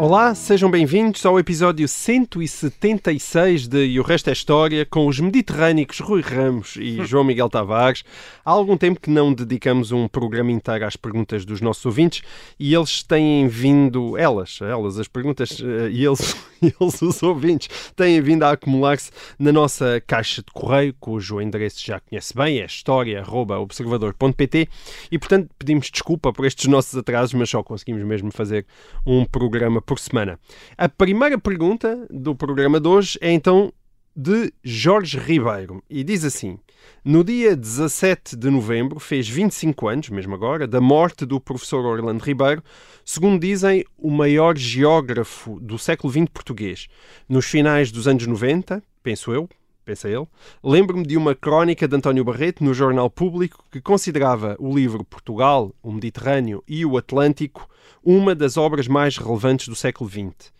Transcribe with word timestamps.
Olá, 0.00 0.32
sejam 0.32 0.70
bem-vindos 0.70 1.26
ao 1.26 1.40
episódio 1.40 1.88
176 1.88 3.66
de 3.66 3.84
E 3.84 3.98
o 3.98 4.04
Resto 4.04 4.30
é 4.30 4.32
História, 4.32 4.86
com 4.86 5.08
os 5.08 5.18
mediterrânicos 5.18 5.98
Rui 5.98 6.20
Ramos 6.20 6.76
e 6.76 7.02
João 7.04 7.24
Miguel 7.24 7.50
Tavares. 7.50 8.04
Há 8.44 8.52
algum 8.52 8.76
tempo 8.76 9.00
que 9.00 9.10
não 9.10 9.34
dedicamos 9.34 9.90
um 9.90 10.06
programa 10.06 10.52
inteiro 10.52 10.86
às 10.86 10.94
perguntas 10.94 11.44
dos 11.44 11.60
nossos 11.60 11.84
ouvintes 11.84 12.22
e 12.60 12.72
eles 12.72 13.02
têm 13.02 13.48
vindo, 13.48 14.16
elas, 14.16 14.60
elas, 14.62 15.00
as 15.00 15.08
perguntas 15.08 15.60
eh, 15.60 15.88
e 15.90 16.04
eles, 16.04 16.36
eles, 16.62 17.02
os 17.02 17.20
ouvintes, 17.20 17.68
têm 17.96 18.20
vindo 18.20 18.44
a 18.44 18.52
acumular-se 18.52 19.10
na 19.36 19.50
nossa 19.50 20.00
caixa 20.06 20.42
de 20.42 20.52
correio, 20.52 20.94
cujo 21.00 21.40
endereço 21.40 21.84
já 21.84 21.98
conhece 21.98 22.36
bem, 22.36 22.60
é 22.60 22.66
história.observador.pt 22.66 24.68
e, 25.10 25.18
portanto, 25.18 25.50
pedimos 25.58 25.90
desculpa 25.90 26.32
por 26.32 26.46
estes 26.46 26.66
nossos 26.66 26.96
atrasos, 26.96 27.34
mas 27.34 27.50
só 27.50 27.64
conseguimos 27.64 28.04
mesmo 28.04 28.30
fazer 28.30 28.64
um 29.04 29.24
programa 29.24 29.82
por 29.88 29.98
semana. 29.98 30.38
A 30.76 30.86
primeira 30.86 31.38
pergunta 31.38 32.06
do 32.10 32.34
programa 32.34 32.78
de 32.78 32.86
hoje 32.86 33.18
é 33.22 33.32
então 33.32 33.72
de 34.14 34.52
Jorge 34.62 35.16
Ribeiro 35.16 35.82
e 35.88 36.04
diz 36.04 36.24
assim: 36.24 36.58
No 37.02 37.24
dia 37.24 37.56
17 37.56 38.36
de 38.36 38.50
novembro, 38.50 39.00
fez 39.00 39.26
25 39.26 39.88
anos, 39.88 40.10
mesmo 40.10 40.34
agora, 40.34 40.66
da 40.66 40.78
morte 40.78 41.24
do 41.24 41.40
professor 41.40 41.86
Orlando 41.86 42.22
Ribeiro, 42.22 42.62
segundo 43.02 43.40
dizem, 43.40 43.82
o 43.96 44.10
maior 44.10 44.58
geógrafo 44.58 45.58
do 45.58 45.78
século 45.78 46.12
XX 46.12 46.26
português. 46.30 46.86
Nos 47.26 47.46
finais 47.46 47.90
dos 47.90 48.06
anos 48.06 48.26
90, 48.26 48.82
penso 49.02 49.32
eu, 49.32 49.48
pensa 49.88 50.06
ele, 50.06 50.26
lembro-me 50.62 51.02
de 51.02 51.16
uma 51.16 51.34
crónica 51.34 51.88
de 51.88 51.96
António 51.96 52.22
Barreto 52.22 52.62
no 52.62 52.74
Jornal 52.74 53.08
Público 53.08 53.64
que 53.72 53.80
considerava 53.80 54.54
o 54.58 54.76
livro 54.76 55.02
Portugal, 55.02 55.74
o 55.82 55.90
Mediterrâneo 55.90 56.62
e 56.68 56.84
o 56.84 56.98
Atlântico 56.98 57.66
uma 58.04 58.34
das 58.34 58.58
obras 58.58 58.86
mais 58.86 59.16
relevantes 59.16 59.66
do 59.66 59.74
século 59.74 60.10
XX. 60.10 60.52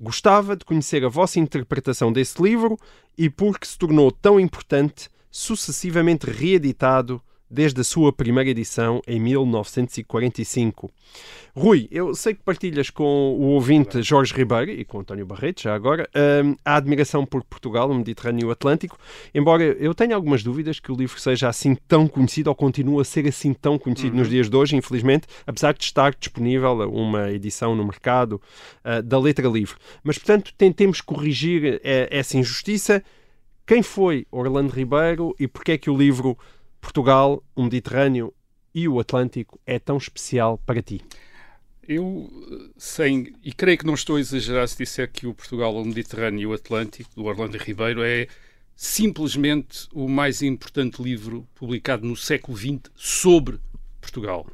Gostava 0.00 0.56
de 0.56 0.64
conhecer 0.64 1.04
a 1.04 1.10
vossa 1.10 1.38
interpretação 1.38 2.10
desse 2.10 2.42
livro 2.42 2.78
e 3.16 3.28
porque 3.28 3.66
se 3.66 3.76
tornou 3.76 4.10
tão 4.10 4.40
importante, 4.40 5.10
sucessivamente 5.30 6.30
reeditado 6.30 7.20
desde 7.52 7.82
a 7.82 7.84
sua 7.84 8.12
primeira 8.12 8.48
edição 8.48 9.02
em 9.06 9.20
1945. 9.20 10.90
Rui, 11.54 11.86
eu 11.90 12.14
sei 12.14 12.32
que 12.32 12.42
partilhas 12.42 12.88
com 12.88 13.04
o 13.04 13.42
ouvinte 13.48 14.02
Jorge 14.02 14.32
Ribeiro 14.32 14.70
e 14.70 14.86
com 14.86 15.00
António 15.00 15.26
Barreto, 15.26 15.60
já 15.60 15.74
agora, 15.74 16.08
hum, 16.42 16.56
a 16.64 16.76
admiração 16.76 17.26
por 17.26 17.44
Portugal, 17.44 17.90
o 17.90 17.94
Mediterrâneo 17.94 18.46
e 18.46 18.46
o 18.46 18.50
Atlântico, 18.50 18.98
embora 19.34 19.62
eu 19.62 19.94
tenha 19.94 20.16
algumas 20.16 20.42
dúvidas 20.42 20.80
que 20.80 20.90
o 20.90 20.96
livro 20.96 21.20
seja 21.20 21.50
assim 21.50 21.74
tão 21.86 22.08
conhecido 22.08 22.48
ou 22.48 22.54
continue 22.54 23.02
a 23.02 23.04
ser 23.04 23.28
assim 23.28 23.52
tão 23.52 23.78
conhecido 23.78 24.16
nos 24.16 24.30
dias 24.30 24.48
de 24.48 24.56
hoje, 24.56 24.74
infelizmente, 24.74 25.26
apesar 25.46 25.74
de 25.74 25.84
estar 25.84 26.14
disponível 26.14 26.72
uma 26.90 27.30
edição 27.30 27.76
no 27.76 27.84
mercado 27.84 28.40
uh, 28.82 29.02
da 29.02 29.18
letra 29.18 29.46
livre. 29.46 29.76
Mas, 30.02 30.16
portanto, 30.16 30.54
tentemos 30.56 31.02
corrigir 31.02 31.74
uh, 31.74 31.80
essa 32.10 32.38
injustiça. 32.38 33.04
Quem 33.66 33.82
foi 33.82 34.26
Orlando 34.30 34.72
Ribeiro 34.72 35.36
e 35.38 35.46
porquê 35.46 35.72
é 35.72 35.78
que 35.78 35.90
o 35.90 35.96
livro 35.96 36.38
Portugal, 36.82 37.42
o 37.56 37.62
Mediterrâneo 37.62 38.34
e 38.74 38.86
o 38.88 39.00
Atlântico 39.00 39.58
é 39.64 39.78
tão 39.78 39.96
especial 39.96 40.58
para 40.66 40.82
ti? 40.82 41.00
Eu, 41.88 42.30
sem, 42.76 43.32
e 43.42 43.52
creio 43.52 43.78
que 43.78 43.86
não 43.86 43.94
estou 43.94 44.16
a 44.16 44.20
exagerar 44.20 44.68
se 44.68 44.76
disser 44.76 45.10
que 45.10 45.26
o 45.26 45.32
Portugal, 45.32 45.74
o 45.74 45.84
Mediterrâneo 45.84 46.40
e 46.40 46.46
o 46.46 46.52
Atlântico, 46.52 47.10
do 47.14 47.24
Orlando 47.24 47.56
Ribeiro, 47.56 48.02
é 48.02 48.26
simplesmente 48.76 49.88
o 49.92 50.08
mais 50.08 50.42
importante 50.42 51.02
livro 51.02 51.46
publicado 51.54 52.06
no 52.06 52.16
século 52.16 52.56
XX 52.56 52.80
sobre 52.94 53.58
Portugal. 54.00 54.46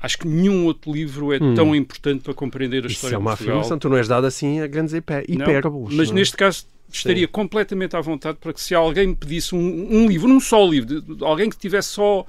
Acho 0.00 0.18
que 0.18 0.28
nenhum 0.28 0.64
outro 0.66 0.92
livro 0.92 1.32
é 1.32 1.42
hum. 1.42 1.54
tão 1.54 1.74
importante 1.74 2.22
para 2.22 2.34
compreender 2.34 2.84
a 2.84 2.86
Isso 2.86 2.96
história 2.96 3.16
é 3.16 3.18
uma 3.18 3.32
de 3.32 3.38
Portugal. 3.38 3.58
afirmação, 3.58 3.78
tu 3.78 3.88
não 3.88 3.96
és 3.96 4.06
dado 4.06 4.26
assim 4.26 4.60
a 4.60 4.66
grandes 4.66 4.94
hipérboles. 4.94 5.96
Mas 5.96 6.08
não? 6.08 6.16
neste 6.16 6.36
caso 6.36 6.66
estaria 6.90 7.26
Sim. 7.26 7.32
completamente 7.32 7.96
à 7.96 8.00
vontade 8.00 8.38
para 8.40 8.52
que 8.52 8.60
se 8.60 8.74
alguém 8.74 9.08
me 9.08 9.14
pedisse 9.14 9.54
um, 9.54 9.58
um 9.90 10.06
livro, 10.06 10.28
um 10.28 10.40
só 10.40 10.64
livro, 10.66 11.00
de, 11.00 11.16
de, 11.16 11.24
alguém 11.24 11.50
que 11.50 11.56
tivesse 11.56 11.88
só 11.88 12.26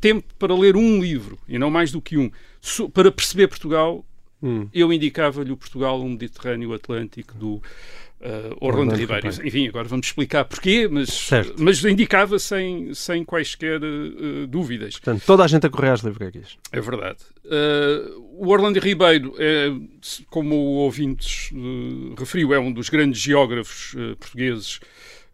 tempo 0.00 0.26
para 0.38 0.54
ler 0.54 0.76
um 0.76 1.00
livro, 1.00 1.38
e 1.48 1.58
não 1.58 1.70
mais 1.70 1.90
do 1.90 2.00
que 2.00 2.16
um, 2.16 2.30
so, 2.60 2.88
para 2.88 3.10
perceber 3.10 3.48
Portugal, 3.48 4.04
hum. 4.42 4.68
eu 4.72 4.92
indicava-lhe 4.92 5.52
o 5.52 5.56
Portugal, 5.56 6.00
o 6.00 6.08
Mediterrâneo, 6.08 6.70
o 6.70 6.74
Atlântico, 6.74 7.34
do 7.34 7.62
uh, 8.20 8.56
Orlando, 8.60 8.90
Orlando 8.90 8.96
Ribeiro. 8.96 9.28
Ribeiro. 9.28 9.48
Enfim, 9.48 9.68
agora 9.68 9.88
vamos 9.88 10.06
explicar 10.06 10.44
porquê, 10.44 10.88
mas, 10.90 11.30
mas 11.58 11.84
indicava 11.84 12.38
sem, 12.38 12.92
sem 12.94 13.24
quaisquer 13.24 13.80
uh, 13.82 14.46
dúvidas. 14.46 14.94
Portanto, 14.94 15.22
toda 15.26 15.44
a 15.44 15.46
gente 15.46 15.66
a 15.66 15.70
correr 15.70 15.90
às 15.90 16.00
livrarias. 16.00 16.58
É 16.72 16.80
verdade. 16.80 17.18
Uh, 17.44 18.36
o 18.38 18.48
Orlando 18.48 18.78
Ribeiro, 18.78 19.34
é, 19.38 19.72
como 20.28 20.54
o 20.54 20.74
ouvintes 20.76 21.50
referiu, 22.18 22.52
é 22.52 22.58
um 22.58 22.72
dos 22.72 22.88
grandes 22.88 23.20
geógrafos 23.20 23.94
portugueses 24.18 24.80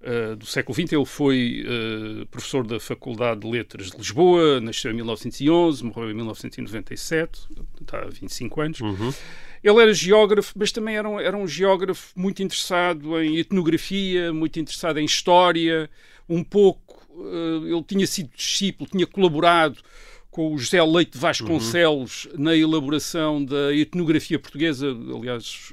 Uh, 0.02 0.34
do 0.34 0.44
século 0.44 0.74
XX. 0.74 0.94
Ele 0.94 1.04
foi 1.04 1.64
uh, 1.64 2.26
professor 2.26 2.66
da 2.66 2.80
Faculdade 2.80 3.42
de 3.42 3.46
Letras 3.48 3.92
de 3.92 3.96
Lisboa, 3.96 4.60
nasceu 4.60 4.90
em 4.90 4.94
1911, 4.94 5.84
morreu 5.84 6.10
em 6.10 6.14
1997, 6.14 7.48
está 7.80 8.00
há 8.00 8.06
25 8.06 8.60
anos. 8.60 8.80
Uhum. 8.80 9.12
Ele 9.62 9.80
era 9.80 9.94
geógrafo, 9.94 10.54
mas 10.56 10.72
também 10.72 10.96
era 10.96 11.08
um, 11.08 11.20
era 11.20 11.36
um 11.36 11.46
geógrafo 11.46 12.12
muito 12.16 12.42
interessado 12.42 13.20
em 13.22 13.38
etnografia, 13.38 14.32
muito 14.32 14.58
interessado 14.58 14.98
em 14.98 15.04
história, 15.04 15.88
um 16.28 16.42
pouco. 16.42 17.00
Uh, 17.10 17.64
ele 17.69 17.84
tinha 17.84 18.06
sido 18.06 18.30
discípulo, 18.34 18.90
tinha 18.90 19.06
colaborado 19.06 19.78
com 20.32 20.52
o 20.52 20.58
José 20.58 20.82
Leite 20.82 21.16
Vasconcelos 21.16 22.24
uhum. 22.24 22.42
na 22.42 22.56
elaboração 22.56 23.44
da 23.44 23.72
etnografia 23.72 24.38
portuguesa. 24.38 24.88
Aliás, 25.16 25.72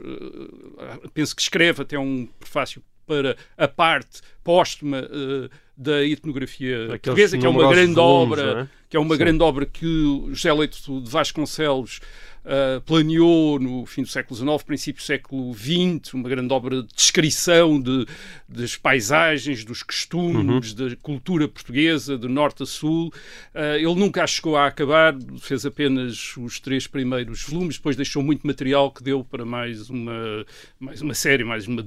penso 1.15 1.35
que 1.35 1.41
escreve 1.41 1.81
até 1.81 1.97
um 1.97 2.27
prefácio 2.39 2.83
para 3.09 3.35
a 3.57 3.67
parte 3.67 4.21
póstuma 4.43 4.99
uh, 4.99 5.49
da 5.75 6.05
etnografia 6.05 6.75
Aqueles 6.83 7.01
portuguesa, 7.01 7.37
que 7.39 7.45
é 7.45 7.49
uma 7.49 7.67
grande 7.67 7.95
volumes, 7.95 8.39
obra, 8.39 8.61
é? 8.61 8.67
que 8.87 8.95
é 8.95 8.99
uma 8.99 9.15
Sim. 9.15 9.19
grande 9.19 9.43
obra 9.43 9.65
que 9.65 9.85
o 9.87 10.29
José 10.29 10.53
Leite 10.53 10.79
de 10.83 11.09
Vasconcelos 11.09 11.99
uh, 12.45 12.81
planeou 12.81 13.59
no 13.59 13.85
fim 13.85 14.01
do 14.01 14.07
século 14.07 14.35
XIX, 14.35 14.63
princípio 14.63 15.01
do 15.01 15.05
século 15.05 15.53
XX, 15.53 16.13
uma 16.13 16.29
grande 16.29 16.53
obra 16.53 16.83
de 16.83 16.93
descrição 16.93 17.79
de, 17.79 18.05
das 18.47 18.75
paisagens, 18.75 19.63
dos 19.63 19.83
costumes, 19.83 20.73
uhum. 20.73 20.89
da 20.89 20.95
cultura 20.97 21.47
portuguesa, 21.47 22.17
de 22.17 22.27
norte 22.27 22.63
a 22.63 22.65
sul. 22.65 23.07
Uh, 23.53 23.75
ele 23.75 23.95
nunca 23.95 24.23
a 24.23 24.27
chegou 24.27 24.55
a 24.55 24.67
acabar, 24.67 25.15
fez 25.39 25.65
apenas 25.65 26.35
os 26.37 26.59
três 26.59 26.87
primeiros 26.87 27.43
volumes, 27.43 27.77
depois 27.77 27.95
deixou 27.95 28.23
muito 28.23 28.45
material 28.45 28.91
que 28.91 29.03
deu 29.03 29.23
para 29.23 29.45
mais 29.45 29.89
uma, 29.89 30.45
mais 30.79 31.01
uma 31.01 31.13
série, 31.13 31.43
mais, 31.43 31.67
uma, 31.67 31.83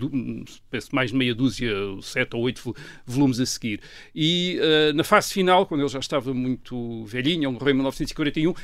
penso, 0.71 0.95
mais 0.95 1.13
meia 1.13 1.35
dúzia, 1.35 1.73
sete 2.03 2.37
ou 2.37 2.43
oito 2.43 2.75
volumes 3.07 3.41
a 3.41 3.47
seguir. 3.47 3.81
E 4.15 4.59
uh, 4.61 4.93
na 4.95 5.05
fase 5.05 5.33
final, 5.33 5.67
quando 5.67 5.81
ele 5.81 5.89
já 5.89 5.99
estava 5.99 6.33
muito 6.35 7.05
velhinho, 7.05 7.49
ele 7.49 7.53
morreu 7.53 7.71
em 7.71 7.75
1941, 7.75 8.51
uh, 8.51 8.57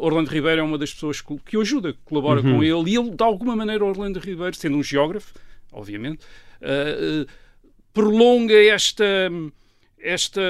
Orlando 0.00 0.30
Ribeiro 0.30 0.60
é 0.60 0.64
uma 0.64 0.78
das 0.78 0.92
pessoas 0.92 1.20
que, 1.20 1.33
que 1.38 1.56
o 1.56 1.60
ajuda, 1.60 1.92
que 1.92 1.98
colabora 2.04 2.40
Uhum. 2.40 2.56
com 2.56 2.62
ele, 2.64 2.90
e 2.90 2.96
ele, 2.96 3.10
de 3.10 3.22
alguma 3.22 3.54
maneira, 3.56 3.84
Orlando 3.84 4.18
Ribeiro, 4.20 4.54
sendo 4.56 4.76
um 4.76 4.82
geógrafo, 4.82 5.32
obviamente, 5.72 6.24
uh, 6.62 7.26
prolonga 7.92 8.54
esta, 8.54 9.04
esta, 9.98 10.40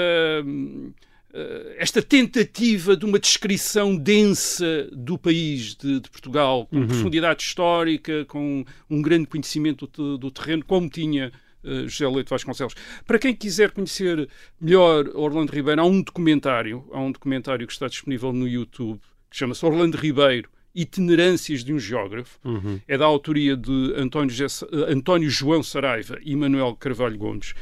eh, 1.32 1.76
esta 1.78 2.00
tentativa 2.02 2.96
de 2.96 3.04
uma 3.04 3.18
descrição 3.18 3.96
densa 3.96 4.88
do 4.92 5.18
país 5.18 5.74
de, 5.74 6.00
de 6.00 6.08
Portugal, 6.10 6.66
com 6.66 6.76
Uhum. 6.78 6.86
profundidade 6.86 7.42
histórica, 7.42 8.24
com 8.26 8.64
um 8.88 9.02
grande 9.02 9.26
conhecimento 9.26 9.86
do, 9.86 10.16
do 10.16 10.30
terreno, 10.30 10.64
como 10.64 10.88
tinha 10.88 11.32
uh, 11.64 11.88
José 11.88 12.08
Leite 12.08 12.30
Vasconcelos. 12.30 12.74
Para 13.06 13.18
quem 13.18 13.34
quiser 13.34 13.72
conhecer 13.72 14.28
melhor 14.60 15.08
Orlando 15.14 15.52
Ribeiro, 15.52 15.80
há 15.80 15.84
um 15.84 16.00
documentário, 16.02 16.84
há 16.92 17.00
um 17.00 17.10
documentário 17.12 17.66
que 17.66 17.72
está 17.72 17.88
disponível 17.88 18.32
no 18.32 18.46
YouTube, 18.48 19.00
que 19.30 19.36
chama-se 19.36 19.64
Orlando 19.66 19.96
Ribeiro, 19.96 20.48
Itinerâncias 20.74 21.62
de 21.62 21.72
um 21.72 21.78
Geógrafo. 21.78 22.38
Uhum. 22.44 22.80
É 22.88 22.98
da 22.98 23.04
autoria 23.04 23.56
de 23.56 23.94
António, 23.96 24.30
Jess, 24.30 24.64
António 24.88 25.30
João 25.30 25.62
Saraiva 25.62 26.18
e 26.22 26.34
Manuel 26.34 26.74
Carvalho 26.74 27.16
Gomes. 27.16 27.54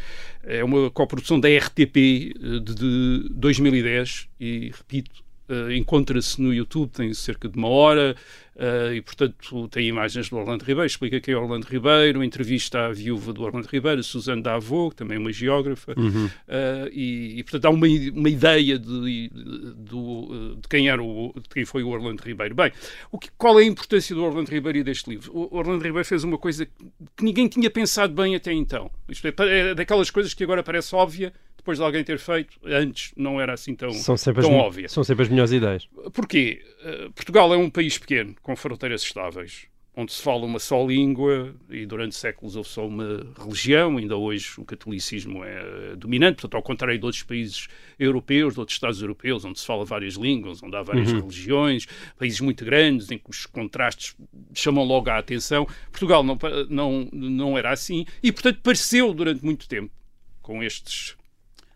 É 0.42 0.64
uma 0.64 0.90
coprodução 0.90 1.38
da 1.38 1.48
RTP 1.48 1.94
de, 1.94 2.60
de 2.60 3.28
2010 3.30 4.28
e, 4.40 4.72
repito, 4.74 5.22
Uh, 5.52 5.72
Encontra-se 5.72 6.40
no 6.40 6.52
YouTube, 6.52 6.90
tem 6.90 7.12
cerca 7.14 7.48
de 7.48 7.56
uma 7.58 7.68
hora. 7.68 8.16
Uh, 8.54 8.92
e, 8.92 9.00
portanto, 9.00 9.66
tem 9.68 9.88
imagens 9.88 10.28
do 10.28 10.36
Orlando 10.36 10.62
Ribeiro, 10.62 10.84
explica 10.86 11.18
quem 11.20 11.32
é 11.32 11.36
Orlando 11.38 11.66
Ribeiro, 11.66 12.22
entrevista 12.22 12.84
à 12.86 12.92
viúva 12.92 13.32
do 13.32 13.42
Orlando 13.42 13.66
Ribeiro, 13.66 14.02
Suzane 14.02 14.42
Davô, 14.42 14.90
que 14.90 14.96
também 14.96 15.16
é 15.16 15.18
uma 15.18 15.32
geógrafa, 15.32 15.94
Uhum. 15.96 16.26
uh, 16.26 16.88
e, 16.92 17.38
e, 17.38 17.42
portanto, 17.44 17.64
há 17.64 17.70
uma, 17.70 17.86
uma 18.14 18.28
ideia 18.28 18.78
de, 18.78 19.28
de, 19.30 19.30
do- 19.74 20.56
de 20.60 20.68
quem 20.68 20.88
era 20.90 21.02
o, 21.02 21.32
de 21.34 21.48
quem 21.48 21.64
foi 21.64 21.82
o 21.82 21.88
Orlando 21.88 22.22
Ribeiro. 22.22 22.54
Bem, 22.54 22.70
o 23.10 23.18
que, 23.18 23.30
qual 23.38 23.58
é 23.58 23.62
a 23.62 23.66
importância 23.66 24.14
do 24.14 24.22
Orlando 24.22 24.50
Ribeiro 24.50 24.76
e 24.78 24.84
deste 24.84 25.08
livro? 25.08 25.32
O 25.34 25.56
Orlando 25.56 25.82
Ribeiro 25.82 26.04
fez 26.04 26.22
uma 26.22 26.36
coisa 26.36 26.66
que 26.66 27.24
ninguém 27.24 27.48
tinha 27.48 27.70
pensado 27.70 28.12
bem 28.12 28.34
até 28.36 28.52
então. 28.52 28.90
Isto 29.08 29.28
é, 29.28 29.34
é 29.70 29.74
daquelas 29.74 30.10
coisas 30.10 30.34
que 30.34 30.44
agora 30.44 30.62
parece 30.62 30.94
óbvia, 30.94 31.32
depois 31.62 31.78
de 31.78 31.84
alguém 31.84 32.02
ter 32.02 32.18
feito, 32.18 32.58
antes 32.64 33.12
não 33.16 33.40
era 33.40 33.52
assim 33.54 33.72
tão, 33.74 33.92
São 33.92 34.16
sempre, 34.16 34.40
as, 34.40 34.46
tão 34.46 34.56
me- 34.56 34.60
óbvia. 34.62 34.88
são 34.88 35.04
sempre 35.04 35.22
as 35.22 35.28
melhores 35.28 35.52
ideias. 35.52 35.88
Porquê? 36.12 36.60
Uh, 36.84 37.12
Portugal 37.12 37.54
é 37.54 37.56
um 37.56 37.70
país 37.70 37.96
pequeno, 37.96 38.34
com 38.42 38.56
fronteiras 38.56 39.02
estáveis, 39.02 39.66
onde 39.94 40.12
se 40.12 40.20
fala 40.22 40.44
uma 40.44 40.58
só 40.58 40.84
língua 40.84 41.54
e 41.70 41.86
durante 41.86 42.16
séculos 42.16 42.56
houve 42.56 42.68
só 42.68 42.84
uma 42.84 43.24
religião. 43.38 43.96
Ainda 43.98 44.16
hoje 44.16 44.54
o 44.58 44.64
catolicismo 44.64 45.44
é 45.44 45.94
dominante, 45.96 46.36
portanto, 46.40 46.54
ao 46.56 46.62
contrário 46.62 46.98
de 46.98 47.04
outros 47.04 47.22
países 47.22 47.68
europeus, 47.96 48.54
de 48.54 48.60
outros 48.60 48.74
Estados 48.74 49.00
europeus, 49.00 49.44
onde 49.44 49.60
se 49.60 49.66
fala 49.66 49.84
várias 49.84 50.14
línguas, 50.14 50.62
onde 50.64 50.74
há 50.74 50.82
várias 50.82 51.12
religiões, 51.12 51.86
países 52.18 52.40
muito 52.40 52.64
grandes, 52.64 53.08
em 53.10 53.18
que 53.18 53.30
os 53.30 53.46
contrastes 53.46 54.16
chamam 54.52 54.82
logo 54.82 55.08
a 55.10 55.18
atenção. 55.18 55.64
Portugal 55.92 56.24
não, 56.24 56.36
não, 56.68 57.08
não 57.12 57.56
era 57.56 57.70
assim 57.70 58.04
e, 58.20 58.32
portanto, 58.32 58.58
pareceu 58.62 59.12
durante 59.14 59.44
muito 59.44 59.68
tempo, 59.68 59.92
com 60.40 60.60
estes 60.62 61.14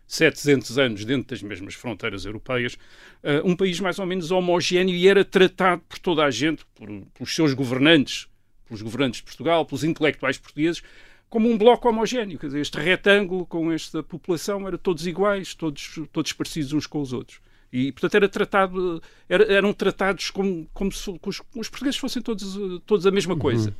700 0.07 0.77
anos 0.77 1.05
dentro 1.05 1.29
das 1.29 1.43
mesmas 1.43 1.73
fronteiras 1.73 2.25
europeias, 2.25 2.77
eh, 3.21 3.41
um 3.43 3.55
país 3.55 3.79
mais 3.81 3.99
ou 3.99 4.05
menos 4.05 4.31
homogéneo 4.31 4.95
e 4.95 5.07
era 5.07 5.25
tratado 5.25 5.81
por 5.87 5.99
toda 5.99 6.23
a 6.23 6.31
gente, 6.31 6.65
por, 6.73 6.87
pelos 6.87 7.35
seus 7.35 7.53
governantes, 7.53 8.27
pelos 8.65 8.81
governantes 8.81 9.19
de 9.19 9.25
Portugal, 9.25 9.65
pelos 9.65 9.83
intelectuais 9.83 10.37
portugueses, 10.37 10.81
como 11.29 11.49
um 11.49 11.57
bloco 11.57 11.89
homogéneo. 11.89 12.39
Quer 12.39 12.47
dizer, 12.47 12.61
este 12.61 12.79
retângulo 12.79 13.45
com 13.45 13.71
esta 13.71 14.01
população 14.01 14.65
eram 14.65 14.77
todos 14.77 15.05
iguais, 15.05 15.53
todos, 15.53 15.99
todos 16.13 16.31
parecidos 16.31 16.71
uns 16.71 16.87
com 16.87 17.01
os 17.01 17.11
outros. 17.11 17.41
E, 17.71 17.91
portanto, 17.91 18.15
era 18.15 18.29
tratado, 18.29 19.01
era- 19.27 19.43
eram 19.51 19.73
tratados 19.73 20.29
como, 20.31 20.65
como 20.73 20.89
se 20.91 21.09
os, 21.09 21.41
os 21.55 21.69
portugueses 21.69 21.99
fossem 21.99 22.21
todos, 22.21 22.57
todos 22.85 23.05
a 23.05 23.11
mesma 23.11 23.35
coisa. 23.35 23.75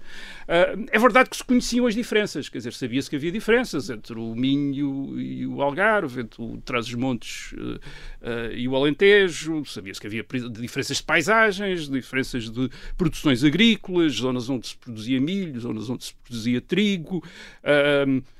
Ah, 0.47 0.75
é 0.91 0.99
verdade 0.99 1.29
que 1.29 1.37
se 1.37 1.43
conheciam 1.43 1.87
as 1.87 1.95
diferenças, 1.95 2.49
quer 2.49 2.57
dizer, 2.57 2.73
sabia-se 2.73 3.09
que 3.09 3.15
havia 3.15 3.31
diferenças 3.31 3.89
entre 3.89 4.19
o 4.19 4.35
Minho 4.35 5.17
e 5.19 5.47
o 5.47 5.61
Algarve, 5.61 6.21
entre 6.21 6.41
o 6.41 6.57
Trás-os-Montes 6.65 7.53
eh, 7.57 7.79
eh, 8.21 8.53
e 8.57 8.67
o 8.67 8.75
Alentejo, 8.75 9.63
sabia-se 9.65 10.01
que 10.01 10.07
havia 10.07 10.25
diferenças 10.51 10.97
de 10.97 11.03
paisagens, 11.03 11.87
diferenças 11.89 12.49
de 12.49 12.69
produções 12.97 13.43
agrícolas, 13.43 14.13
zonas 14.15 14.49
onde 14.49 14.67
se 14.67 14.75
produzia 14.77 15.19
milho, 15.21 15.59
zonas 15.61 15.89
onde 15.89 16.03
se 16.05 16.13
produzia 16.13 16.59
trigo. 16.59 17.23
e- 17.63 18.36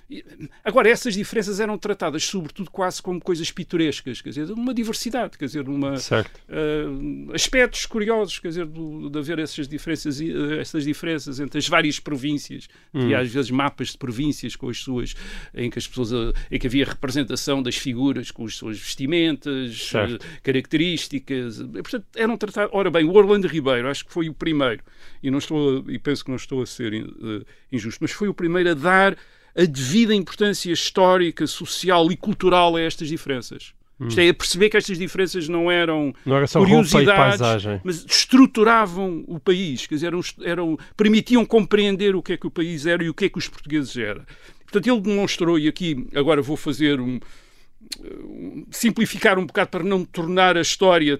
Agora, 0.63 0.89
essas 0.89 1.13
diferenças 1.15 1.59
eram 1.59 1.77
tratadas, 1.77 2.24
sobretudo, 2.24 2.71
quase 2.71 3.01
como 3.01 3.19
coisas 3.19 3.51
pitorescas, 3.51 4.21
quer 4.21 4.30
dizer, 4.30 4.50
uma 4.54 4.74
diversidade, 4.74 5.38
quer 5.38 5.45
dizer, 5.45 5.68
uma, 5.68 6.00
uh, 6.48 7.33
aspectos 7.33 7.86
curiosos, 7.86 8.39
quer 8.39 8.48
dizer, 8.48 8.65
do- 8.65 9.09
de 9.09 9.19
haver 9.19 9.39
essas 9.39 9.68
diferenças, 9.68 10.19
uh, 10.21 10.54
essas 10.62 10.86
diferenças 10.86 11.39
entre 11.42 11.57
as 11.57 11.68
várias 11.68 12.00
províncias, 12.00 12.69
Hum. 12.94 13.09
e 13.09 13.15
às 13.15 13.30
vezes 13.30 13.51
mapas 13.51 13.89
de 13.89 13.98
províncias 13.98 14.56
com 14.56 14.69
as 14.69 14.77
suas, 14.77 15.13
em 15.54 15.69
que 15.69 15.77
as 15.77 15.86
pessoas, 15.86 16.13
uh, 16.13 16.33
em 16.50 16.57
que 16.57 16.68
havia 16.68 16.86
representação 16.86 17.62
das 17.62 17.75
figuras 17.75 18.31
com 18.31 18.45
as 18.45 18.56
suas 18.56 18.80
vestimentas, 18.80 19.92
características, 20.42 21.62
portanto, 21.62 22.06
eram 22.15 22.38
tratados. 22.38 22.71
Ora 22.74 22.89
bem, 22.89 23.04
o 23.06 23.13
Orlando 23.13 23.48
Ribeiro, 23.48 23.89
acho 23.89 24.06
que 24.06 24.13
foi 24.13 24.30
o 24.30 24.33
primeiro, 24.33 24.81
e 25.21 25.30
não 25.30 25.39
estou, 25.39 25.83
a- 25.86 25.92
e 25.92 26.00
penso 26.00 26.24
que 26.24 26.30
não 26.30 26.38
estou 26.38 26.62
a 26.62 26.65
ser 26.65 26.94
injusto, 27.71 28.00
mas 28.01 28.12
foi 28.12 28.27
o 28.27 28.33
primeiro 28.33 28.71
a 28.71 28.74
dar 28.74 29.18
a 29.57 29.65
devida 29.65 30.13
importância 30.13 30.71
histórica, 30.71 31.48
social 31.48 32.12
e 32.12 32.15
cultural 32.15 32.75
a 32.75 32.81
estas 32.81 33.07
diferenças. 33.09 33.74
Isto 34.00 34.19
é, 34.19 34.30
a 34.30 34.33
perceber 34.33 34.69
que 34.69 34.77
estas 34.77 34.95
diferenças 35.00 35.50
não 35.50 35.71
eram 35.71 36.13
Não 36.24 36.36
era 36.38 36.48
curiosidades, 36.59 37.39
mas 37.83 38.06
estruturavam 38.07 39.24
o 39.27 39.39
país, 39.39 39.88
quer 39.88 39.95
dizer, 39.95 40.07
eram, 40.07 40.21
eram- 40.44 40.77
permitiam 40.95 41.44
compreender 41.44 42.15
o 42.15 42.21
que 42.21 42.33
é 42.33 42.38
que 42.38 42.45
o 42.45 42.51
país 42.51 42.86
era 42.86 43.04
e 43.04 43.09
o 43.09 43.13
que 43.13 43.25
é 43.25 43.30
que 43.30 43.39
os 43.39 43.48
portugueses 43.48 43.98
eram. 43.98 44.21
Portanto, 44.63 44.88
ele 44.88 45.01
demonstrou, 45.01 45.57
e 45.57 45.68
aqui 45.68 46.07
agora 46.13 46.44
vou 46.44 46.56
fazer 46.56 47.00
um, 47.01 47.19
um- 48.04 48.65
simplificar 48.69 49.39
um 49.39 49.45
bocado 49.48 49.69
para 49.71 49.83
não 49.83 50.06
tornar 50.06 50.57
a 50.57 50.62
história 50.62 51.19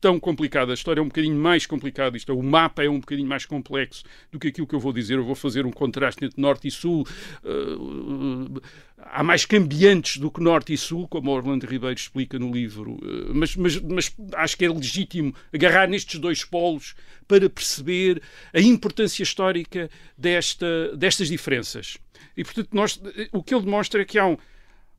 tão 0.00 0.18
complicada. 0.18 0.72
A 0.72 0.74
história 0.74 1.00
é 1.00 1.02
um 1.02 1.08
bocadinho 1.08 1.36
mais 1.36 1.66
complicada. 1.66 2.16
Isto 2.16 2.32
é, 2.32 2.34
o 2.34 2.42
mapa 2.42 2.82
é 2.82 2.88
um 2.88 3.00
bocadinho 3.00 3.28
mais 3.28 3.44
complexo 3.46 4.04
do 4.30 4.38
que 4.38 4.48
aquilo 4.48 4.66
que 4.66 4.74
eu 4.74 4.80
vou 4.80 4.92
dizer. 4.92 5.14
Eu 5.14 5.24
vou 5.24 5.34
fazer 5.34 5.66
um 5.66 5.70
contraste 5.70 6.24
entre 6.24 6.40
norte 6.40 6.68
e 6.68 6.70
sul. 6.70 7.06
Uh, 7.44 8.60
há 8.98 9.22
mais 9.22 9.44
cambiantes 9.44 10.18
do 10.18 10.30
que 10.30 10.40
norte 10.40 10.72
e 10.72 10.76
sul, 10.76 11.08
como 11.08 11.30
Orlando 11.30 11.66
Ribeiro 11.66 11.98
explica 11.98 12.38
no 12.38 12.52
livro. 12.52 12.92
Uh, 12.94 13.34
mas, 13.34 13.56
mas, 13.56 13.80
mas 13.80 14.14
acho 14.34 14.56
que 14.56 14.64
é 14.64 14.68
legítimo 14.68 15.34
agarrar 15.52 15.88
nestes 15.88 16.18
dois 16.18 16.44
polos 16.44 16.94
para 17.26 17.48
perceber 17.50 18.22
a 18.54 18.60
importância 18.60 19.22
histórica 19.22 19.90
desta, 20.16 20.96
destas 20.96 21.28
diferenças. 21.28 21.98
E, 22.36 22.44
portanto, 22.44 22.68
nós, 22.72 23.00
o 23.32 23.42
que 23.42 23.54
ele 23.54 23.64
demonstra 23.64 24.00
é 24.00 24.04
que 24.04 24.18
há 24.18 24.26
um, 24.26 24.36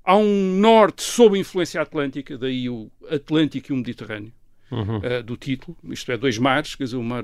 há 0.04 0.16
um 0.16 0.58
norte 0.60 1.02
sob 1.02 1.38
influência 1.38 1.82
atlântica, 1.82 2.38
daí 2.38 2.70
o 2.70 2.92
Atlântico 3.10 3.72
e 3.72 3.74
o 3.74 3.78
Mediterrâneo, 3.78 4.34
uh, 4.72 5.24
do 5.24 5.36
título, 5.36 5.78
isto 5.90 6.12
é, 6.12 6.18
dois 6.18 6.38
mares, 6.38 6.76
quer 6.76 6.84
dizer, 6.86 6.98
o 6.98 7.04
mar 7.04 7.24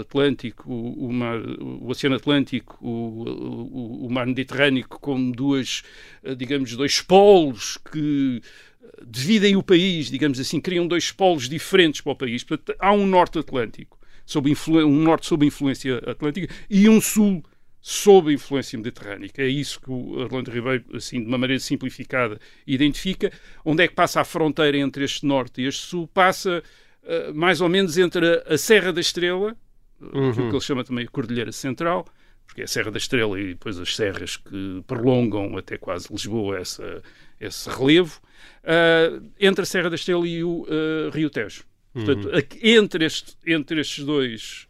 Atlântico, 0.00 0.72
o, 0.72 1.06
o 1.06 1.12
mar, 1.12 1.38
o 1.38 1.88
Oceano 1.88 2.16
Atlântico, 2.16 2.78
o, 2.80 2.88
o, 2.88 4.06
o 4.06 4.10
mar 4.10 4.26
Mediterrâneo, 4.26 4.86
como 4.88 5.32
duas, 5.32 5.82
uh, 6.24 6.34
digamos, 6.34 6.74
dois 6.76 7.00
polos 7.00 7.78
que 7.90 8.42
uh, 8.82 9.06
dividem 9.06 9.56
o 9.56 9.62
país, 9.62 10.10
digamos 10.10 10.38
assim, 10.40 10.60
criam 10.60 10.86
dois 10.86 11.12
polos 11.12 11.48
diferentes 11.48 12.00
para 12.00 12.12
o 12.12 12.16
país. 12.16 12.44
Portanto, 12.44 12.76
há 12.78 12.92
um 12.92 13.06
norte 13.06 13.38
Atlântico, 13.38 13.98
sob 14.24 14.54
um 14.68 15.02
norte 15.02 15.26
sob 15.26 15.44
influência 15.44 15.98
atlântica, 16.06 16.52
e 16.70 16.88
um 16.88 17.00
sul 17.00 17.42
sob 17.82 18.30
a 18.30 18.32
influência 18.32 18.78
mediterrânica. 18.78 19.42
É 19.42 19.48
isso 19.48 19.80
que 19.80 19.90
o 19.90 20.12
Orlando 20.12 20.52
Ribeiro, 20.52 20.84
assim, 20.94 21.20
de 21.20 21.26
uma 21.26 21.36
maneira 21.36 21.60
simplificada, 21.60 22.40
identifica. 22.64 23.32
Onde 23.64 23.82
é 23.82 23.88
que 23.88 23.94
passa 23.94 24.20
a 24.20 24.24
fronteira 24.24 24.78
entre 24.78 25.04
este 25.04 25.26
norte 25.26 25.60
e 25.60 25.66
este 25.66 25.82
sul? 25.82 26.06
Passa 26.06 26.62
uh, 27.02 27.34
mais 27.34 27.60
ou 27.60 27.68
menos 27.68 27.98
entre 27.98 28.24
a, 28.24 28.54
a 28.54 28.56
Serra 28.56 28.92
da 28.92 29.00
Estrela, 29.00 29.56
uhum. 30.00 30.30
aquilo 30.30 30.48
que 30.48 30.54
ele 30.54 30.60
chama 30.60 30.84
também 30.84 31.04
a 31.04 31.08
Cordilheira 31.08 31.50
Central, 31.50 32.06
porque 32.46 32.60
é 32.60 32.64
a 32.64 32.68
Serra 32.68 32.92
da 32.92 32.98
Estrela 32.98 33.38
e 33.40 33.48
depois 33.48 33.76
as 33.76 33.96
serras 33.96 34.36
que 34.36 34.82
prolongam 34.86 35.56
até 35.56 35.76
quase 35.76 36.06
Lisboa 36.08 36.58
essa, 36.58 37.02
esse 37.40 37.68
relevo, 37.68 38.20
uh, 38.62 39.28
entre 39.40 39.62
a 39.62 39.66
Serra 39.66 39.90
da 39.90 39.96
Estrela 39.96 40.26
e 40.26 40.44
o 40.44 40.62
uh, 40.62 41.10
Rio 41.12 41.28
Tejo. 41.28 41.64
Portanto, 41.92 42.28
uhum. 42.28 42.40
entre, 42.62 43.04
este, 43.04 43.36
entre 43.46 43.80
estes 43.80 44.02
dois 44.04 44.66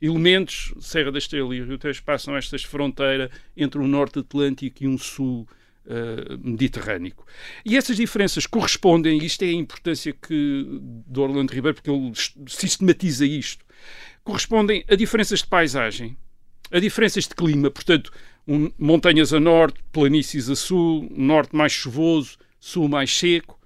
elementos, 0.00 0.72
Serra 0.80 1.12
da 1.12 1.18
Estrela 1.18 1.54
e 1.54 1.62
Rio 1.62 1.78
Tejo, 1.78 2.02
passam 2.02 2.36
esta 2.36 2.58
fronteira 2.58 3.30
entre 3.56 3.78
um 3.78 3.86
norte 3.86 4.20
atlântico 4.20 4.82
e 4.82 4.88
um 4.88 4.96
sul 4.96 5.46
uh, 5.86 6.38
mediterrâneo. 6.42 7.14
E 7.64 7.76
essas 7.76 7.96
diferenças 7.96 8.46
correspondem, 8.46 9.18
e 9.18 9.26
isto 9.26 9.42
é 9.42 9.48
a 9.48 9.52
importância 9.52 10.12
que, 10.12 10.66
do 11.06 11.22
Orlando 11.22 11.52
Ribeiro, 11.52 11.74
porque 11.74 11.90
ele 11.90 12.12
sistematiza 12.48 13.26
isto, 13.26 13.64
correspondem 14.24 14.84
a 14.88 14.94
diferenças 14.94 15.40
de 15.40 15.46
paisagem, 15.46 16.16
a 16.70 16.78
diferenças 16.78 17.26
de 17.26 17.34
clima, 17.34 17.70
portanto, 17.70 18.12
um, 18.46 18.70
montanhas 18.78 19.32
a 19.32 19.40
norte, 19.40 19.80
planícies 19.92 20.48
a 20.48 20.56
sul, 20.56 21.08
norte 21.14 21.54
mais 21.54 21.72
chuvoso, 21.72 22.38
sul 22.58 22.88
mais 22.88 23.16
seco, 23.16 23.58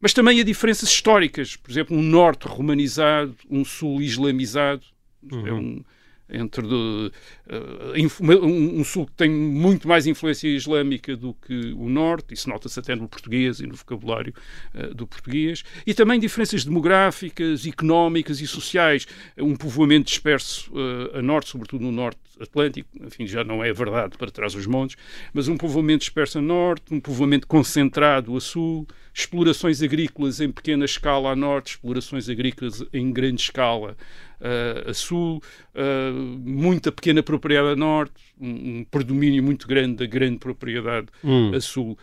mas 0.00 0.14
também 0.14 0.40
a 0.40 0.44
diferenças 0.44 0.88
históricas, 0.88 1.56
por 1.56 1.70
exemplo, 1.70 1.96
um 1.96 2.02
norte 2.02 2.48
romanizado, 2.48 3.36
um 3.50 3.64
sul 3.64 4.00
islamizado, 4.00 4.82
uhum. 5.30 5.46
é 5.46 5.52
um, 5.52 5.84
entre 6.32 6.62
de, 6.62 6.74
uh, 6.74 8.42
um, 8.42 8.80
um, 8.80 8.84
sul 8.84 9.06
que 9.06 9.12
tem 9.12 9.30
muito 9.30 9.88
mais 9.88 10.06
influência 10.06 10.48
islâmica 10.48 11.16
do 11.16 11.34
que 11.34 11.72
o 11.72 11.88
norte, 11.88 12.34
isso 12.34 12.48
nota-se 12.48 12.78
até 12.78 12.94
no 12.94 13.08
português 13.08 13.60
e 13.60 13.66
no 13.66 13.74
vocabulário 13.74 14.32
uh, 14.74 14.94
do 14.94 15.06
português, 15.06 15.64
e 15.86 15.92
também 15.92 16.20
diferenças 16.20 16.64
demográficas, 16.64 17.66
económicas 17.66 18.40
e 18.40 18.46
sociais, 18.46 19.06
um 19.38 19.56
povoamento 19.56 20.06
disperso 20.06 20.70
uh, 20.72 21.18
a 21.18 21.22
norte, 21.22 21.50
sobretudo 21.50 21.84
no 21.84 21.92
norte 21.92 22.20
Atlântico, 22.40 22.88
enfim, 23.04 23.26
já 23.26 23.44
não 23.44 23.62
é 23.62 23.70
verdade 23.70 24.16
para 24.16 24.30
trás 24.30 24.54
dos 24.54 24.66
montes, 24.66 24.96
mas 25.34 25.46
um 25.46 25.58
povoamento 25.58 26.00
disperso 26.00 26.38
a 26.38 26.42
norte, 26.42 26.84
um 26.90 26.98
povoamento 26.98 27.46
concentrado 27.46 28.34
a 28.34 28.40
sul, 28.40 28.86
explorações 29.12 29.82
agrícolas 29.82 30.40
em 30.40 30.50
pequena 30.50 30.86
escala 30.86 31.32
a 31.32 31.36
norte, 31.36 31.72
explorações 31.72 32.30
agrícolas 32.30 32.82
em 32.94 33.12
grande 33.12 33.42
escala 33.42 33.94
uh, 34.40 34.90
a 34.90 34.94
sul, 34.94 35.42
uh, 35.74 36.12
muita 36.44 36.90
pequena 36.90 37.22
propriedade 37.22 37.72
a 37.72 37.76
norte, 37.76 38.14
um, 38.40 38.48
um, 38.48 38.86
predomínio 38.90 39.42
muito 39.42 39.66
grande 39.66 39.96
da 39.96 40.06
grande 40.06 40.38
propriedade 40.38 41.08
hum. 41.22 41.52
a 41.54 41.60
sul. 41.60 41.98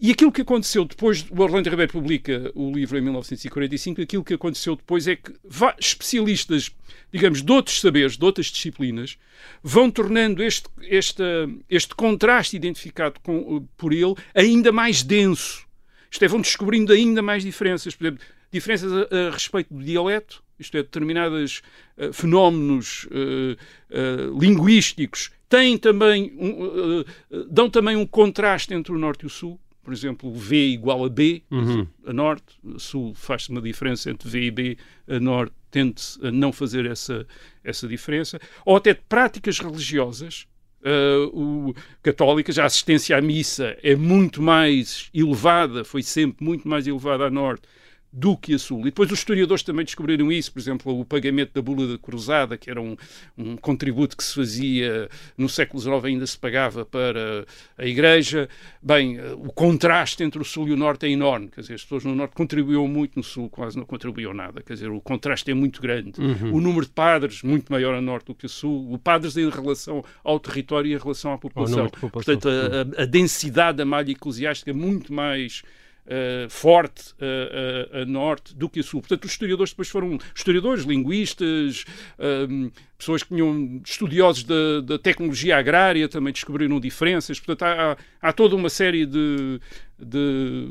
E 0.00 0.10
aquilo 0.10 0.32
que 0.32 0.40
aconteceu 0.40 0.84
depois, 0.84 1.24
o 1.30 1.40
Orlando 1.40 1.70
Ribeiro 1.70 1.92
publica 1.92 2.50
o 2.56 2.72
livro 2.72 2.98
em 2.98 3.00
1945, 3.00 4.00
aquilo 4.00 4.24
que 4.24 4.34
aconteceu 4.34 4.74
depois 4.74 5.06
é 5.06 5.14
que 5.14 5.32
especialistas, 5.78 6.72
digamos, 7.12 7.40
de 7.40 7.52
outros 7.52 7.80
saberes, 7.80 8.16
de 8.16 8.24
outras 8.24 8.46
disciplinas, 8.46 9.16
vão 9.62 9.88
tornando 9.92 10.42
este, 10.42 10.68
este, 10.82 11.22
este 11.70 11.94
contraste 11.94 12.56
identificado 12.56 13.20
com, 13.22 13.64
por 13.76 13.92
ele 13.92 14.16
ainda 14.34 14.72
mais 14.72 15.04
denso. 15.04 15.64
Isto 16.10 16.24
é, 16.24 16.28
vão 16.28 16.40
descobrindo 16.40 16.92
ainda 16.92 17.22
mais 17.22 17.44
diferenças. 17.44 17.94
Por 17.94 18.04
exemplo, 18.04 18.24
diferenças 18.52 18.92
a, 18.92 19.28
a 19.28 19.30
respeito 19.30 19.72
do 19.72 19.84
dialeto, 19.84 20.42
isto 20.62 20.76
é, 20.76 20.82
determinados 20.82 21.62
uh, 21.98 22.12
fenómenos 22.12 23.04
uh, 23.04 23.56
uh, 23.90 24.38
linguísticos 24.38 25.30
têm 25.48 25.76
também 25.76 26.32
um, 26.38 27.04
dão 27.50 27.68
também 27.68 27.94
um 27.94 28.06
contraste 28.06 28.72
entre 28.72 28.92
o 28.92 28.98
norte 28.98 29.22
e 29.22 29.26
o 29.26 29.30
sul 29.30 29.60
por 29.82 29.92
exemplo, 29.92 30.32
V 30.32 30.56
igual 30.56 31.04
a 31.04 31.08
B, 31.08 31.42
uhum. 31.50 31.86
a 32.06 32.12
norte, 32.12 32.56
a 32.74 32.78
sul 32.78 33.14
faz-se 33.14 33.50
uma 33.50 33.60
diferença 33.60 34.10
entre 34.10 34.28
V 34.28 34.40
e 34.40 34.50
B, 34.50 34.78
a 35.08 35.18
norte 35.18 35.52
tende-se 35.70 36.24
a 36.24 36.30
não 36.30 36.52
fazer 36.52 36.86
essa, 36.86 37.26
essa 37.64 37.88
diferença, 37.88 38.38
ou 38.64 38.76
até 38.76 38.94
de 38.94 39.00
práticas 39.08 39.58
religiosas, 39.58 40.46
uh, 40.82 41.26
o, 41.36 41.74
católicas, 42.02 42.58
a 42.58 42.64
assistência 42.64 43.16
à 43.16 43.20
missa 43.20 43.76
é 43.82 43.96
muito 43.96 44.40
mais 44.40 45.10
elevada, 45.12 45.84
foi 45.84 46.02
sempre 46.02 46.44
muito 46.44 46.68
mais 46.68 46.86
elevada 46.86 47.26
a 47.26 47.30
norte 47.30 47.66
do 48.12 48.36
que 48.36 48.54
a 48.54 48.58
Sul. 48.58 48.80
E 48.80 48.84
depois 48.84 49.10
os 49.10 49.20
historiadores 49.20 49.62
também 49.62 49.84
descobriram 49.84 50.30
isso, 50.30 50.52
por 50.52 50.58
exemplo, 50.58 51.00
o 51.00 51.04
pagamento 51.04 51.52
da 51.54 51.62
bula 51.62 51.86
da 51.86 51.96
cruzada, 51.96 52.58
que 52.58 52.70
era 52.70 52.80
um, 52.80 52.94
um 53.38 53.56
contributo 53.56 54.16
que 54.16 54.22
se 54.22 54.34
fazia 54.34 55.08
no 55.36 55.48
século 55.48 55.80
XIX, 55.80 56.04
ainda 56.04 56.26
se 56.26 56.38
pagava 56.38 56.84
para 56.84 57.46
a 57.78 57.86
Igreja. 57.86 58.48
Bem, 58.82 59.18
o 59.36 59.50
contraste 59.52 60.22
entre 60.22 60.42
o 60.42 60.44
Sul 60.44 60.68
e 60.68 60.72
o 60.72 60.76
Norte 60.76 61.06
é 61.06 61.08
enorme, 61.08 61.48
quer 61.48 61.62
dizer, 61.62 61.74
as 61.74 61.82
pessoas 61.82 62.04
no 62.04 62.14
Norte 62.14 62.34
contribuíam 62.34 62.86
muito, 62.86 63.16
no 63.16 63.22
Sul 63.22 63.48
quase 63.48 63.78
não 63.78 63.86
contribuíam 63.86 64.34
nada, 64.34 64.60
quer 64.60 64.74
dizer, 64.74 64.90
o 64.90 65.00
contraste 65.00 65.50
é 65.50 65.54
muito 65.54 65.80
grande. 65.80 66.20
Uhum. 66.20 66.54
O 66.54 66.60
número 66.60 66.84
de 66.84 66.92
padres, 66.92 67.42
muito 67.42 67.72
maior 67.72 67.94
a 67.94 68.00
Norte 68.02 68.26
do 68.26 68.34
que 68.34 68.44
a 68.44 68.48
Sul, 68.48 68.92
o 68.92 68.98
padres 68.98 69.38
em 69.38 69.48
relação 69.48 70.04
ao 70.22 70.38
território 70.38 70.90
e 70.90 70.94
em 70.94 70.98
relação 70.98 71.32
à 71.32 71.38
população. 71.38 71.88
população. 71.88 72.10
Portanto, 72.10 72.48
a, 72.48 73.00
a, 73.00 73.02
a 73.04 73.06
densidade 73.06 73.78
da 73.78 73.86
malha 73.86 74.10
eclesiástica 74.10 74.70
é 74.70 74.74
muito 74.74 75.12
mais 75.12 75.62
Uh, 76.04 76.50
forte 76.50 77.12
uh, 77.12 77.98
uh, 77.98 78.02
a 78.02 78.04
norte 78.04 78.56
do 78.56 78.68
que 78.68 78.80
a 78.80 78.82
sul. 78.82 79.00
Portanto, 79.00 79.24
os 79.24 79.30
historiadores 79.30 79.70
depois 79.70 79.88
foram 79.88 80.18
historiadores, 80.34 80.84
linguistas, 80.84 81.84
ehm, 82.18 82.70
pessoas 83.02 83.22
que 83.22 83.28
tinham 83.28 83.80
estudiosos 83.84 84.44
da, 84.44 84.80
da, 84.80 84.98
tecnologia 84.98 85.56
agrária 85.56 86.08
também 86.08 86.32
descobriram 86.32 86.78
diferenças. 86.78 87.38
Portanto, 87.38 87.62
há, 87.62 87.96
há 88.20 88.32
toda 88.32 88.54
uma 88.54 88.68
série 88.68 89.04
de, 89.04 89.60
de, 89.98 90.66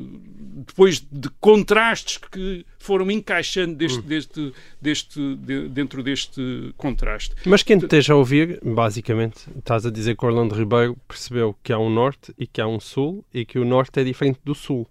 depois 0.66 1.00
de 1.00 1.28
contrastes 1.40 2.18
que 2.18 2.64
foram 2.78 3.10
encaixando 3.10 3.74
deste, 3.74 3.98
hum. 3.98 4.02
deste, 4.02 4.52
deste, 4.80 5.36
de, 5.36 5.68
dentro 5.68 6.02
deste 6.02 6.72
contraste. 6.76 7.34
Mas 7.44 7.62
quem 7.62 7.78
te 7.78 7.84
esteja 7.84 8.14
a 8.14 8.16
ouvir, 8.16 8.60
basicamente, 8.62 9.48
estás 9.58 9.84
a 9.84 9.90
dizer 9.90 10.16
que 10.16 10.24
Orlando 10.24 10.54
Ribeiro 10.54 10.96
percebeu 11.06 11.54
que 11.62 11.72
há 11.72 11.78
um 11.78 11.90
norte 11.90 12.34
e 12.38 12.46
que 12.46 12.60
há 12.60 12.66
um 12.66 12.80
sul 12.80 13.24
e 13.32 13.44
que 13.44 13.58
o 13.58 13.64
norte 13.64 14.00
é 14.00 14.04
diferente 14.04 14.40
do 14.44 14.54
sul. 14.54 14.86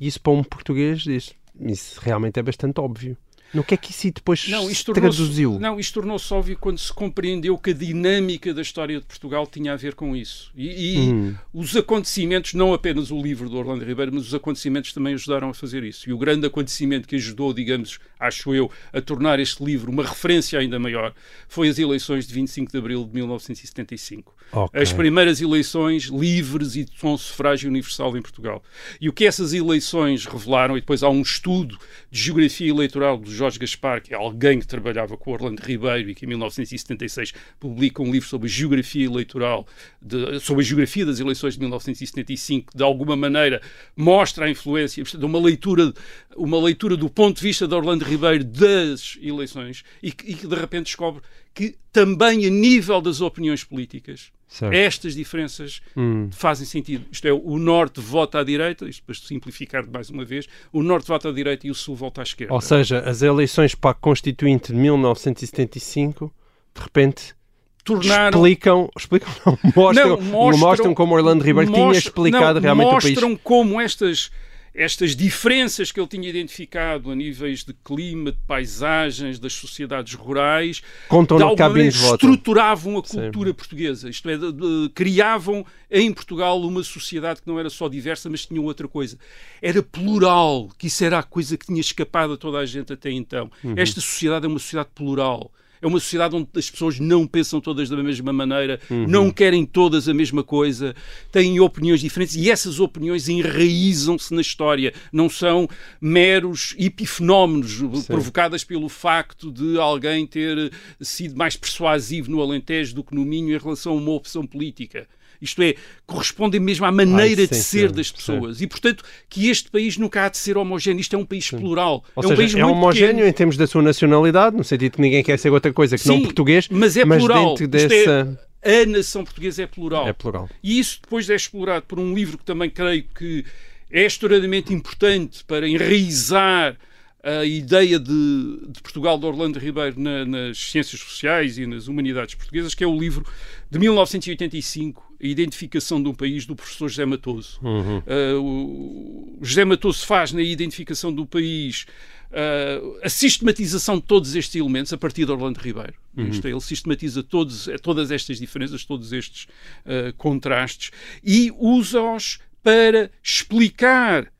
E 0.00 0.06
isso 0.06 0.20
para 0.20 0.32
um 0.32 0.42
português, 0.42 1.06
isso, 1.06 1.34
isso 1.60 2.00
realmente 2.00 2.40
é 2.40 2.42
bastante 2.42 2.80
óbvio. 2.80 3.16
No 3.52 3.64
que 3.64 3.74
é 3.74 3.76
que 3.76 3.90
isso 3.90 4.10
depois 4.12 4.48
não, 4.48 4.70
isto 4.70 4.92
traduziu? 4.92 5.58
Não, 5.58 5.78
isto 5.78 5.94
tornou-se 5.94 6.32
óbvio 6.32 6.56
quando 6.58 6.78
se 6.78 6.92
compreendeu 6.92 7.58
que 7.58 7.70
a 7.70 7.74
dinâmica 7.74 8.54
da 8.54 8.62
história 8.62 8.98
de 8.98 9.04
Portugal 9.04 9.46
tinha 9.46 9.72
a 9.72 9.76
ver 9.76 9.94
com 9.94 10.14
isso. 10.14 10.52
E, 10.56 10.94
e 10.94 10.98
hum. 11.12 11.34
os 11.52 11.76
acontecimentos, 11.76 12.54
não 12.54 12.72
apenas 12.72 13.10
o 13.10 13.20
livro 13.20 13.48
do 13.48 13.56
Orlando 13.56 13.84
Ribeiro, 13.84 14.12
mas 14.14 14.26
os 14.26 14.34
acontecimentos 14.34 14.92
também 14.92 15.14
ajudaram 15.14 15.50
a 15.50 15.54
fazer 15.54 15.82
isso. 15.82 16.08
E 16.08 16.12
o 16.12 16.18
grande 16.18 16.46
acontecimento 16.46 17.08
que 17.08 17.16
ajudou, 17.16 17.52
digamos, 17.52 17.98
acho 18.18 18.54
eu, 18.54 18.70
a 18.92 19.00
tornar 19.00 19.40
este 19.40 19.64
livro 19.64 19.90
uma 19.90 20.04
referência 20.04 20.58
ainda 20.58 20.78
maior 20.78 21.12
foi 21.48 21.68
as 21.68 21.78
eleições 21.78 22.26
de 22.26 22.34
25 22.34 22.70
de 22.70 22.78
abril 22.78 23.04
de 23.04 23.14
1975. 23.14 24.34
Okay. 24.52 24.82
As 24.82 24.92
primeiras 24.92 25.40
eleições 25.40 26.04
livres 26.04 26.76
e 26.76 26.86
com 27.00 27.16
sufrágio 27.16 27.68
universal 27.68 28.16
em 28.16 28.22
Portugal. 28.22 28.62
E 29.00 29.08
o 29.08 29.12
que 29.12 29.24
essas 29.24 29.52
eleições 29.52 30.26
revelaram, 30.26 30.76
e 30.76 30.80
depois 30.80 31.02
há 31.02 31.08
um 31.08 31.22
estudo 31.22 31.78
de 32.10 32.20
geografia 32.20 32.68
eleitoral 32.68 33.16
dos 33.16 33.32
Jorge 33.40 33.58
Gaspar, 33.58 34.02
que 34.02 34.12
é 34.12 34.16
alguém 34.16 34.58
que 34.60 34.66
trabalhava 34.66 35.16
com 35.16 35.32
Orlando 35.32 35.62
Ribeiro 35.62 36.10
e 36.10 36.14
que 36.14 36.26
em 36.26 36.28
1976 36.28 37.32
publica 37.58 38.02
um 38.02 38.12
livro 38.12 38.28
sobre 38.28 38.46
a 38.48 38.50
geografia 38.50 39.06
eleitoral, 39.06 39.66
de, 40.00 40.38
sobre 40.40 40.62
a 40.62 40.66
geografia 40.66 41.06
das 41.06 41.20
eleições 41.20 41.54
de 41.54 41.60
1975, 41.60 42.70
que 42.70 42.76
de 42.76 42.84
alguma 42.84 43.16
maneira 43.16 43.62
mostra 43.96 44.44
a 44.44 44.50
influência, 44.50 45.02
portanto, 45.02 45.24
uma 45.24 45.40
leitura, 45.40 45.92
uma 46.36 46.60
leitura 46.60 46.96
do 46.96 47.08
ponto 47.08 47.36
de 47.36 47.42
vista 47.42 47.66
de 47.66 47.74
Orlando 47.74 48.04
Ribeiro 48.04 48.44
das 48.44 49.18
eleições 49.22 49.84
e 50.02 50.12
que, 50.12 50.30
e 50.30 50.34
que 50.34 50.46
de 50.46 50.54
repente 50.54 50.84
descobre 50.84 51.22
que 51.54 51.76
também 51.92 52.46
a 52.46 52.50
nível 52.50 53.00
das 53.00 53.20
opiniões 53.20 53.64
políticas 53.64 54.32
Certo. 54.50 54.74
Estas 54.74 55.14
diferenças 55.14 55.80
hum. 55.96 56.28
fazem 56.32 56.66
sentido. 56.66 57.06
Isto 57.12 57.28
é, 57.28 57.32
o 57.32 57.56
Norte 57.56 58.00
vota 58.00 58.40
à 58.40 58.42
direita, 58.42 58.88
isto 58.88 59.04
para 59.04 59.14
simplificar 59.14 59.86
mais 59.88 60.10
uma 60.10 60.24
vez, 60.24 60.48
o 60.72 60.82
Norte 60.82 61.06
vota 61.06 61.28
à 61.28 61.32
direita 61.32 61.68
e 61.68 61.70
o 61.70 61.74
Sul 61.74 61.94
vota 61.94 62.20
à 62.20 62.24
esquerda. 62.24 62.52
Ou 62.52 62.60
seja, 62.60 62.98
as 62.98 63.22
eleições 63.22 63.76
para 63.76 63.92
a 63.92 63.94
Constituinte 63.94 64.72
de 64.72 64.78
1975, 64.78 66.34
de 66.74 66.82
repente, 66.82 67.36
Tornaram... 67.84 68.36
explicam, 68.40 68.90
explicam 68.98 69.32
não, 69.46 69.58
mostram, 69.76 70.08
não, 70.08 70.20
mostram, 70.20 70.58
mostram 70.58 70.94
como 70.94 71.14
Orlando 71.14 71.44
Ribeiro 71.44 71.72
tinha 71.72 71.92
explicado 71.92 72.54
não, 72.54 72.62
realmente 72.62 72.88
o 72.88 72.90
país. 72.90 73.04
Mostram 73.04 73.36
como 73.36 73.80
estas 73.80 74.32
estas 74.74 75.16
diferenças 75.16 75.90
que 75.90 75.98
ele 75.98 76.06
tinha 76.06 76.28
identificado 76.28 77.10
a 77.10 77.14
níveis 77.14 77.64
de 77.64 77.72
clima, 77.72 78.32
de 78.32 78.38
paisagens, 78.46 79.38
das 79.38 79.52
sociedades 79.52 80.14
rurais, 80.14 80.82
Contam 81.08 81.36
de 81.36 81.42
alguma 81.42 81.68
maneira 81.68 81.88
estruturavam 81.88 82.98
a 82.98 83.02
cultura 83.02 83.50
Sim. 83.50 83.54
portuguesa. 83.54 84.08
Isto 84.08 84.28
é, 84.28 84.36
de, 84.36 84.52
de, 84.52 84.90
criavam 84.94 85.64
em 85.90 86.12
Portugal 86.12 86.60
uma 86.60 86.82
sociedade 86.82 87.42
que 87.42 87.48
não 87.48 87.58
era 87.58 87.70
só 87.70 87.88
diversa, 87.88 88.30
mas 88.30 88.46
tinha 88.46 88.60
outra 88.60 88.86
coisa. 88.86 89.18
Era 89.60 89.82
plural, 89.82 90.68
que 90.78 90.86
isso 90.86 91.04
era 91.04 91.18
a 91.18 91.22
coisa 91.22 91.56
que 91.56 91.66
tinha 91.66 91.80
escapado 91.80 92.34
a 92.34 92.36
toda 92.36 92.58
a 92.58 92.66
gente 92.66 92.92
até 92.92 93.10
então. 93.10 93.50
Uhum. 93.64 93.74
Esta 93.76 94.00
sociedade 94.00 94.46
é 94.46 94.48
uma 94.48 94.58
sociedade 94.58 94.90
plural 94.94 95.52
é 95.82 95.86
uma 95.86 95.98
sociedade 95.98 96.36
onde 96.36 96.48
as 96.56 96.70
pessoas 96.70 96.98
não 96.98 97.26
pensam 97.26 97.60
todas 97.60 97.88
da 97.88 97.96
mesma 98.02 98.32
maneira, 98.32 98.80
uhum. 98.90 99.06
não 99.06 99.30
querem 99.30 99.64
todas 99.64 100.08
a 100.08 100.14
mesma 100.14 100.42
coisa, 100.42 100.94
têm 101.32 101.60
opiniões 101.60 102.00
diferentes 102.00 102.36
e 102.36 102.50
essas 102.50 102.80
opiniões 102.80 103.28
enraizam-se 103.28 104.34
na 104.34 104.40
história, 104.40 104.92
não 105.12 105.28
são 105.28 105.68
meros 106.00 106.74
epifenómenos 106.78 107.72
Sim. 107.72 108.06
provocadas 108.06 108.64
pelo 108.64 108.88
facto 108.88 109.50
de 109.50 109.78
alguém 109.78 110.26
ter 110.26 110.72
sido 111.00 111.36
mais 111.36 111.56
persuasivo 111.56 112.30
no 112.30 112.40
Alentejo 112.40 112.94
do 112.94 113.04
que 113.04 113.14
no 113.14 113.24
Minho 113.24 113.54
em 113.54 113.58
relação 113.58 113.92
a 113.92 113.96
uma 113.96 114.12
opção 114.12 114.46
política. 114.46 115.06
Isto 115.40 115.62
é, 115.62 115.74
correspondem 116.06 116.60
mesmo 116.60 116.84
à 116.84 116.92
maneira 116.92 117.42
Ai, 117.42 117.46
sim, 117.46 117.54
de 117.54 117.56
ser 117.56 117.88
sim, 117.88 117.94
das 117.94 118.10
pessoas. 118.10 118.58
Sim. 118.58 118.64
E, 118.64 118.66
portanto, 118.66 119.04
que 119.28 119.48
este 119.48 119.70
país 119.70 119.96
nunca 119.96 120.24
há 120.24 120.28
de 120.28 120.36
ser 120.36 120.58
homogéneo. 120.58 121.00
Isto 121.00 121.16
é 121.16 121.18
um 121.18 121.24
país 121.24 121.50
plural. 121.50 122.04
Ou 122.14 122.24
é 122.24 122.26
seja, 122.26 122.34
um 122.34 122.36
país 122.36 122.54
é 122.54 122.64
homogéneo 122.64 123.08
pequeno. 123.08 123.28
em 123.28 123.32
termos 123.32 123.56
da 123.56 123.66
sua 123.66 123.82
nacionalidade, 123.82 124.56
no 124.56 124.64
sentido 124.64 124.96
que 124.96 125.00
ninguém 125.00 125.22
quer 125.22 125.38
ser 125.38 125.50
outra 125.50 125.72
coisa 125.72 125.96
que 125.96 126.06
não 126.06 126.22
português. 126.22 126.68
Mas 126.70 126.96
é 126.96 127.04
mas 127.04 127.18
plural. 127.18 127.54
Dentro 127.54 127.64
é 127.64 127.68
dessa... 127.68 128.38
É, 128.62 128.82
a 128.82 128.86
nação 128.86 129.24
portuguesa 129.24 129.62
é 129.62 129.66
plural. 129.66 130.06
É 130.06 130.12
plural. 130.12 130.48
E 130.62 130.78
isso 130.78 131.00
depois 131.02 131.30
é 131.30 131.34
explorado 131.34 131.86
por 131.86 131.98
um 131.98 132.14
livro 132.14 132.36
que 132.36 132.44
também 132.44 132.68
creio 132.68 133.04
que 133.14 133.44
é 133.90 134.04
historicamente 134.04 134.72
importante 134.72 135.42
para 135.44 135.68
enraizar 135.68 136.76
a 137.22 137.44
ideia 137.44 137.98
de, 137.98 138.60
de, 138.68 138.80
Portugal 138.82 139.18
de 139.18 139.26
Orlando 139.26 139.58
Ribeiro 139.58 140.00
na, 140.00 140.24
nas 140.24 140.58
ciências 140.58 141.00
sociais 141.00 141.58
e 141.58 141.66
nas 141.66 141.86
humanidades 141.86 142.34
portuguesas, 142.34 142.74
que 142.74 142.82
é 142.82 142.86
o 142.86 142.98
livro 142.98 143.26
de 143.70 143.78
1985, 143.78 145.16
A 145.22 145.26
Identificação 145.26 146.02
de 146.02 146.08
um 146.08 146.14
País, 146.14 146.46
do 146.46 146.56
professor 146.56 146.88
José 146.88 147.04
Matoso. 147.04 147.60
Uhum. 147.62 147.98
Uh, 147.98 148.40
o 148.40 149.38
José 149.42 149.64
Matoso 149.64 150.06
faz 150.06 150.32
na 150.32 150.42
identificação 150.42 151.12
do 151.12 151.26
país 151.26 151.86
uh, 152.30 152.98
a 153.02 153.08
sistematização 153.10 153.96
de 153.96 154.02
todos 154.02 154.34
estes 154.34 154.56
elementos 154.56 154.92
a 154.92 154.96
partir 154.96 155.26
de 155.26 155.32
Orlando 155.32 155.58
Ribeiro. 155.58 155.94
Uhum. 156.16 156.28
Isto 156.28 156.46
é, 156.46 156.50
ele 156.50 156.60
sistematiza 156.60 157.22
todos, 157.22 157.68
todas 157.82 158.10
estas 158.10 158.38
diferenças, 158.38 158.84
todos 158.84 159.12
estes 159.12 159.44
uh, 159.44 160.14
contrastes 160.16 160.90
e 161.22 161.52
usa-os 161.58 162.38
para 162.62 163.10
explicar 163.22 164.30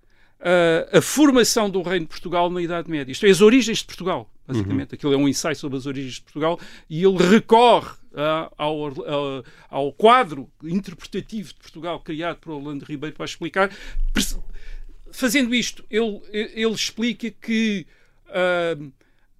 uh, 0.40 0.99
a 0.99 1.00
formação 1.00 1.70
do 1.70 1.82
Reino 1.82 2.06
de 2.06 2.11
Portugal 2.11 2.50
na 2.50 2.61
Idade 2.61 2.90
Média. 2.90 3.12
Isto 3.12 3.26
é, 3.26 3.30
as 3.30 3.40
origens 3.40 3.78
de 3.78 3.85
Portugal, 3.85 4.30
basicamente. 4.47 4.92
Uhum. 4.92 4.94
Aquilo 4.94 5.14
é 5.14 5.16
um 5.16 5.28
ensaio 5.28 5.56
sobre 5.56 5.78
as 5.78 5.87
origens 5.87 6.14
de 6.14 6.23
Portugal 6.23 6.59
e 6.88 7.04
ele 7.04 7.16
recorre 7.18 7.90
uh, 8.12 8.52
ao, 8.56 8.88
uh, 8.88 9.44
ao 9.68 9.92
quadro 9.92 10.49
interpretativo 10.62 11.49
de 11.49 11.61
Portugal 11.61 12.00
criado 12.00 12.38
por 12.38 12.52
Orlando 12.52 12.85
Ribeiro 12.85 13.14
para 13.14 13.25
explicar. 13.25 13.70
Fazendo 15.12 15.54
isto, 15.54 15.85
ele, 15.90 16.20
ele 16.32 16.73
explica 16.73 17.30
que 17.30 17.85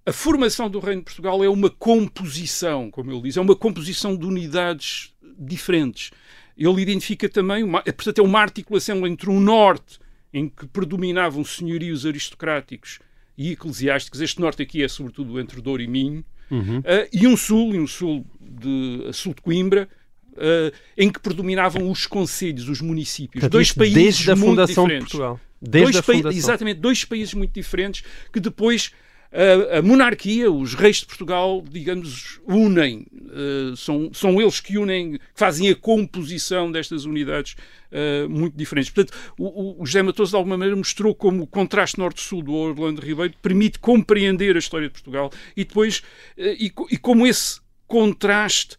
a 0.05 0.11
formação 0.11 0.69
do 0.69 0.79
Reino 0.79 0.99
de 0.99 1.05
Portugal 1.05 1.41
é 1.41 1.47
uma 1.47 1.69
composição, 1.69 2.91
como 2.91 3.09
ele 3.09 3.21
diz, 3.21 3.37
é 3.37 3.41
uma 3.41 3.55
composição 3.55 4.17
de 4.17 4.25
unidades 4.25 5.13
diferentes 5.39 6.11
ele 6.57 6.81
identifica 6.81 7.27
também, 7.27 7.63
uma, 7.63 7.81
portanto, 7.81 8.19
é 8.19 8.21
uma 8.21 8.39
articulação 8.39 9.05
entre 9.07 9.29
um 9.29 9.39
norte 9.39 9.99
em 10.33 10.47
que 10.47 10.65
predominavam 10.67 11.43
senhorios 11.43 12.05
aristocráticos 12.05 12.99
e 13.37 13.51
eclesiásticos. 13.51 14.21
Este 14.21 14.39
norte 14.39 14.61
aqui 14.61 14.83
é 14.83 14.87
sobretudo 14.87 15.39
entre 15.39 15.61
Douro 15.61 15.81
e 15.81 15.87
Minho. 15.87 16.23
Uhum. 16.49 16.79
Uh, 16.79 16.83
e 17.13 17.27
um 17.27 17.37
sul, 17.37 17.73
e 17.73 17.79
um 17.79 17.87
sul 17.87 18.25
de, 18.39 19.05
a 19.09 19.13
sul 19.13 19.33
de 19.33 19.41
Coimbra, 19.41 19.87
uh, 20.33 20.75
em 20.97 21.09
que 21.09 21.19
predominavam 21.19 21.89
os 21.89 22.05
conselhos, 22.05 22.67
os 22.67 22.81
municípios. 22.81 23.41
Portanto, 23.41 23.51
dois 23.53 23.71
países 23.71 23.95
desde 23.95 24.31
a 24.31 24.35
muito 24.35 24.49
fundação 24.49 24.83
de 24.83 24.89
diferentes. 24.89 25.11
Portugal. 25.11 25.39
Desde 25.61 25.91
dois 25.91 25.95
a 25.95 26.01
fundação. 26.03 26.31
Exatamente, 26.31 26.79
dois 26.79 27.05
países 27.05 27.33
muito 27.33 27.53
diferentes 27.53 28.03
que 28.33 28.39
depois 28.39 28.91
a, 29.31 29.77
a 29.77 29.81
monarquia, 29.81 30.51
os 30.51 30.73
reis 30.73 30.97
de 30.97 31.05
Portugal, 31.05 31.63
digamos, 31.69 32.41
unem. 32.45 33.05
eh, 33.31 33.73
são, 33.77 34.11
são 34.13 34.41
eles 34.41 34.59
que 34.59 34.77
unem, 34.77 35.13
que 35.13 35.19
fazem 35.33 35.69
a 35.69 35.75
composição 35.75 36.69
destas 36.69 37.05
unidades 37.05 37.55
eh, 37.91 38.27
muito 38.27 38.57
diferentes. 38.57 38.91
Portanto, 38.91 39.17
o, 39.37 39.81
o, 39.81 39.85
José 39.85 40.01
Matoso, 40.01 40.31
de 40.31 40.35
alguma 40.35 40.57
maneira, 40.57 40.75
mostrou 40.75 41.15
como 41.15 41.43
o 41.43 41.47
contraste 41.47 41.97
norte-sul 41.97 42.43
do 42.43 42.53
Orlando 42.53 43.01
Ribeiro 43.01 43.33
permite 43.41 43.79
compreender 43.79 44.57
a 44.57 44.59
história 44.59 44.87
de 44.87 44.93
Portugal 44.93 45.31
e 45.55 45.63
depois, 45.63 46.03
eh, 46.37 46.57
e, 46.59 46.73
e 46.89 46.97
como 46.97 47.25
esse 47.25 47.61
contraste 47.87 48.75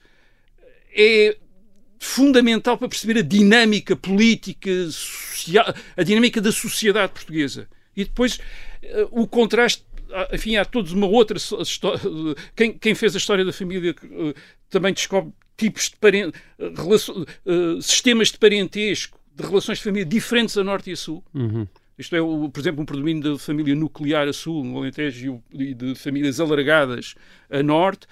é 0.95 1.39
fundamental 1.99 2.77
para 2.77 2.89
perceber 2.89 3.21
a 3.21 3.23
dinâmica 3.23 3.97
política, 3.97 4.71
social, 4.91 5.75
a 5.97 6.03
dinâmica 6.03 6.43
da 6.43 6.53
sociedade 6.53 7.13
portuguesa. 7.13 7.69
E 7.97 8.05
depois 8.05 8.39
o 9.11 9.27
contraste, 9.27 9.85
enfim, 10.33 10.57
há 10.57 10.64
todos 10.64 10.92
uma 10.92 11.07
outra 11.07 11.38
quem, 12.57 12.73
quem 12.73 12.95
fez 12.95 13.14
a 13.14 13.19
história 13.19 13.45
da 13.45 13.52
família 13.52 13.95
eh, 14.02 14.35
também 14.71 14.92
descobre 14.92 15.33
tipos 15.57 15.90
de 15.90 15.97
eh, 16.19 17.81
sistemas 17.81 18.31
de 18.31 18.38
parentesco, 18.38 19.19
de 19.35 19.42
relações 19.42 19.78
de 19.78 19.85
família 19.85 20.04
diferentes 20.04 20.57
a 20.57 20.64
norte 20.64 20.90
e 20.90 20.92
a 20.92 20.97
sul. 20.97 21.25
Uhum. 21.35 21.66
Isto 21.99 22.16
é, 22.16 22.19
por 22.21 22.59
exemplo, 22.59 22.83
um 22.83 22.87
predomínio 22.87 23.33
da 23.33 23.38
família 23.38 23.75
nuclear 23.75 24.26
a 24.26 24.33
sul, 24.33 24.64
no 24.64 24.78
Alentejo, 24.78 25.42
e 25.52 25.75
de 25.75 25.95
famílias 25.95 26.40
alargadas 26.40 27.14
a 27.50 27.62
norte. 27.62 28.07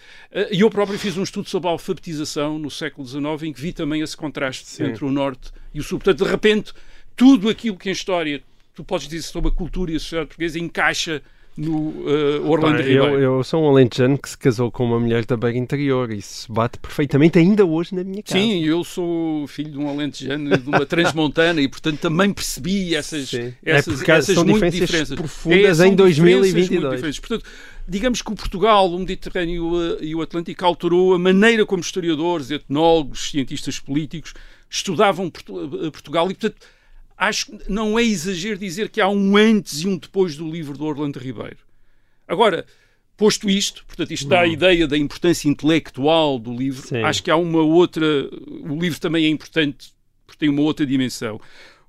E 0.51 0.61
eu 0.61 0.71
próprio 0.71 0.99
fiz 0.99 1.17
um 1.17 1.23
estudo 1.23 1.49
sobre 1.49 1.69
a 1.69 1.73
alfabetização 1.73 2.59
no 2.59 2.71
século 2.71 3.09
XIX, 3.09 3.43
em 3.45 3.53
que 3.53 3.61
vi 3.61 3.73
também 3.73 4.03
esse 4.03 4.17
contraste 4.17 4.69
Sim. 4.69 4.85
entre 4.85 5.05
o 5.05 5.11
norte 5.11 5.51
e 5.75 5.81
o 5.81 5.83
sul. 5.83 5.99
Portanto, 5.99 6.25
de 6.25 6.31
repente, 6.31 6.73
tudo 7.17 7.49
aquilo 7.49 7.77
que 7.77 7.89
em 7.89 7.93
história 7.93 8.43
tu 8.75 8.85
podes 8.85 9.09
dizer 9.09 9.23
sobre 9.23 9.51
a 9.51 9.53
cultura 9.53 9.91
e 9.91 9.97
a 9.97 9.99
sociedade 9.99 10.29
portuguesa 10.29 10.59
encaixa 10.59 11.23
no 11.61 11.93
eh, 12.09 12.41
Orlando 12.45 12.79
Ribeiro. 12.79 13.05
eu, 13.05 13.21
eu 13.21 13.45
sou 13.45 13.63
um 13.65 13.69
alentejano 13.71 14.17
que 14.17 14.29
se 14.31 14.39
casou 14.39 14.71
com 14.71 14.85
uma 14.85 14.99
mulher 14.99 15.25
da 15.27 15.37
Beira 15.37 15.59
Interior 15.59 16.11
e 16.11 16.19
isso 16.19 16.51
bate 16.53 16.79
perfeitamente 16.79 17.39
ainda 17.39 17.65
hoje 17.67 17.95
na 17.95 18.03
minha 18.03 18.23
casa. 18.23 18.39
Sim, 18.39 18.65
eu 18.65 18.83
sou 18.83 19.47
filho 19.47 19.71
de 19.73 19.79
um 19.79 19.89
alentejano 19.89 20.57
de 20.57 20.69
uma 20.69 20.87
transmontana 20.87 21.61
e, 21.61 21.69
portanto, 21.69 21.99
também 22.01 22.33
percebi 22.33 22.95
essas, 22.95 23.29
Sim. 23.29 23.53
É 23.65 23.73
essas, 23.77 24.09
há- 24.09 24.15
essas 24.15 24.35
são 24.35 24.45
diferenças 24.45 24.81
diferenças. 24.81 25.15
profundas 25.17 25.77
são 25.77 25.87
em 25.87 25.91
diferenças 25.95 25.97
2022. 25.97 26.81
muito 26.83 26.95
diferentes. 26.97 27.21
Portanto, 27.21 27.45
digamos 27.87 28.23
que 28.23 28.33
o 28.33 28.35
Portugal, 28.35 28.91
o 28.91 28.99
Mediterrâneo 28.99 29.55
e 29.55 29.61
o- 29.61 30.05
e 30.05 30.15
o 30.15 30.23
Atlântico 30.23 30.65
alterou 30.65 31.15
a 31.15 31.19
maneira 31.19 31.67
como 31.67 31.81
historiadores, 31.83 32.51
etnólogos, 32.51 33.31
cientistas 33.31 33.79
políticos 33.79 34.33
estudavam 34.71 35.29
Portu- 35.29 35.91
Portugal 35.93 36.31
e, 36.31 36.35
portanto, 36.35 36.57
acho 37.21 37.47
que 37.47 37.71
não 37.71 37.99
é 37.99 38.03
exagero 38.03 38.59
dizer 38.59 38.89
que 38.89 39.01
há 39.01 39.09
um 39.09 39.37
antes 39.37 39.83
e 39.83 39.87
um 39.89 39.97
depois 39.99 40.35
do 40.37 40.51
livro 40.51 40.77
do 40.77 40.85
Orlando 40.85 41.19
Ribeiro. 41.19 41.59
Agora, 42.27 42.65
posto 43.17 43.49
isto, 43.51 43.85
portanto, 43.87 44.11
isto 44.13 44.27
dá 44.29 44.41
a 44.41 44.47
ideia 44.47 44.89
da 44.89 44.97
importância 44.97 45.49
intelectual 45.49 46.39
do 46.39 46.55
livro, 46.57 46.89
Sim. 46.89 47.03
acho 47.03 47.23
que 47.23 47.31
há 47.31 47.37
uma 47.37 47.61
outra. 47.61 48.05
O 48.69 48.77
livro 48.81 48.99
também 48.99 49.27
é 49.27 49.29
importante 49.29 49.93
porque 50.27 50.39
tem 50.39 50.49
uma 50.49 50.63
outra 50.63 50.87
dimensão. 50.87 51.41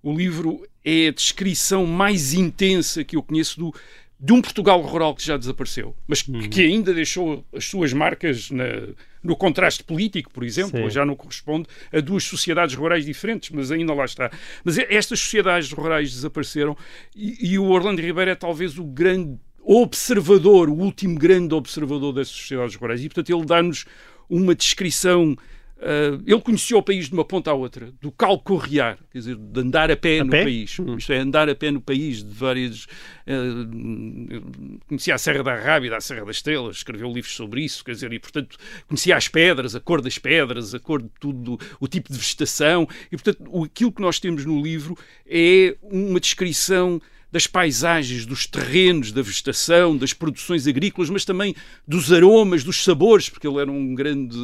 O 0.03 0.13
livro 0.13 0.67
é 0.83 1.07
a 1.07 1.11
descrição 1.11 1.85
mais 1.85 2.33
intensa 2.33 3.03
que 3.03 3.15
eu 3.15 3.23
conheço 3.23 3.59
do, 3.59 3.73
de 4.19 4.33
um 4.33 4.41
Portugal 4.41 4.81
rural 4.81 5.15
que 5.15 5.23
já 5.25 5.37
desapareceu, 5.37 5.95
mas 6.07 6.21
que- 6.23 6.49
que 6.49 6.61
ainda 6.61 6.93
deixou 6.93 7.45
as 7.55 7.65
suas 7.65 7.93
marcas 7.93 8.49
na- 8.51 8.89
no 9.23 9.35
contraste 9.35 9.83
político, 9.83 10.31
por 10.31 10.43
exemplo, 10.43 10.83
Sim. 10.83 10.89
já 10.89 11.05
não 11.05 11.15
corresponde 11.15 11.67
a 11.91 11.99
duas 11.99 12.23
sociedades 12.23 12.75
rurais 12.75 13.05
diferentes, 13.05 13.49
mas 13.51 13.71
ainda 13.71 13.93
lá 13.93 14.05
está. 14.05 14.31
Mas 14.63 14.77
estas 14.77 15.19
sociedades 15.19 15.71
rurais 15.71 16.11
desapareceram 16.11 16.75
e, 17.15 17.53
e 17.53 17.59
o 17.59 17.65
Orlando 17.65 18.01
Ribeiro 18.01 18.31
é 18.31 18.35
talvez 18.35 18.77
o 18.77 18.83
grande 18.83 19.37
observador, 19.63 20.69
o 20.69 20.73
último 20.73 21.17
grande 21.17 21.53
observador 21.53 22.13
dessas 22.13 22.33
sociedades 22.33 22.75
rurais. 22.75 23.03
E, 23.03 23.09
portanto, 23.09 23.29
ele 23.35 23.45
dá-nos 23.45 23.85
uma 24.29 24.55
descrição. 24.55 25.35
Ah, 25.81 26.21
ele 26.25 26.41
conheceu 26.41 26.77
o 26.77 26.83
país 26.83 27.07
de 27.07 27.13
uma 27.13 27.25
ponta 27.25 27.49
à 27.51 27.53
outra, 27.53 27.91
do 28.01 28.11
calcorrear, 28.11 28.97
quer 29.11 29.17
dizer, 29.17 29.35
de 29.35 29.59
andar 29.59 29.89
a 29.91 29.97
pé 29.97 30.19
A 30.19 30.23
no 30.23 30.29
pé? 30.31 30.43
país. 30.43 30.77
Hum. 30.79 30.95
Isto 30.97 31.13
é, 31.13 31.17
andar 31.19 31.49
a 31.49 31.55
pé 31.55 31.71
no 31.71 31.81
país 31.81 32.23
de 32.23 32.33
várias. 32.33 32.87
ah, 33.27 34.81
conhecia 34.87 35.15
a 35.15 35.17
Serra 35.17 35.43
da 35.43 35.55
Rábida, 35.55 35.97
a 35.97 36.01
Serra 36.01 36.25
das 36.25 36.37
Estrelas, 36.37 36.77
escreveu 36.77 37.11
livros 37.11 37.33
sobre 37.35 37.63
isso, 37.63 37.83
quer 37.83 37.91
dizer, 37.93 38.11
e 38.13 38.19
portanto 38.19 38.57
conhecia 38.87 39.15
as 39.15 39.27
pedras, 39.27 39.75
a 39.75 39.79
cor 39.79 40.01
das 40.01 40.17
pedras, 40.17 40.73
a 40.73 40.79
cor 40.79 41.01
de 41.01 41.09
tudo, 41.19 41.59
o 41.79 41.87
tipo 41.87 42.11
de 42.11 42.17
vegetação, 42.17 42.87
e 43.11 43.17
portanto 43.17 43.43
o- 43.49 43.63
aquilo 43.63 43.91
que 43.91 44.01
nós 44.01 44.19
temos 44.19 44.45
no 44.45 44.61
livro 44.61 44.97
é 45.27 45.75
uma 45.81 46.19
descrição 46.19 47.01
das 47.31 47.47
paisagens, 47.47 48.25
dos 48.25 48.45
terrenos, 48.45 49.11
da 49.11 49.21
vegetação, 49.21 49.95
das 49.95 50.13
produções 50.13 50.67
agrícolas, 50.67 51.09
mas 51.09 51.23
também 51.23 51.55
dos 51.87 52.11
aromas, 52.11 52.63
dos 52.63 52.83
sabores, 52.83 53.29
porque 53.29 53.47
ele 53.47 53.59
era 53.59 53.71
um 53.71 53.95
grande, 53.95 54.35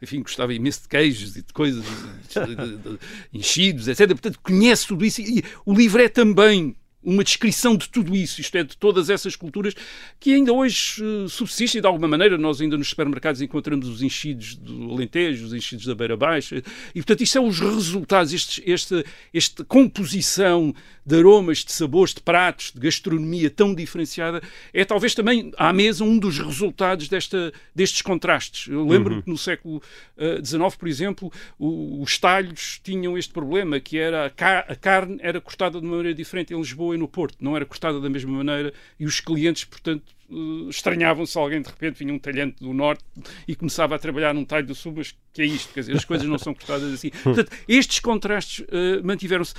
enfim, 0.00 0.22
gostava 0.22 0.54
imenso 0.54 0.82
de 0.82 0.88
queijos 0.88 1.36
e 1.36 1.42
de 1.42 1.52
coisas, 1.52 1.84
de- 1.84 2.54
de- 2.54 2.76
de- 2.76 2.98
enchidos, 3.32 3.88
etc. 3.88 4.06
Portanto, 4.08 4.38
conhece 4.42 4.86
tudo 4.86 5.04
isso 5.04 5.20
e 5.20 5.42
o 5.66 5.74
livro 5.74 6.00
é 6.00 6.08
também 6.08 6.76
uma 7.02 7.24
descrição 7.24 7.76
de 7.76 7.88
tudo 7.88 8.14
isso, 8.14 8.40
isto 8.40 8.54
é, 8.58 8.62
de 8.62 8.76
todas 8.76 9.08
essas 9.08 9.34
culturas 9.34 9.74
que 10.18 10.34
ainda 10.34 10.52
hoje 10.52 11.02
eh, 11.02 11.28
subsistem 11.28 11.80
de 11.80 11.86
alguma 11.86 12.06
maneira. 12.06 12.36
Nós 12.36 12.60
ainda 12.60 12.76
nos 12.76 12.88
supermercados 12.90 13.40
encontramos 13.40 13.88
os 13.88 14.02
enchidos 14.02 14.54
do 14.54 14.90
Alentejo, 14.92 15.46
os 15.46 15.54
enchidos 15.54 15.86
da 15.86 15.94
Beira 15.94 16.16
Baixa, 16.16 16.62
e 16.94 17.00
portanto 17.00 17.22
isto 17.22 17.32
são 17.32 17.46
os 17.46 17.58
resultados, 17.58 18.32
estes, 18.34 18.62
esta, 18.66 19.04
esta 19.32 19.64
composição 19.64 20.74
de 21.04 21.16
aromas, 21.16 21.58
de 21.64 21.72
sabores, 21.72 22.14
de 22.14 22.20
pratos, 22.20 22.70
de 22.72 22.80
gastronomia 22.80 23.50
tão 23.50 23.74
diferenciada, 23.74 24.42
é 24.72 24.84
talvez 24.84 25.14
também 25.14 25.50
à 25.56 25.72
mesa 25.72 26.04
um 26.04 26.18
dos 26.18 26.38
resultados 26.38 27.08
desta, 27.08 27.52
destes 27.74 28.02
contrastes. 28.02 28.68
Eu 28.68 28.86
lembro 28.86 29.22
que 29.22 29.30
no 29.30 29.38
século 29.38 29.82
eh, 30.16 30.40
XIX, 30.44 30.76
por 30.78 30.86
exemplo, 30.88 31.32
o- 31.58 32.02
os 32.02 32.18
talhos 32.18 32.78
tinham 32.84 33.16
este 33.16 33.32
problema, 33.32 33.80
que 33.80 33.96
era 33.98 34.26
a, 34.26 34.30
ca- 34.30 34.66
a 34.68 34.76
carne 34.76 35.18
era 35.20 35.40
cortada 35.40 35.80
de 35.80 35.86
uma 35.86 35.96
maneira 35.96 36.14
diferente 36.16 36.52
em 36.52 36.58
Lisboa 36.58 36.89
e 36.94 36.98
no 36.98 37.08
Porto, 37.08 37.36
não 37.40 37.56
era 37.56 37.64
cortada 37.64 38.00
da 38.00 38.08
mesma 38.08 38.32
maneira, 38.32 38.72
e 38.98 39.04
os 39.04 39.20
clientes, 39.20 39.64
portanto, 39.64 40.14
eh, 40.30 40.68
estranhavam 40.68 41.26
se 41.26 41.38
alguém 41.38 41.60
de 41.60 41.68
repente 41.68 41.98
vinha 41.98 42.12
um 42.14 42.18
talhante 42.18 42.62
do 42.62 42.72
norte 42.72 43.04
e 43.46 43.54
começava 43.54 43.94
a 43.94 43.98
trabalhar 43.98 44.34
num 44.34 44.44
talho 44.44 44.66
do 44.66 44.74
sul, 44.74 44.94
mas 44.96 45.14
que 45.32 45.42
é 45.42 45.44
isto? 45.44 45.72
Quer 45.72 45.80
dizer, 45.80 45.96
as 45.96 46.04
coisas 46.04 46.26
não 46.26 46.38
são 46.38 46.54
cortadas 46.54 46.92
assim. 46.92 47.10
Portanto, 47.10 47.50
estes 47.68 48.00
contrastes 48.00 48.64
eh, 48.70 49.00
mantiveram-se. 49.02 49.54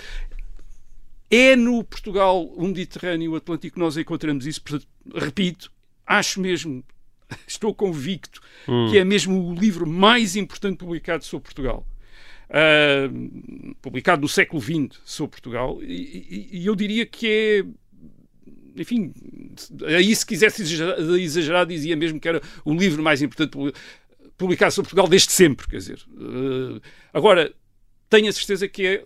É 1.30 1.56
no 1.56 1.84
Portugal, 1.84 2.46
o 2.46 2.68
Mediterrâneo 2.68 3.26
e 3.26 3.30
o 3.30 3.36
Atlântico 3.36 3.76
que 3.76 3.80
nós 3.80 3.96
encontramos 3.96 4.46
isso. 4.46 4.62
Portanto, 4.62 4.88
repito, 5.16 5.72
acho 6.06 6.42
mesmo, 6.42 6.84
estou 7.48 7.74
convicto 7.74 8.42
que 8.90 8.98
é 8.98 9.04
mesmo 9.04 9.50
o 9.50 9.56
livro 9.56 9.88
mais 9.88 10.36
importante 10.36 10.78
publicado 10.78 11.24
sobre 11.24 11.46
Portugal. 11.46 11.86
Ah, 12.54 13.10
publicado 13.82 14.22
no 14.22 14.28
século 14.28 14.62
XX 14.62 15.00
sobre 15.06 15.32
Portugal. 15.32 15.80
E, 15.82 16.50
e- 16.52 16.60
e 16.60 16.66
eu 16.66 16.76
diria 16.76 17.06
que 17.06 17.28
é. 17.28 17.66
Enfim, 18.76 19.14
aí 19.98 20.16
se 20.16 20.26
quisesse 20.26 20.62
exagerar, 20.62 21.66
dizia 21.66 21.96
mesmo 21.96 22.20
que 22.20 22.28
era 22.28 22.42
o 22.64 22.74
livro 22.74 23.02
mais 23.04 23.22
importante 23.22 23.52
publi- 23.52 23.74
publicado 24.38 24.72
sobre 24.74 24.90
Portugal 24.90 25.08
desde 25.10 25.32
sempre. 25.32 25.68
Quer 25.68 25.78
dizer, 25.78 26.00
ah, 26.18 26.82
agora, 27.14 27.54
tenho 28.10 28.30
a 28.30 28.34
certeza 28.34 28.68
que 28.68 28.86
é 28.86 29.06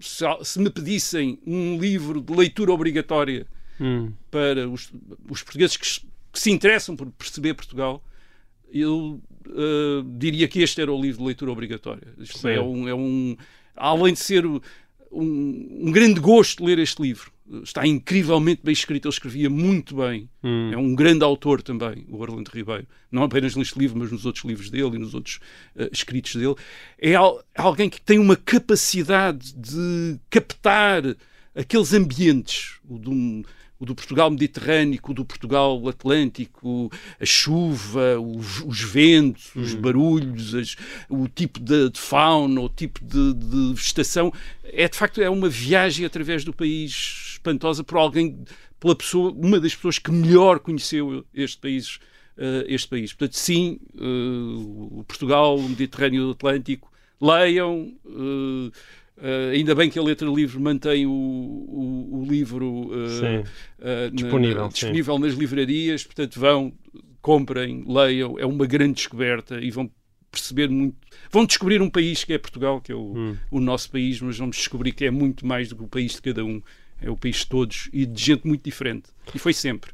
se, 0.00 0.58
me 0.60 0.70
pedissem 0.70 1.38
um 1.46 1.78
livro 1.78 2.20
de 2.20 2.32
leitura 2.34 2.72
obrigatória 2.72 3.46
Hum. 3.80 4.12
para 4.30 4.68
os, 4.68 4.90
os 5.30 5.42
portugueses 5.42 5.76
que, 5.76 5.86
que 6.32 6.40
se 6.40 6.50
interessam 6.50 6.96
por 6.96 7.06
perceber 7.12 7.54
Portugal, 7.54 8.02
eu 8.72 9.20
eh, 9.46 10.02
diria 10.18 10.48
que 10.48 10.60
este 10.60 10.80
era 10.80 10.92
o 10.92 11.00
livro 11.00 11.18
de 11.18 11.26
leitura 11.26 11.50
obrigatória. 11.52 12.08
Isto 12.18 12.38
Sim. 12.38 12.48
é 12.50 12.60
um, 12.60 12.88
é 12.88 12.94
um. 12.94 13.36
Além 13.76 14.12
de 14.12 14.20
ser 14.20 14.44
um, 14.46 14.60
um 15.12 15.90
grande 15.92 16.20
gosto 16.20 16.58
de 16.58 16.64
ler 16.66 16.78
este 16.78 17.00
livro, 17.00 17.32
está 17.62 17.86
incrivelmente 17.86 18.60
bem 18.62 18.72
escrito, 18.72 19.06
ele 19.06 19.14
escrevia 19.14 19.48
muito 19.48 19.96
bem. 19.96 20.28
Hum. 20.42 20.70
É 20.72 20.76
um 20.76 20.94
grande 20.94 21.24
autor 21.24 21.62
também, 21.62 22.04
o 22.10 22.18
Orlando 22.18 22.50
Ribeiro. 22.52 22.86
Não 23.10 23.22
apenas 23.22 23.56
neste 23.56 23.78
livro, 23.78 23.98
mas 23.98 24.12
nos 24.12 24.26
outros 24.26 24.44
livros 24.44 24.68
dele 24.70 24.96
e 24.96 24.98
nos 24.98 25.14
outros 25.14 25.38
eh, 25.76 25.88
escritos 25.92 26.34
dele. 26.36 26.54
É 26.98 27.14
al- 27.14 27.42
alguém 27.56 27.88
que 27.88 28.00
tem 28.00 28.18
uma 28.18 28.36
capacidade 28.36 29.54
de 29.54 30.18
captar 30.28 31.02
aqueles 31.54 31.92
ambientes, 31.94 32.78
de 32.84 33.08
um, 33.08 33.42
o 33.80 33.86
do 33.86 33.94
Portugal 33.94 34.30
mediterrâneo, 34.30 34.98
o 35.08 35.14
do 35.14 35.24
Portugal 35.24 35.86
atlântico, 35.88 36.90
a 37.20 37.24
chuva, 37.24 38.18
os, 38.20 38.60
os 38.62 38.80
ventos, 38.80 39.54
os 39.54 39.74
barulhos, 39.74 40.54
as- 40.54 40.76
o 41.08 41.28
tipo 41.28 41.60
de, 41.60 41.88
de 41.90 42.00
fauna, 42.00 42.60
o 42.60 42.68
tipo 42.68 43.04
de, 43.04 43.34
de 43.34 43.74
vegetação, 43.74 44.32
é 44.64 44.88
de 44.88 44.96
facto 44.96 45.20
é 45.22 45.30
uma 45.30 45.48
viagem 45.48 46.04
através 46.04 46.44
do 46.44 46.52
país 46.52 47.32
espantosa 47.34 47.84
por 47.84 47.96
alguém, 47.98 48.44
pela 48.80 48.96
pessoa, 48.96 49.30
uma 49.32 49.60
das 49.60 49.74
pessoas 49.74 49.98
que 49.98 50.10
melhor 50.10 50.58
conheceu 50.60 51.24
este 51.32 51.58
país. 51.58 51.98
eh, 52.36 52.64
este 52.68 52.88
país. 52.88 53.12
Portanto, 53.12 53.36
sim, 53.36 53.78
eh, 53.96 54.00
o 54.00 55.04
Portugal, 55.06 55.56
o 55.56 55.68
Mediterrâneo 55.68 56.28
o 56.28 56.30
Atlântico, 56.32 56.90
leiam. 57.20 57.92
Eh, 59.20 59.52
ainda 59.54 59.74
bem 59.74 59.90
que 59.90 59.98
a 59.98 60.02
Letra 60.02 60.28
Livre 60.28 60.58
mantém 60.60 61.06
o, 61.06 61.10
o, 61.10 62.20
o 62.20 62.24
livro 62.24 62.90
eh, 62.92 63.08
Sim. 63.44 63.50
eh, 63.80 64.04
na- 64.04 64.08
Disponível, 64.10 64.56
na- 64.64 64.70
sim. 64.70 64.74
disponível 64.74 65.18
nas 65.18 65.34
livrarias, 65.34 66.04
portanto 66.04 66.38
vão, 66.40 66.72
comprem, 67.20 67.84
leiam, 67.86 68.38
é 68.38 68.46
uma 68.46 68.66
grande 68.66 68.94
descoberta 68.94 69.60
e 69.60 69.70
vão 69.70 69.90
perceber 70.30 70.68
muito, 70.68 70.96
vão 71.30 71.44
descobrir 71.46 71.80
um 71.82 71.88
país 71.90 72.22
que 72.22 72.32
é 72.32 72.38
Portugal, 72.38 72.80
que 72.80 72.92
é 72.92 72.94
o, 72.94 73.14
Hum. 73.16 73.36
o 73.50 73.60
nosso 73.60 73.90
país, 73.90 74.20
mas 74.20 74.38
vamos 74.38 74.56
descobrir 74.56 74.92
que 74.92 75.04
é 75.04 75.10
muito 75.10 75.46
mais 75.46 75.68
do 75.68 75.76
que 75.76 75.82
o 75.84 75.88
país 75.88 76.12
de 76.12 76.22
cada 76.22 76.44
um, 76.44 76.60
é 77.00 77.10
o 77.10 77.16
país 77.16 77.36
de 77.36 77.46
todos 77.46 77.88
e 77.92 78.04
de 78.04 78.22
gente 78.22 78.46
muito 78.46 78.62
diferente. 78.62 79.04
E 79.34 79.38
foi 79.38 79.52
sempre. 79.52 79.90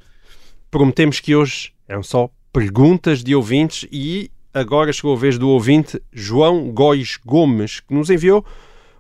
Prometemos 0.71 1.21
que 1.21 1.35
hoje 1.37 1.73
eram 1.87 2.03
só 2.03 2.29
perguntas 2.53 3.23
de 3.23 3.35
ouvintes 3.35 3.87
e 3.93 4.31
agora 4.53 4.93
chegou 4.93 5.15
a 5.15 5.19
vez 5.19 5.39
do 5.39 5.49
ouvinte 5.49 6.01
João 6.13 6.71
Góis 6.73 7.17
Gomes, 7.25 7.81
que 7.81 7.95
nos 7.95 8.11
enviou 8.11 8.45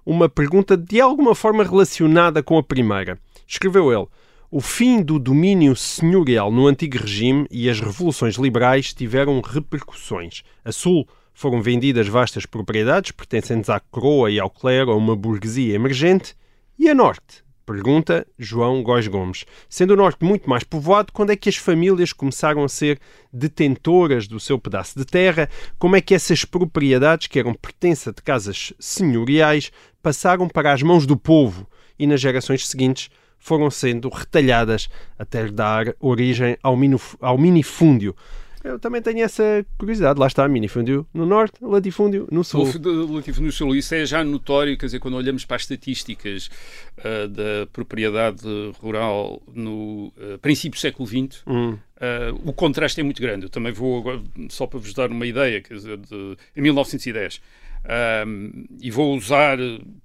uma 0.04 0.28
pergunta 0.28 0.76
de 0.76 1.00
alguma 1.00 1.34
forma 1.34 1.64
relacionada 1.64 2.42
com 2.42 2.58
a 2.58 2.62
primeira. 2.62 3.18
Escreveu 3.46 3.92
ele: 3.92 4.06
O 4.50 4.60
fim 4.60 5.02
do 5.02 5.18
domínio 5.18 5.76
senhorial 5.76 6.50
no 6.50 6.66
antigo 6.66 6.98
regime 6.98 7.46
e 7.50 7.68
as 7.68 7.80
revoluções 7.80 8.36
liberais 8.36 8.92
tiveram 8.92 9.40
repercussões. 9.40 10.42
A 10.64 10.72
sul 10.72 11.06
foram 11.32 11.60
vendidas 11.60 12.08
vastas 12.08 12.46
propriedades 12.46 13.10
pertencentes 13.10 13.68
à 13.68 13.78
coroa 13.78 14.30
e 14.30 14.38
ao 14.40 14.50
clero 14.50 14.92
a 14.92 14.96
uma 14.96 15.16
burguesia 15.16 15.74
emergente. 15.74 16.36
E 16.78 16.88
a 16.88 16.94
norte? 16.94 17.43
Pergunta 17.66 18.26
João 18.38 18.82
Góis 18.82 19.06
Gomes. 19.06 19.46
Sendo 19.68 19.94
o 19.94 19.96
norte 19.96 20.22
muito 20.22 20.48
mais 20.48 20.64
povoado, 20.64 21.12
quando 21.12 21.30
é 21.30 21.36
que 21.36 21.48
as 21.48 21.56
famílias 21.56 22.12
começaram 22.12 22.62
a 22.62 22.68
ser 22.68 23.00
detentoras 23.32 24.28
do 24.28 24.38
seu 24.38 24.58
pedaço 24.58 24.98
de 24.98 25.04
terra? 25.06 25.48
Como 25.78 25.96
é 25.96 26.00
que 26.00 26.14
essas 26.14 26.44
propriedades, 26.44 27.26
que 27.26 27.38
eram 27.38 27.54
pertença 27.54 28.12
de 28.12 28.20
casas 28.22 28.74
senhoriais, 28.78 29.72
passaram 30.02 30.46
para 30.46 30.72
as 30.72 30.82
mãos 30.82 31.06
do 31.06 31.16
povo 31.16 31.66
e 31.98 32.06
nas 32.06 32.20
gerações 32.20 32.68
seguintes 32.68 33.08
foram 33.38 33.70
sendo 33.70 34.08
retalhadas 34.08 34.88
até 35.18 35.46
dar 35.48 35.94
origem 36.00 36.58
ao, 36.62 36.76
minif- 36.76 37.16
ao 37.20 37.38
minifúndio? 37.38 38.14
Eu 38.64 38.78
também 38.78 39.02
tenho 39.02 39.20
essa 39.22 39.64
curiosidade. 39.78 40.18
Lá 40.18 40.26
está, 40.26 40.48
minifúndio 40.48 41.06
no 41.12 41.26
norte, 41.26 41.62
latifúndio 41.62 42.26
no 42.32 42.42
sul. 42.42 42.62
O 42.62 43.12
latifúndio 43.12 43.42
no 43.46 43.52
sul, 43.52 43.76
isso 43.76 43.94
é 43.94 44.06
já 44.06 44.24
notório, 44.24 44.76
quer 44.78 44.86
dizer, 44.86 45.00
quando 45.00 45.18
olhamos 45.18 45.44
para 45.44 45.56
as 45.56 45.62
estatísticas 45.62 46.48
ah, 46.98 47.28
da 47.28 47.66
propriedade 47.70 48.42
rural 48.80 49.42
no 49.54 50.10
ah, 50.18 50.38
princípio 50.38 50.78
do 50.78 50.80
século 50.80 51.06
XX, 51.06 51.42
Hum, 51.46 51.76
ah, 52.00 52.32
o 52.42 52.54
contraste 52.54 52.98
é 53.00 53.04
muito 53.04 53.20
grande. 53.20 53.44
Eu 53.44 53.50
também 53.50 53.70
vou 53.72 53.98
agora, 54.00 54.22
só 54.48 54.66
para 54.66 54.78
vos 54.78 54.94
dar 54.94 55.10
uma 55.10 55.26
ideia, 55.26 55.60
quer 55.60 55.74
dizer, 55.74 55.98
de, 55.98 56.36
em 56.56 56.62
1910. 56.62 57.42
ah, 57.84 58.24
e 58.80 58.90
vou 58.90 59.14
usar 59.14 59.58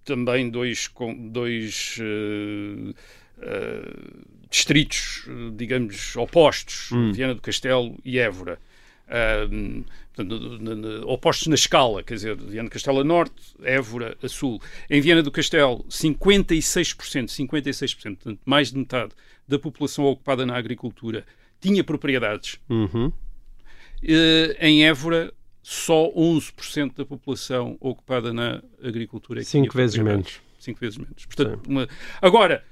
também 0.04 0.50
dois, 0.50 0.89
dois 1.32 1.98
eh, 2.02 2.93
distritos, 4.50 5.26
digamos, 5.56 6.16
opostos, 6.16 6.90
Viana 7.14 7.36
do 7.36 7.42
Castelo 7.42 7.96
e 8.04 8.18
Évora. 8.20 8.60
Opostos 11.06 11.48
na 11.48 11.56
escala, 11.56 12.04
quer 12.04 12.16
dizer, 12.16 12.36
Viana 12.36 12.68
do 12.70 12.72
Castelo 12.72 13.00
a 13.00 13.04
norte, 13.04 13.34
Évora 13.64 14.18
a 14.22 14.28
sul. 14.28 14.62
Em 14.90 15.00
Viana 15.02 15.24
do 15.24 15.32
Castelo, 15.32 15.84
56%, 15.90 17.28
56%, 17.30 18.16
portanto, 18.16 18.40
mais 18.46 18.72
de 18.72 18.78
metade 18.78 19.12
da 19.48 19.58
população 19.58 20.06
ocupada 20.06 20.46
na 20.46 20.56
agricultura 20.58 21.26
tinha 21.62 21.84
propriedades. 21.84 22.60
uhum. 22.70 23.12
Eh, 24.02 24.56
em 24.62 24.86
Évora, 24.86 25.34
só 25.62 26.10
11% 26.14 26.96
da 26.96 27.06
população 27.06 27.76
ocupada 27.82 28.32
na 28.32 28.64
agricultura 28.82 29.42
é 29.42 29.44
Cinco 29.44 29.74
tinha 29.74 29.84
vezes 29.84 29.98
menos. 30.02 30.40
Cinco 30.58 30.80
vezes 30.80 30.98
menos. 30.98 31.26
Portanto, 31.26 31.68
uma- 31.68 31.86
Agora, 32.22 32.64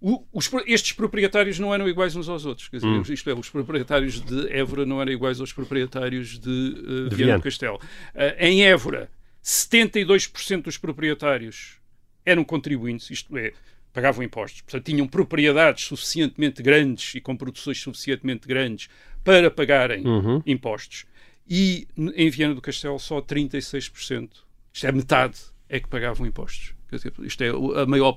o- 0.00 0.24
os 0.32 0.50
estes 0.66 0.92
proprietários 0.92 1.58
não 1.58 1.72
eram 1.74 1.88
iguais 1.88 2.16
uns 2.16 2.28
aos 2.28 2.44
outros. 2.46 2.68
Quer 2.68 2.76
dizer, 2.78 2.88
Hum. 2.88 3.02
isto 3.08 3.28
é, 3.30 3.34
os 3.34 3.48
proprietários 3.50 4.20
de 4.20 4.50
Évora 4.52 4.86
não 4.86 5.00
eram 5.00 5.12
iguais 5.12 5.40
aos 5.40 5.52
proprietários 5.52 6.38
de, 6.38 7.04
eh, 7.06 7.08
De 7.10 7.16
Viana 7.16 7.36
do 7.38 7.42
Castelo. 7.42 7.78
Eh, 8.14 8.48
em 8.48 8.64
Évora, 8.64 9.10
72% 9.42 10.64
dos 10.64 10.78
proprietários 10.78 11.78
eram 12.24 12.44
contribuintes, 12.44 13.10
isto 13.10 13.36
é, 13.36 13.52
pagavam 13.92 14.22
impostos. 14.22 14.60
Portanto, 14.62 14.84
tinham 14.84 15.06
propriedades 15.06 15.84
suficientemente 15.84 16.62
grandes 16.62 17.14
e 17.14 17.20
com 17.20 17.36
produções 17.36 17.78
suficientemente 17.80 18.46
grandes 18.46 18.88
para 19.24 19.50
pagarem 19.50 20.06
Uhum. 20.06 20.42
impostos. 20.46 21.04
E 21.48 21.88
em 22.14 22.30
Viana 22.30 22.54
do 22.54 22.60
Castelo 22.60 22.98
só 22.98 23.20
36%, 23.20 24.46
isto 24.72 24.86
é 24.86 24.92
metade, 24.92 25.38
é 25.68 25.80
que 25.80 25.88
pagavam 25.88 26.26
impostos. 26.26 26.74
Dizer, 26.90 27.12
isto 27.22 27.42
é 27.44 27.48
a 27.82 27.86
maior. 27.86 28.16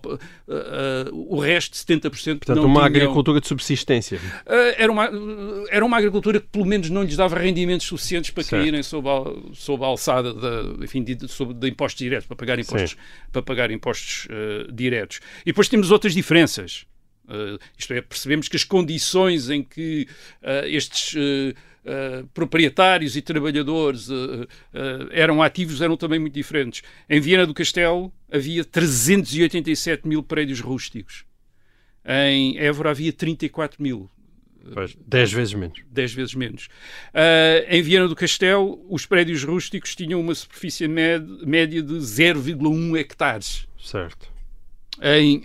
o 1.12 1.40
resto, 1.40 1.76
70%, 1.78 2.40
Portanto, 2.40 2.56
não 2.58 2.66
uma 2.66 2.74
tinham- 2.82 2.86
agricultura 2.86 3.40
de 3.42 3.48
subsistência. 3.48 4.18
Uh, 4.46 4.74
era, 4.78 4.92
uma, 4.92 5.10
era 5.70 5.86
uma 5.86 5.98
agricultura 5.98 6.40
que 6.40 6.48
pelo 6.48 6.66
menos 6.66 6.90
não 6.90 7.04
lhes 7.04 7.16
dava 7.16 7.38
rendimentos 7.38 7.86
suficientes 7.88 8.32
para 8.32 8.44
Certo. 8.44 8.62
caírem 8.62 8.84
sob 8.84 9.08
a, 9.10 9.24
sob 9.54 9.84
a 9.84 9.88
alçada 9.88 10.34
da, 10.34 10.84
enfim, 10.84 11.04
de, 11.04 11.16
de- 11.16 11.28
sob- 11.28 11.54
de 11.54 11.70
impostos 11.70 12.00
diretos, 12.00 12.26
para 12.28 12.36
pagar 12.36 12.60
impostos, 12.60 12.96
para 13.32 13.42
pagar 13.42 13.72
impostos 13.72 14.28
uh, 14.30 14.72
diretos. 14.72 15.20
E 15.42 15.46
depois 15.48 15.68
temos 15.68 15.92
outras 15.92 16.14
diferenças. 16.14 16.86
Uh, 17.26 17.58
isto 17.78 17.94
é, 17.94 18.02
percebemos 18.02 18.48
que 18.50 18.56
as 18.58 18.64
condições 18.64 19.50
em 19.50 19.64
que 19.64 20.08
uh, 20.42 20.66
estes 20.66 21.14
uh, 21.14 22.28
proprietários 22.34 23.18
e 23.18 23.22
trabalhadores 23.22 24.08
eram 25.12 25.44
ativos 25.44 25.82
eram 25.82 25.98
também 25.98 26.18
muito 26.18 26.34
diferentes. 26.34 26.82
Em 27.10 27.20
Viana 27.20 27.46
do 27.46 27.54
Castelo 27.54 28.10
havia 28.32 28.64
387 28.64 30.08
mil 30.08 30.24
prédios 30.24 30.62
rústicos. 30.62 31.26
Em 32.06 32.58
Évora 32.58 32.92
havia 32.92 33.12
34 33.12 33.84
mil. 33.84 34.10
Pois, 34.74 34.96
dez 35.06 35.34
vezes 35.34 35.54
menos. 35.54 35.78
10 35.92 36.14
vezes 36.14 36.36
menos. 36.36 36.70
Em 37.68 37.82
Viana 37.82 38.08
do 38.08 38.16
Castelo, 38.16 38.82
os 38.90 39.06
prédios 39.06 39.44
rústicos 39.44 39.94
tinham 39.94 40.22
uma 40.22 40.34
superfície 40.34 40.88
média 40.88 41.84
de 41.84 41.96
0,1 41.96 42.98
hectares. 42.98 43.68
Certo. 43.78 44.32
Em, 45.02 45.44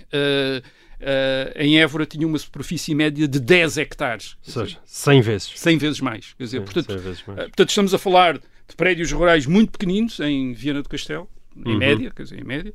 ah, 1.01 1.53
em 1.57 1.79
Évora 1.81 2.05
tinha 2.07 2.27
uma 2.27 2.39
superfície 2.39 2.95
média 2.95 3.27
de 3.29 3.39
10 3.41 3.79
hectares. 3.79 4.37
Ou 4.47 4.53
seja, 4.53 4.79
100 4.85 5.21
vezes. 5.21 5.53
100 5.57 5.79
vezes 5.79 6.01
mais. 6.01 6.35
Quer 6.35 6.45
dizer, 6.45 6.59
Sim, 6.59 6.65
portanto, 6.65 6.87
100 6.93 6.97
vezes 6.99 7.23
mais. 7.27 7.39
ah, 7.41 7.43
portanto, 7.45 7.69
estamos 7.69 7.95
a 7.95 7.99
falar 7.99 8.35
de 8.39 8.77
prédios 8.77 9.11
rurais 9.13 9.47
muito 9.47 9.73
pequeninos 9.73 10.21
em 10.21 10.53
Viana 10.53 10.83
do 10.83 10.89
Castelo, 10.89 11.29
em 11.57 11.73
Uhum. 11.73 11.79
média, 11.79 12.13
quer 12.15 12.23
dizer, 12.23 12.41
em 12.41 12.45
média, 12.45 12.73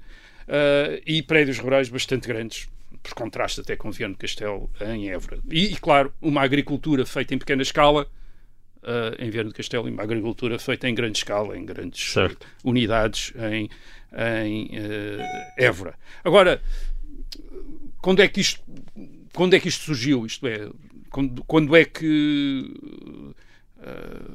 ah, 0.48 1.00
e 1.06 1.22
prédios 1.22 1.60
rurais 1.60 1.90
bastante 1.90 2.28
grandes, 2.28 2.68
por 3.02 3.14
contraste 3.14 3.60
até 3.62 3.76
com 3.76 3.92
Viana 3.92 4.14
do 4.14 4.18
Castelo 4.18 4.70
em 4.82 5.10
Évora. 5.10 5.40
E, 5.52 5.74
e, 5.74 5.76
claro, 5.76 6.14
uma 6.22 6.42
agricultura 6.42 7.06
feita 7.06 7.36
em 7.36 7.38
pequena 7.38 7.62
escala 7.62 8.08
ah, 8.82 9.16
em 9.20 9.30
Viana 9.30 9.50
do 9.50 9.56
Castelo 9.56 9.88
e 9.88 9.92
uma 9.92 10.04
agricultura 10.04 10.58
feita 10.60 10.88
em 10.90 10.96
grande 10.96 11.18
escala, 11.18 11.58
em 11.58 11.66
grandes 11.66 12.12
Certo. 12.12 12.46
unidades 12.64 13.34
em, 13.52 13.70
em 14.38 14.72
ah, 14.78 15.54
Évora. 15.58 15.96
Agora, 16.24 16.62
quando 18.04 18.22
é 18.22 18.28
que 18.28 18.42
isto, 18.42 18.62
quando 19.34 19.56
é 19.56 19.60
que 19.62 19.70
isto 19.70 19.86
surgiu? 19.86 20.26
Isto 20.26 20.46
é, 20.46 20.70
quando, 21.10 21.42
quando 21.46 21.74
é 21.74 21.86
que 21.86 22.70
ah, 23.80 24.30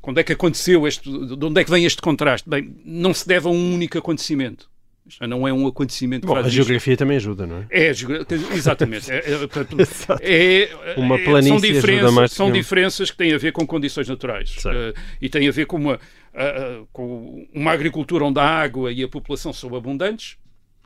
quando 0.00 0.18
é 0.18 0.24
que 0.24 0.32
aconteceu 0.32 0.88
este, 0.88 1.08
de 1.08 1.44
onde 1.44 1.60
é 1.60 1.64
que 1.64 1.70
vem 1.70 1.84
este 1.84 2.02
contraste? 2.02 2.50
Bem, 2.50 2.74
não 2.84 3.14
se 3.14 3.28
deve 3.28 3.46
a 3.46 3.50
um 3.50 3.74
único 3.74 3.96
acontecimento. 3.96 4.68
Isto 5.06 5.26
não 5.26 5.46
é 5.46 5.52
um 5.52 5.66
acontecimento 5.66 6.26
Bom, 6.26 6.36
a 6.36 6.40
isto. 6.40 6.50
geografia 6.50 6.96
também 6.96 7.16
ajuda, 7.16 7.46
não 7.46 7.58
é? 7.58 7.66
É, 7.70 7.90
exatamente. 7.90 9.10
É, 9.10 9.18
é, 9.18 9.38
portanto, 9.38 9.76
é- 10.20 10.94
Uma 10.96 11.16
é- 11.16 11.24
planície 11.24 11.58
são, 11.58 11.60
diferenças, 11.60 12.12
mais 12.12 12.32
são 12.32 12.46
que 12.46 12.58
diferenças 12.58 13.10
que 13.10 13.16
têm 13.16 13.32
a 13.32 13.38
ver 13.38 13.52
com 13.52 13.66
condições 13.66 14.08
naturais. 14.08 14.56
Eh, 14.66 14.94
e 15.20 15.28
têm 15.28 15.48
a 15.48 15.52
ver 15.52 15.66
com 15.66 15.76
uma, 15.76 16.00
ah, 16.34 16.82
com 16.92 17.46
uma 17.52 17.72
agricultura 17.72 18.24
onde 18.24 18.40
a 18.40 18.44
água 18.44 18.92
e 18.92 19.02
a 19.02 19.08
população 19.08 19.52
são 19.52 19.74
abundantes, 19.74 20.36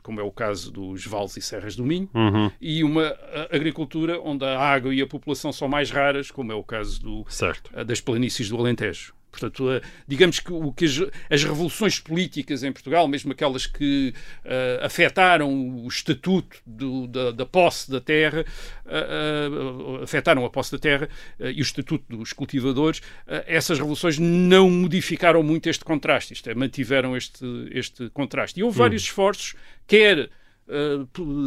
como 0.05 0.19
é 0.21 0.23
o 0.23 0.31
caso 0.31 0.71
dos 0.71 1.03
vales 1.05 1.35
e 1.35 1.41
serras 1.41 1.75
do 1.75 1.83
Minho, 1.83 2.07
Uhum. 2.13 2.51
e 2.61 2.83
uma 2.83 3.15
agricultura 3.51 4.21
onde 4.21 4.45
a 4.45 4.59
água 4.59 4.93
e 4.93 5.01
a 5.01 5.07
população 5.07 5.51
são 5.51 5.67
mais 5.67 5.89
raras, 5.89 6.29
como 6.29 6.51
é 6.51 6.55
o 6.55 6.63
caso 6.63 7.01
do, 7.01 7.25
Certo. 7.27 7.71
das 7.83 7.99
planícies 7.99 8.47
do 8.49 8.57
Alentejo. 8.57 9.13
Portanto, 9.39 9.69
uh, 9.69 9.81
digamos 10.07 10.39
que, 10.39 10.51
o 10.51 10.71
que 10.71 10.85
as, 10.85 11.01
as, 11.29 11.43
revoluções 11.43 11.99
políticas 11.99 12.63
em 12.63 12.71
Portugal, 12.71 13.07
mesmo 13.07 13.31
aquelas 13.31 13.67
que 13.67 14.13
uh, 14.45 14.85
afetaram 14.85 15.49
o 15.51 15.87
estatuto 15.87 16.57
do, 16.65 17.07
da, 17.07 17.31
da, 17.31 17.45
posse 17.45 17.91
da 17.91 17.99
terra, 17.99 18.45
uh, 18.85 20.03
afetaram 20.03 20.45
a 20.45 20.49
posse 20.49 20.71
da 20.71 20.79
terra 20.79 21.09
e 21.39 21.59
o 21.59 21.63
estatuto 21.63 22.05
dos 22.15 22.33
cultivadores, 22.33 23.01
essas 23.45 23.77
revoluções 23.77 24.17
não 24.17 24.69
modificaram 24.69 25.43
muito 25.43 25.69
este 25.69 25.83
contraste, 25.83 26.33
isto 26.33 26.49
é, 26.49 26.55
mantiveram 26.55 27.15
este, 27.15 27.45
este 27.71 28.09
contraste. 28.09 28.59
E 28.59 28.63
houve 28.63 28.77
hum. 28.77 28.79
vários 28.79 29.03
esforços, 29.03 29.55
quer 29.87 30.29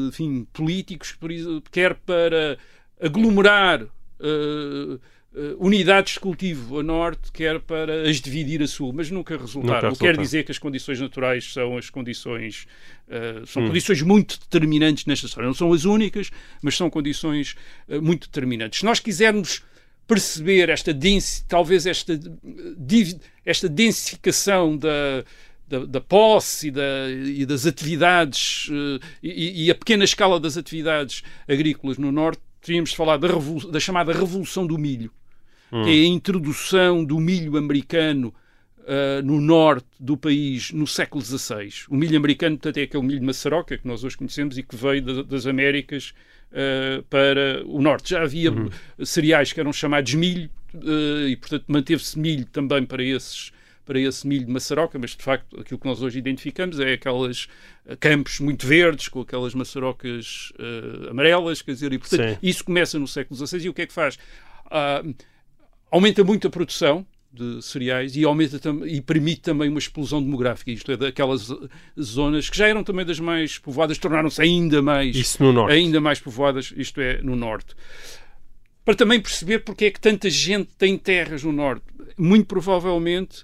enfim, 0.09 0.47
políticos, 0.53 1.17
quer 1.73 1.95
para 1.95 2.59
aglomerar 3.01 3.83
uh, 3.83 5.01
unidades 5.59 6.15
de 6.15 6.21
cultivo 6.21 6.81
a 6.81 6.83
norte, 6.83 7.31
quer 7.33 7.61
para 7.61 8.09
as 8.09 8.21
dividir 8.21 8.63
a 8.63 8.67
sul, 8.67 8.93
mas 8.93 9.11
nunca 9.11 9.37
resultaram. 9.37 9.91
Nunca 9.91 10.01
quer 10.01 10.17
dizer 10.17 10.45
que 10.45 10.51
as 10.51 10.59
condições 10.59 11.01
naturais 11.01 11.53
são 11.53 11.77
as 11.77 11.89
condições 11.91 12.67
uh, 13.09 13.47
são 13.47 13.63
hum. 13.63 13.69
condições 13.69 14.03
muito 14.03 14.39
determinantes 14.39 15.07
nesta 15.07 15.27
história. 15.27 15.47
Não 15.47 15.55
são 15.55 15.73
as 15.73 15.85
únicas, 15.85 16.31
mas 16.63 16.77
são 16.77 16.91
condições 16.91 17.57
uh, 17.89 18.01
muito 18.03 18.27
determinantes. 18.27 18.81
Se 18.81 18.85
nós 18.85 19.01
quisermos 19.01 19.63
perceber 20.07 20.71
esta 20.71 20.97
talvez 21.47 21.87
esta, 21.87 22.19
esta 23.45 23.69
densificação 23.69 24.77
da, 24.77 25.23
da, 25.69 25.85
da, 25.85 26.01
posse 26.01 26.69
e, 26.69 26.71
da, 26.71 27.11
e 27.11 27.45
das 27.45 27.67
atividades 27.67 28.69
uh, 28.69 28.99
e, 29.23 29.67
e, 29.67 29.71
a 29.71 29.75
pequena 29.75 30.05
escala 30.05 30.41
das 30.41 30.57
atividades 30.57 31.23
agrícolas 31.47 31.99
no 31.99 32.11
Norte, 32.11 32.41
teríamos 32.63 32.91
de 32.91 32.97
falar 32.97 33.19
da, 33.19 33.29
da 33.71 33.79
chamada 33.79 34.13
Revolução 34.13 34.67
do 34.67 34.79
Milho 34.79 35.13
hum. 35.73 35.83
que 35.83 35.91
é 35.91 35.93
a 35.93 36.07
introdução 36.07 37.05
do 37.05 37.19
milho 37.19 37.57
americano 37.57 38.35
uh, 38.89 39.23
no 39.23 39.41
norte 39.41 39.87
do 40.01 40.17
país 40.17 40.73
no 40.73 40.87
século 40.87 41.23
XVI. 41.23 41.69
O 41.89 41.97
milho 41.97 42.17
americano, 42.17 42.57
portanto, 42.57 42.79
é 42.79 42.83
aquele 42.83 43.03
milho 43.03 43.21
de 43.21 43.27
maçaroca 43.27 43.77
que 43.77 43.87
nós 43.87 44.03
hoje 44.03 44.17
conhecemos 44.17 44.57
e 44.57 44.63
que 44.63 44.75
veio 44.75 45.03
da, 45.03 45.23
das 45.23 45.47
Américas 45.47 46.15
uh, 46.51 47.03
para 47.05 47.63
o 47.67 47.83
norte. 47.83 48.11
Já 48.11 48.23
havia 48.23 48.51
uhum. 48.51 48.71
cereais 49.05 49.53
que 49.53 49.61
eram 49.61 49.73
chamados 49.73 50.15
milho 50.15 50.51
uh, 50.75 51.29
e, 51.29 51.37
portanto, 51.37 51.65
manteve-se 51.69 52.19
milho 52.19 52.47
também 52.47 52.85
para 52.85 53.03
esses 53.03 53.53
para 53.85 53.99
esse 53.99 54.27
milho 54.27 54.45
de 54.45 54.53
maçaroca, 54.53 54.99
mas 54.99 55.13
de 55.13 55.23
facto 55.23 55.59
aquilo 55.59 55.81
que 55.81 55.87
nós 55.87 56.03
hoje 56.03 56.19
identificamos 56.19 56.79
é 56.79 56.93
aquelas 56.93 57.49
campos 57.99 58.39
muito 58.39 58.67
verdes 58.67 59.09
com 59.09 59.23
aquelas 59.23 59.55
maçarocas 59.55 60.53
amarelas, 61.11 61.63
quer 61.63 61.73
dizer, 61.73 61.95
e 61.95 61.99
portanto 61.99 62.35
Sim. 62.35 62.39
isso 62.43 62.63
começa 62.63 62.99
no 62.99 63.09
século 63.09 63.47
XVI 63.47 63.65
e 63.65 63.69
o 63.71 63.73
que 63.73 63.81
é 63.81 63.87
que 63.87 63.93
faz? 63.95 64.19
Aumenta 65.91 66.23
muito 66.23 66.47
a 66.47 66.51
produção 66.51 67.07
de 67.33 67.63
cereais 67.63 68.17
e 68.17 68.25
aumenta 68.25 68.61
e 68.87 69.01
permite 69.01 69.43
também 69.43 69.69
uma 69.69 69.79
explosão 69.79 70.23
demográfica, 70.23 70.71
isto 70.71 70.91
é, 70.91 70.97
daquelas 70.97 71.51
zonas 72.01 72.49
que 72.49 72.57
já 72.57 72.67
eram 72.67 72.83
também 72.83 73.05
das 73.05 73.21
mais 73.21 73.59
povoadas, 73.59 73.99
tornaram-se 73.99 74.41
ainda 74.41 74.81
mais 74.81 75.15
ainda 75.71 76.01
mais 76.01 76.21
povoadas, 76.21 76.73
isto 76.77 77.01
é, 77.01 77.21
no 77.23 77.37
norte. 77.37 77.75
Para 78.85 78.95
também 78.95 79.21
perceber 79.21 79.59
porque 79.61 79.87
é 79.87 79.91
que 79.91 80.01
tanta 80.01 80.31
gente 80.31 80.71
tem 80.79 80.97
terras 80.97 81.45
no 81.45 81.53
norte. 81.53 81.85
Muito 82.17 82.47
provavelmente 82.47 83.43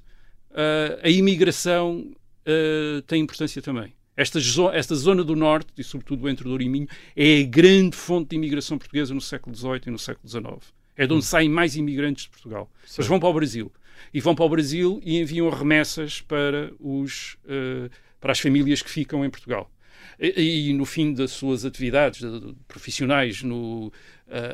uh, 0.51 0.99
a 1.03 1.11
imigração 1.11 2.11
uh, 2.47 3.03
tem 3.03 3.21
importância 3.21 3.61
também. 3.61 3.93
Esta, 4.17 4.39
esta 4.73 4.95
zona 4.95 5.23
do 5.23 5.37
norte, 5.37 5.69
e 5.77 5.85
sobretudo 5.85 6.29
entre 6.29 6.45
Douro 6.45 6.63
e 6.63 6.69
Minho, 6.69 6.89
é 7.15 7.41
a 7.41 7.43
grande 7.43 7.97
fonte 7.97 8.31
de 8.31 8.37
imigração 8.37 8.79
portuguesa 8.79 9.13
no 9.13 9.21
século 9.21 9.55
XVIII 9.55 9.83
e 9.89 9.91
no 9.91 9.99
século 9.99 10.27
XIX. 10.27 10.73
É 10.97 11.07
de 11.07 11.13
onde 11.13 11.25
saem 11.25 11.49
mais 11.49 11.77
imigrantes 11.77 12.25
de 12.25 12.31
Portugal. 12.31 12.71
Sim. 12.87 12.97
Eles 12.99 13.09
vão 13.09 13.21
para 13.21 13.29
o 13.29 13.35
Brasil. 13.35 13.73
E 14.13 14.21
vão 14.21 14.35
para 14.35 14.45
o 14.45 14.49
Brasil 14.49 15.01
e 15.05 15.19
enviam 15.19 15.49
remessas 15.51 16.21
para, 16.21 16.73
os, 16.79 17.37
uh, 17.45 17.91
para 18.21 18.33
as 18.33 18.39
famílias 18.39 18.83
que 18.83 18.91
ficam 18.91 19.25
em 19.25 19.31
Portugal. 19.31 19.71
E, 20.19 20.69
e 20.71 20.73
no 20.73 20.85
fim 20.85 21.13
das 21.13 21.33
suas 21.33 21.65
atividades 21.65 22.21
de, 22.21 22.55
profissionais 22.69 23.43
no, 23.43 23.89
uh, 23.89 23.93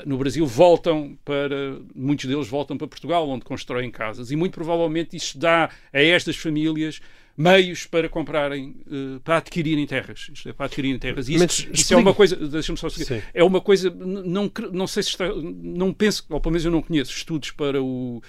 no 0.07 0.17
Brasil, 0.17 0.47
voltam 0.47 1.19
para. 1.25 1.79
Muitos 1.95 2.27
deles 2.27 2.49
voltam 2.49 2.79
para 2.79 2.87
Portugal, 2.87 3.29
onde 3.29 3.45
constroem 3.45 3.91
casas. 3.91 4.31
E 4.31 4.37
muito 4.37 4.55
provavelmente 4.55 5.17
isso 5.17 5.39
dá 5.39 5.71
a 5.93 6.03
estas 6.03 6.37
famílias 6.37 7.01
meios 7.37 7.87
para 7.87 8.09
comprarem, 8.09 8.77
uh, 8.87 9.21
para 9.21 9.39
adquirirem 9.39 9.87
terras. 9.87 10.29
Isto 10.33 10.49
é, 10.49 10.53
para 10.53 10.67
adquirirem 10.67 10.99
terras. 10.99 11.29
Isso, 11.29 11.39
Mas, 11.39 11.69
isso 11.73 11.95
é 11.95 11.97
uma 11.97 12.15
coisa, 12.15 12.37
deixa-me 12.37 12.79
só 12.79 12.89
seguir, 12.89 13.25
é 13.33 13.43
uma 13.43 13.61
coisa, 13.61 13.91
não, 13.91 14.51
não 14.73 14.87
sei 14.87 15.03
se 15.03 15.11
está, 15.11 15.27
não 15.35 15.93
penso, 15.93 16.25
ou 16.29 16.41
pelo 16.41 16.53
menos 16.53 16.65
eu 16.65 16.71
não 16.71 16.83
conheço 16.83 17.13
estudos 17.13 17.51
para 17.51 17.83
o 17.83 18.23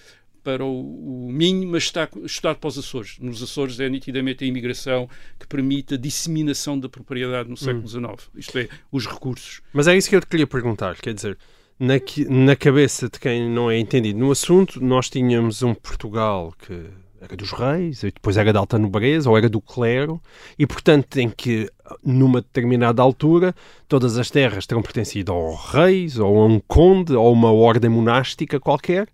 para 0.43 0.65
o, 0.65 1.27
o 1.27 1.31
Minho, 1.31 1.67
mas 1.67 1.83
está 1.83 2.09
estudado 2.23 2.57
para 2.57 2.67
os 2.67 2.77
Açores. 2.77 3.17
Nos 3.19 3.43
Açores 3.43 3.79
é 3.79 3.87
nitidamente 3.87 4.43
a 4.43 4.47
imigração 4.47 5.07
que 5.39 5.47
permite 5.47 5.93
a 5.93 5.97
disseminação 5.97 6.79
da 6.79 6.89
propriedade 6.89 7.49
no 7.49 7.55
século 7.55 7.87
XIX, 7.87 8.05
hum. 8.05 8.17
isto 8.35 8.57
é, 8.57 8.67
os 8.91 9.05
recursos. 9.05 9.61
Mas 9.71 9.87
é 9.87 9.95
isso 9.95 10.09
que 10.09 10.15
eu 10.15 10.21
te 10.21 10.27
queria 10.27 10.47
perguntar, 10.47 10.95
quer 10.95 11.13
dizer, 11.13 11.37
na, 11.79 11.95
na 12.29 12.55
cabeça 12.55 13.09
de 13.09 13.19
quem 13.19 13.49
não 13.49 13.69
é 13.69 13.77
entendido 13.77 14.19
no 14.19 14.31
assunto, 14.31 14.83
nós 14.83 15.09
tínhamos 15.09 15.63
um 15.63 15.73
Portugal 15.73 16.53
que 16.59 16.85
era 17.21 17.37
dos 17.37 17.51
reis, 17.51 18.01
depois 18.01 18.35
era 18.35 18.51
da 18.51 18.59
alta 18.59 18.79
nobreza, 18.79 19.29
ou 19.29 19.37
era 19.37 19.47
do 19.47 19.61
clero, 19.61 20.19
e 20.57 20.65
portanto 20.65 21.17
em 21.17 21.29
que, 21.29 21.69
numa 22.03 22.41
determinada 22.41 23.01
altura, 23.01 23.53
todas 23.87 24.17
as 24.17 24.31
terras 24.31 24.65
terão 24.65 24.81
pertencido 24.81 25.31
ao 25.31 25.53
reis, 25.53 26.17
ou 26.17 26.41
a 26.41 26.45
um 26.47 26.59
conde, 26.59 27.13
ou 27.13 27.27
a 27.27 27.31
uma 27.31 27.51
ordem 27.51 27.91
monástica 27.91 28.59
qualquer, 28.59 29.07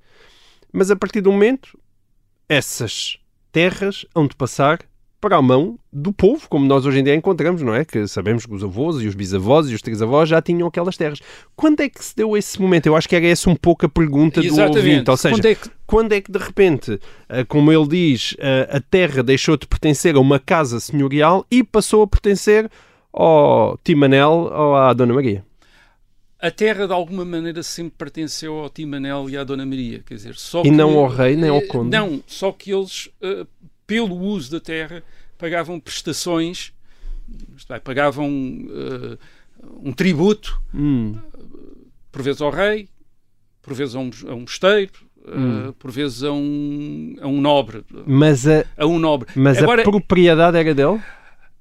mas 0.72 0.89
a 0.89 0.96
partir 0.96 1.20
do 1.20 1.32
momento, 1.32 1.78
essas 2.48 3.20
terras 3.52 4.06
hão 4.15 4.26
de 4.26 4.36
passar 4.36 4.80
para 5.28 5.36
a 5.36 5.42
mão 5.42 5.78
do 5.92 6.13
povo, 6.13 6.48
como 6.48 6.66
nós 6.66 6.86
hoje 6.86 7.00
em 7.00 7.04
dia 7.04 7.13
encontramos, 7.13 7.62
não 7.62 7.76
é? 7.76 7.84
Que 7.84 8.08
sabemos 8.08 8.46
que 8.46 8.54
os 8.54 8.63
avós 8.63 9.02
e 9.02 9.08
os 9.08 9.13
bisavós 9.13 9.70
e 9.70 9.76
os 9.76 9.82
trisavós 9.82 10.30
já 10.30 10.42
tinham 10.42 10.70
aquelas 10.70 10.96
terras. 10.96 11.20
Quando 11.54 11.82
é 11.82 11.90
que 11.90 12.02
se 12.02 12.16
deu 12.16 12.38
esse 12.38 12.62
momento? 12.62 12.86
Eu 12.86 12.96
acho 12.96 13.10
que 13.10 13.16
era 13.16 13.26
essa 13.26 13.50
um 13.50 13.56
pouco 13.56 13.86
a 13.86 13.90
pergunta 13.90 14.40
Exatamente. 14.40 14.72
do 14.72 14.78
ouvinte. 14.78 15.10
Ou 15.10 15.18
seja, 15.18 15.36
quando 15.36 15.46
é, 15.46 15.56
que... 15.56 15.70
quando 15.86 16.13
é 16.13 16.22
que 16.22 16.32
de 16.32 16.40
repente, 16.40 16.98
eh, 17.28 17.44
como 17.44 17.74
ele 17.74 17.88
diz, 17.90 18.38
eh, 18.40 18.70
a 18.72 18.80
terra 18.80 19.22
deixou 19.22 19.58
de 19.58 19.68
pertencer 19.68 20.16
a 20.16 20.20
uma 20.22 20.40
casa 20.40 20.80
senhorial 20.80 21.46
e 21.52 21.62
passou 21.62 22.04
a 22.04 22.08
pertencer 22.08 22.72
ao 23.12 23.78
Timanel 23.84 24.32
ou 24.32 24.76
à 24.78 24.94
Dona 24.94 25.13
Maria? 25.13 25.44
a 26.40 26.52
terra 26.52 26.86
de 26.86 26.94
alguma 26.94 27.26
maneira 27.26 27.63
sempre 27.63 27.96
pertenceu 27.98 28.60
ao 28.60 28.70
Timanel 28.70 29.28
e 29.28 29.36
à 29.36 29.44
Dona 29.44 29.66
Maria, 29.66 30.04
quer 30.06 30.13
dizer, 30.13 30.36
só 30.36 30.60
e 30.60 30.66
que, 30.66 30.70
não 30.70 30.96
ao 31.00 31.08
rei 31.08 31.36
nem 31.36 31.50
ao 31.50 31.63
conde. 31.63 31.90
Não, 31.90 32.22
só 32.28 32.52
que 32.52 32.72
eles 32.72 33.10
pelo 33.88 34.15
uso 34.17 34.52
da 34.52 34.60
terra, 34.60 35.02
pagavam 35.38 35.80
prestações, 35.80 36.73
é, 37.69 37.80
pagavam 37.80 38.30
uh, 38.30 39.17
um 39.82 39.93
tributo, 39.93 40.62
hum. 40.73 41.17
por 42.12 42.21
vezes 42.21 42.41
ao 42.41 42.52
rei, 42.52 42.89
por 43.62 43.73
vezes 43.73 43.95
a 43.95 44.00
um, 44.00 44.12
a 44.28 44.34
um 44.34 44.41
mosteiro, 44.41 44.91
eh, 45.26 45.32
hum. 45.32 45.69
uh, 45.69 45.73
por 45.73 45.91
vezes 45.91 46.23
a 46.23 46.32
um, 46.32 47.15
a 47.21 47.28
um 47.28 47.41
nobre. 47.41 47.84
Mas 48.06 48.47
a, 48.47 48.65
a 48.78 48.86
um 48.86 49.00
nobre. 49.00 49.30
Mas 49.36 49.58
Agora, 49.58 49.82
a 49.82 49.86
propriedade 49.86 50.58
era 50.58 50.76
dele? 50.76 51.02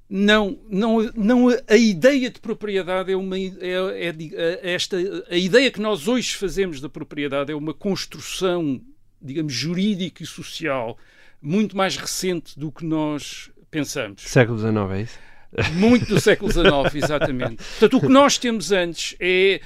Não, 0.08 0.56
não, 0.70 1.10
não 1.16 1.48
a 1.68 1.76
ideia 1.76 2.30
de 2.30 2.38
propriedade 2.38 3.10
é 3.10 3.16
uma 3.16 3.36
é, 3.36 3.50
é, 3.60 4.14
é, 4.18 4.72
esta 4.72 4.96
a 5.28 5.36
ideia 5.36 5.68
que 5.68 5.80
nós 5.80 6.06
hoje 6.06 6.36
fazemos 6.36 6.80
da 6.80 6.88
propriedade 6.88 7.50
é 7.50 7.56
uma 7.56 7.74
construção, 7.74 8.80
digamos, 9.20 9.52
jurídica 9.52 10.22
e 10.22 10.26
social 10.26 10.96
muito 11.40 11.76
mais 11.76 11.96
recente 11.96 12.58
do 12.58 12.70
que 12.72 12.84
nós 12.84 13.50
pensamos. 13.70 14.22
Século 14.22 14.58
XIX, 14.58 14.76
é 14.92 15.00
isso? 15.02 15.18
Muito 15.74 16.06
do 16.06 16.20
século 16.20 16.50
XIX, 16.52 16.94
exatamente. 16.94 17.56
Portanto, 17.56 17.96
o 17.96 18.00
que 18.00 18.08
nós 18.08 18.36
temos 18.38 18.72
antes 18.72 19.16
é. 19.20 19.60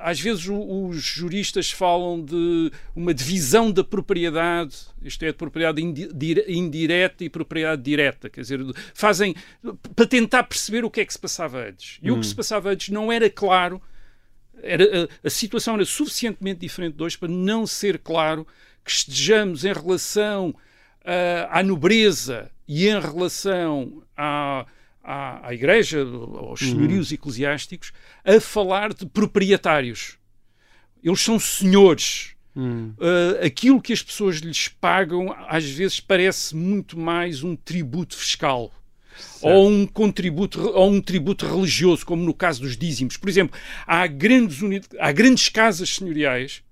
Às 0.00 0.18
vezes 0.18 0.48
os 0.48 1.00
juristas 1.00 1.70
falam 1.70 2.20
de 2.20 2.72
uma 2.94 3.14
divisão 3.14 3.70
da 3.70 3.84
propriedade, 3.84 4.74
isto 5.02 5.24
é, 5.24 5.28
de 5.28 5.34
propriedade 5.34 5.80
indireta 5.80 7.22
e 7.22 7.30
propriedade 7.30 7.82
direta, 7.82 8.28
quer 8.28 8.40
dizer, 8.40 8.60
fazem. 8.94 9.34
para 9.94 10.06
tentar 10.06 10.42
perceber 10.44 10.84
o 10.84 10.90
que 10.90 11.00
é 11.00 11.04
que 11.04 11.12
se 11.12 11.18
passava 11.18 11.68
antes. 11.68 11.98
E 12.02 12.10
hum. 12.10 12.16
o 12.16 12.20
que 12.20 12.26
se 12.26 12.32
hum. 12.32 12.36
passava 12.36 12.70
antes 12.70 12.88
não 12.88 13.12
era 13.12 13.30
claro, 13.30 13.80
era, 14.62 15.04
a, 15.04 15.26
a 15.26 15.30
situação 15.30 15.74
era 15.74 15.84
suficientemente 15.84 16.60
diferente 16.60 16.96
de 16.96 17.02
hoje 17.04 17.16
para 17.16 17.28
não 17.28 17.66
ser 17.66 17.98
claro 17.98 18.46
que 18.84 18.90
estejamos 18.90 19.64
em 19.64 19.72
relação 19.72 20.54
uh, 21.06 21.48
à 21.50 21.62
nobreza 21.62 22.50
e 22.66 22.88
em 22.88 23.00
relação 23.00 24.02
à, 24.16 24.66
à, 25.02 25.48
à 25.48 25.54
Igreja, 25.54 26.00
aos 26.00 26.60
uhum. 26.60 26.70
senhorios 26.70 27.10
uhum. 27.10 27.14
eclesiásticos, 27.14 27.92
a 28.24 28.40
falar 28.40 28.92
de 28.92 29.06
proprietários. 29.06 30.18
Eles 31.02 31.20
são 31.20 31.38
senhores. 31.38 32.34
Uhum. 32.54 32.94
Uh, 32.98 33.44
aquilo 33.44 33.80
que 33.80 33.92
as 33.92 34.02
pessoas 34.02 34.38
lhes 34.38 34.66
pagam 34.66 35.34
às 35.46 35.64
vezes 35.64 36.00
parece 36.00 36.56
muito 36.56 36.98
mais 36.98 37.42
um 37.42 37.54
tributo 37.54 38.16
fiscal. 38.16 38.72
Certo. 39.18 39.46
ou 39.46 39.70
um 39.70 39.86
contributo 39.86 40.60
ou 40.60 40.90
um 40.90 41.00
tributo 41.00 41.46
religioso, 41.46 42.04
como 42.04 42.22
no 42.22 42.34
caso 42.34 42.60
dos 42.60 42.76
dízimos. 42.76 43.16
Por 43.16 43.30
exemplo, 43.30 43.58
há 43.86 44.06
grandes, 44.06 44.58
há 44.98 45.10
grandes 45.10 45.48
casas 45.48 45.88
senhoriais 45.88 46.62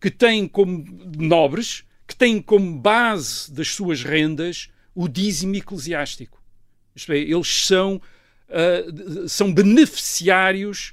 que 0.00 0.08
têm 0.08 0.46
como 0.46 0.84
nobres 1.18 1.82
que 2.10 2.16
têm 2.16 2.42
como 2.42 2.76
base 2.76 3.52
das 3.52 3.68
suas 3.68 4.02
rendas 4.02 4.68
o 4.92 5.06
dízimo 5.06 5.54
eclesiástico. 5.54 6.42
Isto 6.92 7.12
é, 7.12 7.18
eles 7.18 7.64
são, 7.64 8.02
uh, 8.48 9.28
são 9.28 9.54
beneficiários 9.54 10.92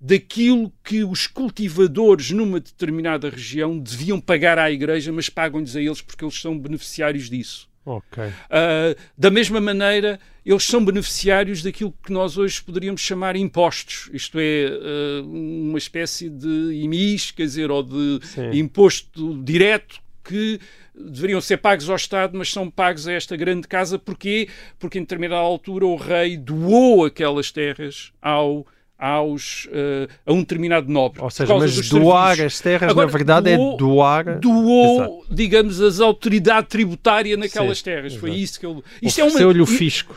daquilo 0.00 0.72
que 0.82 1.04
os 1.04 1.28
cultivadores 1.28 2.32
numa 2.32 2.58
determinada 2.58 3.30
região 3.30 3.78
deviam 3.78 4.20
pagar 4.20 4.58
à 4.58 4.68
igreja, 4.68 5.12
mas 5.12 5.28
pagam-lhes 5.28 5.76
a 5.76 5.80
eles 5.80 6.00
porque 6.00 6.24
eles 6.24 6.34
são 6.34 6.58
beneficiários 6.58 7.30
disso. 7.30 7.68
Ok. 7.84 8.24
Uh, 8.24 9.00
da 9.16 9.30
mesma 9.30 9.60
maneira, 9.60 10.18
eles 10.44 10.64
são 10.64 10.84
beneficiários 10.84 11.62
daquilo 11.62 11.94
que 12.02 12.12
nós 12.12 12.36
hoje 12.36 12.60
poderíamos 12.60 13.00
chamar 13.02 13.36
impostos, 13.36 14.10
isto 14.12 14.36
é, 14.40 15.22
uh, 15.22 15.24
uma 15.24 15.78
espécie 15.78 16.28
de 16.28 16.72
IMIS, 16.82 17.30
quer 17.30 17.44
dizer, 17.44 17.70
ou 17.70 17.84
de 17.84 18.18
Sim. 18.26 18.50
imposto 18.58 19.40
direto 19.44 20.04
que 20.26 20.60
deveriam 20.94 21.40
ser 21.40 21.58
pagos 21.58 21.88
ao 21.88 21.96
Estado, 21.96 22.36
mas 22.36 22.50
são 22.52 22.70
pagos 22.70 23.06
a 23.06 23.12
esta 23.12 23.36
grande 23.36 23.68
casa. 23.68 23.98
Porquê? 23.98 24.48
Porque 24.78 24.98
em 24.98 25.02
determinada 25.02 25.40
altura 25.40 25.86
o 25.86 25.96
rei 25.96 26.36
doou 26.36 27.04
aquelas 27.04 27.50
terras 27.50 28.12
ao 28.20 28.66
aos, 28.98 29.66
uh, 29.66 30.08
a 30.24 30.32
um 30.32 30.40
determinado 30.40 30.90
nobre. 30.90 31.20
Ou 31.20 31.30
seja, 31.30 31.54
mas 31.54 31.88
doar 31.88 32.36
serviços. 32.36 32.56
as 32.56 32.60
terras, 32.62 32.90
Agora, 32.90 33.06
na 33.06 33.12
verdade, 33.12 33.56
doou, 33.56 33.74
é 33.74 33.76
doar. 33.76 34.40
Doou, 34.40 34.96
Exato. 34.96 35.26
digamos, 35.30 35.80
as 35.80 36.00
autoridade 36.00 36.68
tributária 36.68 37.36
naquelas 37.36 37.78
Sim, 37.78 37.84
terras. 37.84 38.14
Foi 38.14 38.34
isso 38.34 38.58
que 38.58 38.66
ele. 38.66 38.82
Isto 39.02 39.20
é 39.20 39.24
Ofereceu-lhe 39.24 39.60
o 39.60 39.66
fisco. 39.66 40.16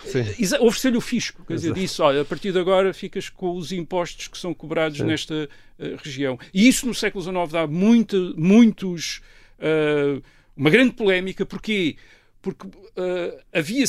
Ofereceu-lhe 0.62 0.98
o 0.98 1.02
fisco. 1.02 1.44
Quer 1.46 1.56
dizer, 1.56 1.74
disse: 1.74 2.02
olha, 2.02 2.22
a 2.22 2.26
partir 2.26 2.52
de 2.52 2.60
agora 2.60 2.94
ficas 2.94 3.30
com 3.30 3.56
os 3.56 3.72
impostos 3.72 4.28
que 4.28 4.38
são 4.38 4.54
cobrados 4.54 4.98
Sim. 4.98 5.06
nesta 5.06 5.50
eh, 5.78 5.96
região. 6.02 6.40
E 6.54 6.68
isso 6.68 6.88
no 6.88 6.94
século 6.94 7.24
XIX 7.24 7.52
dá 7.52 7.68
muito, 7.68 8.34
muitos. 8.38 9.22
Eh, 9.60 10.22
uma 10.56 10.70
grande 10.70 10.94
polémica. 10.94 11.46
Porquê? 11.46 11.96
Porque 12.42 12.68
eh, 12.96 13.44
havia, 13.54 13.86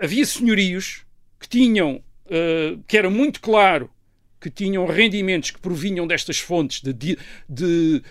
havia 0.00 0.26
senhorios 0.26 1.02
que 1.38 1.48
tinham. 1.48 2.02
eh, 2.28 2.76
que 2.86 2.96
era 2.96 3.10
muito 3.10 3.40
claro 3.40 3.90
que 4.40 4.50
tinham 4.50 4.86
rendimentos 4.86 5.50
que 5.50 5.60
provinham 5.60 6.06
destas 6.06 6.38
fontes 6.38 6.82
de, 6.82 6.92
de, 6.92 7.16
de, 7.48 8.02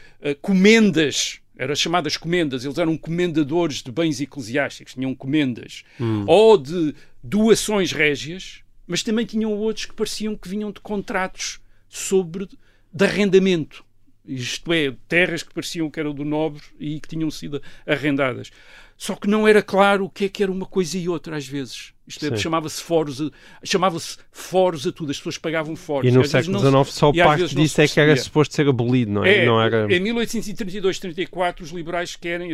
comendas, 0.42 1.40
eram 1.56 1.76
chamadas 1.76 2.18
comendas, 2.18 2.66
eles 2.66 2.80
eram 2.80 2.98
comendadores 2.98 3.84
de 3.84 3.92
bens 3.92 4.20
eclesiásticos, 4.20 4.96
tinham 4.96 5.14
comendas, 5.14 5.84
ou 6.26 6.58
de 6.58 6.96
doações 7.22 7.92
régias, 7.92 8.62
mas 8.88 9.04
também 9.04 9.28
tinham 9.28 9.54
outros 9.54 9.86
que 9.86 9.94
pareciam 9.94 10.36
que 10.36 10.50
vinham 10.50 10.72
de 10.72 10.80
contratos 10.80 11.60
sobre 11.88 12.48
de 12.92 13.06
arrendamento. 13.06 13.86
Isto 14.26 14.72
é, 14.72 14.96
terras 15.08 15.44
que 15.44 15.54
pareciam 15.54 15.90
que 15.90 16.00
eram 16.00 16.14
do 16.14 16.24
nobre 16.24 16.62
e 16.80 17.00
que 17.00 17.10
tinham 17.10 17.30
sido 17.30 17.62
arrendadas. 17.86 18.52
Só 18.98 19.16
que 19.16 19.28
não 19.28 19.48
era 19.48 19.62
claro 19.62 20.06
o 20.06 20.10
que 20.10 20.26
é 20.26 20.30
que 20.30 20.44
era 20.44 20.52
uma 20.52 20.66
coisa 20.66 20.98
e 20.98 21.10
outra 21.10 21.36
às 21.38 21.48
vezes. 21.48 21.93
Isto 22.06 22.26
é, 22.34 22.36
chamava-se 22.36 22.82
foros, 22.84 23.22
a- 23.22 23.30
chamava-se 23.64 24.18
foros 24.32 24.86
a 24.86 24.92
tudo, 24.92 25.12
as 25.12 25.18
pessoas 25.18 25.38
pagavam 25.38 25.74
foros. 25.76 26.10
E 26.12 26.14
no 26.14 26.26
século 26.26 26.52
não 26.62 26.84
XIX 26.84 26.94
só 26.96 27.12
vezes 27.38 27.54
não 27.56 27.64
disso 27.64 27.82
é 27.82 27.88
que 27.88 28.00
era 28.00 28.16
suposto 28.18 28.54
ser 28.54 28.68
abolido, 28.68 29.10
não 29.12 29.24
é? 29.24 29.38
É, 29.38 29.46
não 29.46 29.62
era... 29.62 29.86
Em 29.94 30.02
1832-34, 30.04 31.62
os 31.62 31.70
liberais 31.72 32.16
querem, 32.16 32.52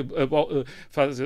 faz- 0.89 1.19
eh, 1.19 1.25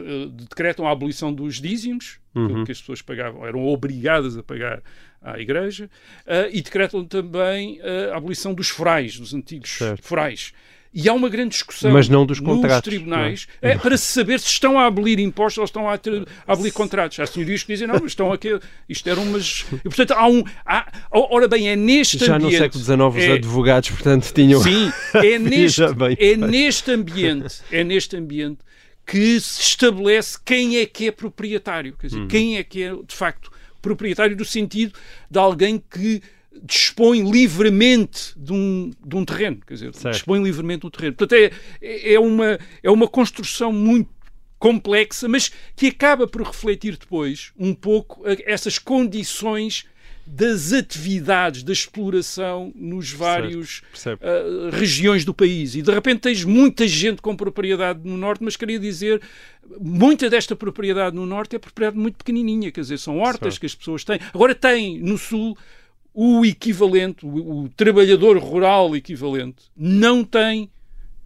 decretam 0.50 0.88
a 0.88 0.92
abolição 0.92 1.34
dos 1.34 1.60
dízimos, 1.62 2.20
Uhum. 2.36 2.46
aquilo 2.46 2.66
que 2.66 2.72
as 2.72 2.80
pessoas 2.80 3.02
pagavam, 3.02 3.46
eram 3.46 3.66
obrigadas 3.68 4.36
a 4.38 4.42
pagar 4.44 4.82
à 5.22 5.40
Igreja, 5.40 5.90
eh, 6.26 6.50
e 6.52 6.62
decretam 6.62 7.06
também 7.06 7.80
eh, 7.82 8.10
a 8.14 8.18
abolição 8.18 8.54
dos 8.54 8.70
forais, 8.70 9.20
dos 9.20 9.34
antigos 9.34 9.70
Certo. 9.78 10.02
forais. 10.04 10.54
E 10.96 11.10
há 11.10 11.14
uma 11.14 11.28
grande 11.28 11.50
discussão 11.50 11.92
Mas 11.92 12.08
não 12.08 12.24
dos 12.26 12.40
nos 12.40 12.48
contratos, 12.48 12.88
tribunais 12.88 13.48
é, 13.62 13.76
para 13.78 13.98
se 13.98 14.06
saber 14.14 14.40
se 14.40 14.46
estão 14.48 14.78
a 14.78 14.86
abolir 14.86 15.20
impostos 15.20 15.58
ou 15.58 15.64
estão 15.66 15.90
a, 15.90 15.98
ter- 15.98 16.28
a 16.48 16.54
abolir 16.54 16.72
contratos. 16.72 17.20
Há 17.20 17.26
senhorias 17.26 17.64
que 17.64 17.74
dizem, 17.74 17.88
não, 17.88 17.96
mas 17.96 18.12
estão 18.12 18.32
aqui, 18.32 18.60
isto 18.88 19.10
eram 19.10 19.24
umas... 19.24 19.66
E, 19.74 19.84
portanto, 19.84 20.12
há 20.12 20.28
um... 20.28 20.44
Há, 20.64 20.92
ora 21.12 21.48
bem, 21.48 21.68
é 21.68 21.76
neste 21.76 22.20
Já 22.20 22.38
no 22.38 22.46
ambiente... 22.46 22.62
século 22.62 22.84
XIX 22.84 23.00
os 23.00 23.16
é- 23.18 23.32
advogados, 23.34 23.90
portanto, 23.90 24.32
tinham... 24.32 24.62
Sim, 24.62 24.92
é 25.16 25.40
neste, 25.40 25.78
Já 25.78 25.88
é 26.20 26.38
neste 26.38 26.92
ambiente, 26.92 27.56
é 27.72 27.84
neste 27.84 28.16
ambiente 28.16 28.60
que 29.06 29.40
se 29.42 29.62
estabelece 29.62 30.38
quem 30.46 30.78
é 30.78 30.86
que 30.86 31.08
é 31.08 31.12
proprietário, 31.12 31.96
quer 32.00 32.08
dizer, 32.08 32.20
Uhum. 32.20 32.28
quem 32.28 32.58
é 32.58 32.64
que 32.64 32.84
é 32.84 32.92
de 32.94 33.16
facto 33.16 33.52
proprietário 33.82 34.36
do 34.36 34.46
sentido 34.46 34.94
de 35.30 35.38
alguém 35.40 35.78
que 35.92 36.22
dispõe 36.62 37.30
livremente 37.30 38.34
de 38.38 38.54
um, 38.54 38.92
de 39.06 39.16
um 39.16 39.26
terreno, 39.26 39.60
quer 39.66 39.74
dizer, 39.74 39.96
Certo. 39.96 40.14
dispõe 40.16 40.42
livremente 40.44 40.82
de 40.82 40.88
um 40.88 40.90
terreno. 40.90 41.16
Portanto, 41.16 41.54
é, 41.82 42.14
é, 42.14 42.20
uma, 42.20 42.60
é 42.82 42.92
uma 42.92 43.08
construção 43.08 43.72
muito 43.72 44.10
complexa, 44.60 45.28
mas 45.28 45.52
que 45.76 45.88
acaba 45.88 46.26
por 46.28 46.42
refletir 46.42 46.96
depois 46.98 47.52
um 47.60 47.74
pouco 47.74 48.22
essas 48.46 48.80
condições 48.80 49.86
das 50.26 50.72
atividades 50.72 51.64
da 51.64 51.74
exploração 51.74 52.72
nos 52.74 53.12
vários 53.12 53.82
percebe. 53.92 54.22
uh, 54.24 54.70
regiões 54.70 55.26
do 55.26 55.34
país. 55.34 55.76
E 55.76 55.82
de 55.82 55.92
repente 55.92 56.22
tens 56.22 56.46
muita 56.46 56.88
gente 56.88 57.22
com 57.22 57.36
propriedade 57.36 58.00
no 58.06 58.16
norte, 58.16 58.42
mas 58.42 58.56
queria 58.56 58.80
dizer, 58.80 59.22
muita 59.82 60.30
desta 60.30 60.56
propriedade 60.56 61.14
no 61.14 61.26
norte 61.26 61.58
é 61.58 61.60
propriedade 61.60 61.98
muito 61.98 62.16
pequenininha, 62.16 62.72
quer 62.72 62.82
dizer, 62.82 63.00
são 63.00 63.18
hortas 63.20 63.56
Certo. 63.56 63.60
que 63.60 63.66
as 63.66 63.76
pessoas 63.76 64.06
têm. 64.06 64.18
Agora 64.34 64.56
tem 64.56 64.98
no 64.98 65.18
sul 65.18 65.58
o 66.14 66.46
equivalente, 66.46 67.26
o, 67.26 67.64
o 67.64 67.70
trabalhador 67.70 68.38
rural 68.38 68.96
equivalente, 68.96 69.64
não 69.76 70.24
tem 70.24 70.70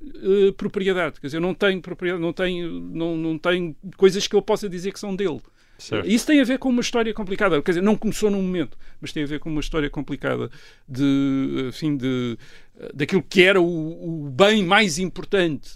eh, 0.01 0.51
propriedade, 0.55 1.19
quer 1.19 1.27
dizer, 1.27 1.39
não 1.41 1.53
tem 1.53 1.81
propriedade, 1.81 2.21
não 2.21 2.31
tem, 2.31 2.63
não, 2.69 3.17
não 3.17 3.37
tem 3.37 3.75
coisas 3.97 4.27
que 4.27 4.35
ele 4.35 4.43
possa 4.43 4.69
dizer 4.69 4.91
que 4.93 4.99
são 4.99 5.15
dele. 5.15 5.41
Certo. 5.77 6.07
Isso 6.09 6.25
tem 6.25 6.39
a 6.39 6.43
ver 6.43 6.57
com 6.57 6.69
uma 6.69 6.81
história 6.81 7.13
complicada, 7.13 7.61
quer 7.61 7.71
dizer, 7.71 7.81
não 7.81 7.95
começou 7.95 8.31
num 8.31 8.41
momento, 8.41 8.75
mas 8.99 9.11
tem 9.11 9.23
a 9.23 9.27
ver 9.27 9.39
com 9.39 9.49
uma 9.49 9.59
história 9.61 9.89
complicada 9.89 10.49
de, 10.89 11.65
enfim, 11.67 11.95
de, 11.95 12.35
daquilo 12.95 13.21
que 13.21 13.43
era 13.43 13.61
o, 13.61 14.25
o 14.25 14.29
bem 14.29 14.63
mais 14.63 14.97
importante 14.97 15.73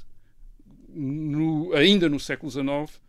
no- 0.89 1.71
ainda 1.73 2.09
no 2.09 2.19
século 2.19 2.51
XIX, 2.51 2.99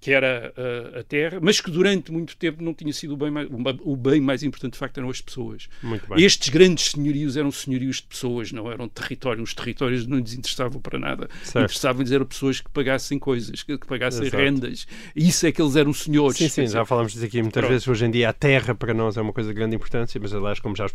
que 0.00 0.10
era 0.12 0.52
uh, 0.56 0.98
a 1.00 1.02
terra, 1.02 1.38
mas 1.42 1.60
que 1.60 1.70
durante 1.70 2.10
muito 2.10 2.34
tempo 2.36 2.62
não 2.62 2.72
tinha 2.72 2.92
sido 2.92 3.12
o 3.14 3.16
bem 3.16 3.30
mais, 3.30 3.46
o 3.82 3.96
bem 3.96 4.20
mais 4.20 4.42
importante, 4.42 4.72
de 4.72 4.78
facto, 4.78 4.96
eram 4.98 5.10
as 5.10 5.20
pessoas. 5.20 5.68
Muito 5.82 6.08
bem. 6.08 6.24
Estes 6.24 6.48
grandes 6.48 6.92
senhorios 6.92 7.36
eram 7.36 7.50
senhorios 7.50 7.96
de 7.96 8.04
pessoas, 8.04 8.50
não 8.50 8.70
eram 8.72 8.88
territórios. 8.88 9.50
Os 9.50 9.54
territórios 9.54 10.06
não 10.06 10.18
lhes 10.18 10.32
interessavam 10.32 10.80
para 10.80 10.98
nada. 10.98 11.28
Interessavam-lhes 11.48 12.12
eram 12.12 12.24
pessoas 12.24 12.60
que 12.60 12.70
pagassem 12.70 13.18
coisas, 13.18 13.62
que, 13.62 13.76
que 13.76 13.86
pagassem 13.86 14.22
Exato. 14.26 14.42
rendas. 14.42 14.86
Isso 15.14 15.46
é 15.46 15.52
que 15.52 15.60
eles 15.60 15.76
eram 15.76 15.92
senhores. 15.92 16.36
Sim, 16.38 16.48
sim, 16.48 16.66
já 16.66 16.84
falámos 16.86 17.12
disso 17.12 17.24
aqui 17.24 17.42
muitas 17.42 17.60
Pronto. 17.60 17.70
vezes. 17.72 17.86
Hoje 17.86 18.06
em 18.06 18.10
dia 18.10 18.30
a 18.30 18.32
terra 18.32 18.74
para 18.74 18.94
nós 18.94 19.16
é 19.16 19.20
uma 19.20 19.32
coisa 19.34 19.50
de 19.50 19.54
grande 19.54 19.76
importância, 19.76 20.18
mas 20.20 20.32
aliás, 20.32 20.58
como 20.60 20.74
já, 20.74 20.86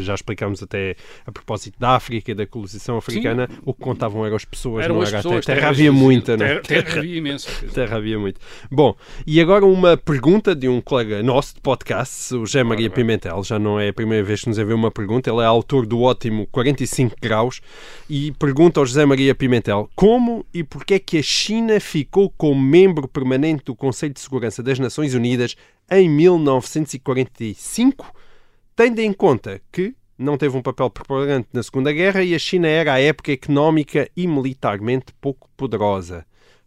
já 0.00 0.14
explicámos 0.14 0.62
até 0.62 0.96
a 1.26 1.30
propósito 1.32 1.78
da 1.78 1.90
África 1.90 2.30
e 2.30 2.34
da 2.34 2.46
colonização 2.46 2.96
africana, 2.96 3.48
o 3.64 3.74
que 3.74 3.80
contavam 3.82 4.24
eram 4.24 4.36
as 4.36 4.44
pessoas, 4.44 4.84
eram 4.84 4.94
não 4.96 5.02
as 5.02 5.08
era 5.10 5.18
a 5.18 5.22
pessoas. 5.22 5.44
terra. 5.44 5.56
Terra 5.56 5.66
terras- 5.68 5.78
havia 5.78 5.92
muita, 5.92 6.36
não 6.36 6.46
é? 6.46 6.60
terra, 6.60 6.82
terra 6.82 6.98
havia 7.00 7.16
imensa. 7.16 7.50
Terra 7.74 7.96
havia 7.96 8.18
muito. 8.18 8.40
Bom, 8.70 8.94
e 9.26 9.40
agora 9.40 9.64
uma 9.64 9.96
pergunta 9.96 10.54
de 10.54 10.68
um 10.68 10.80
colega 10.80 11.22
nosso 11.22 11.54
de 11.54 11.60
podcast, 11.60 12.34
o 12.34 12.46
José 12.46 12.62
Maria. 12.62 12.90
Pimentel. 12.90 13.42
Já 13.42 13.58
não 13.58 13.78
é 13.78 13.88
a 13.88 13.92
primeira 13.92 14.24
vez 14.24 14.42
que 14.42 14.48
nos 14.48 14.58
enviou 14.58 14.78
uma 14.78 14.90
pergunta, 14.90 15.30
ele 15.30 15.40
é 15.40 15.44
autor 15.44 15.86
do 15.86 16.00
ótimo 16.02 16.46
45 16.52 17.16
graus 17.20 17.60
e 18.08 18.32
pergunta 18.32 18.80
ao 18.80 18.86
José 18.86 19.04
Maria 19.04 19.34
Pimentel 19.34 19.90
como 19.94 20.46
e 20.54 20.62
porquê 20.62 20.94
é 20.94 20.98
que 20.98 21.18
a 21.18 21.22
China 21.22 21.80
ficou 21.80 22.30
como 22.36 22.60
membro 22.60 23.08
permanente 23.08 23.64
do 23.64 23.74
Conselho 23.74 24.14
de 24.14 24.20
Segurança 24.20 24.62
das 24.62 24.78
Nações 24.78 25.14
Unidas 25.14 25.56
em 25.90 26.08
1945, 26.08 28.06
tendo 28.74 29.00
em 29.00 29.12
conta 29.12 29.60
que 29.70 29.94
não 30.16 30.38
teve 30.38 30.56
um 30.56 30.62
papel 30.62 30.88
preponderante 30.90 31.48
na 31.52 31.62
Segunda 31.62 31.92
Guerra 31.92 32.22
e 32.22 32.34
a 32.34 32.38
China 32.38 32.68
era 32.68 32.94
à 32.94 33.00
época 33.00 33.32
económica 33.32 34.08
e 34.16 34.26
militarmente 34.26 35.06
pouco 35.20 35.48
poderosa. 35.56 36.24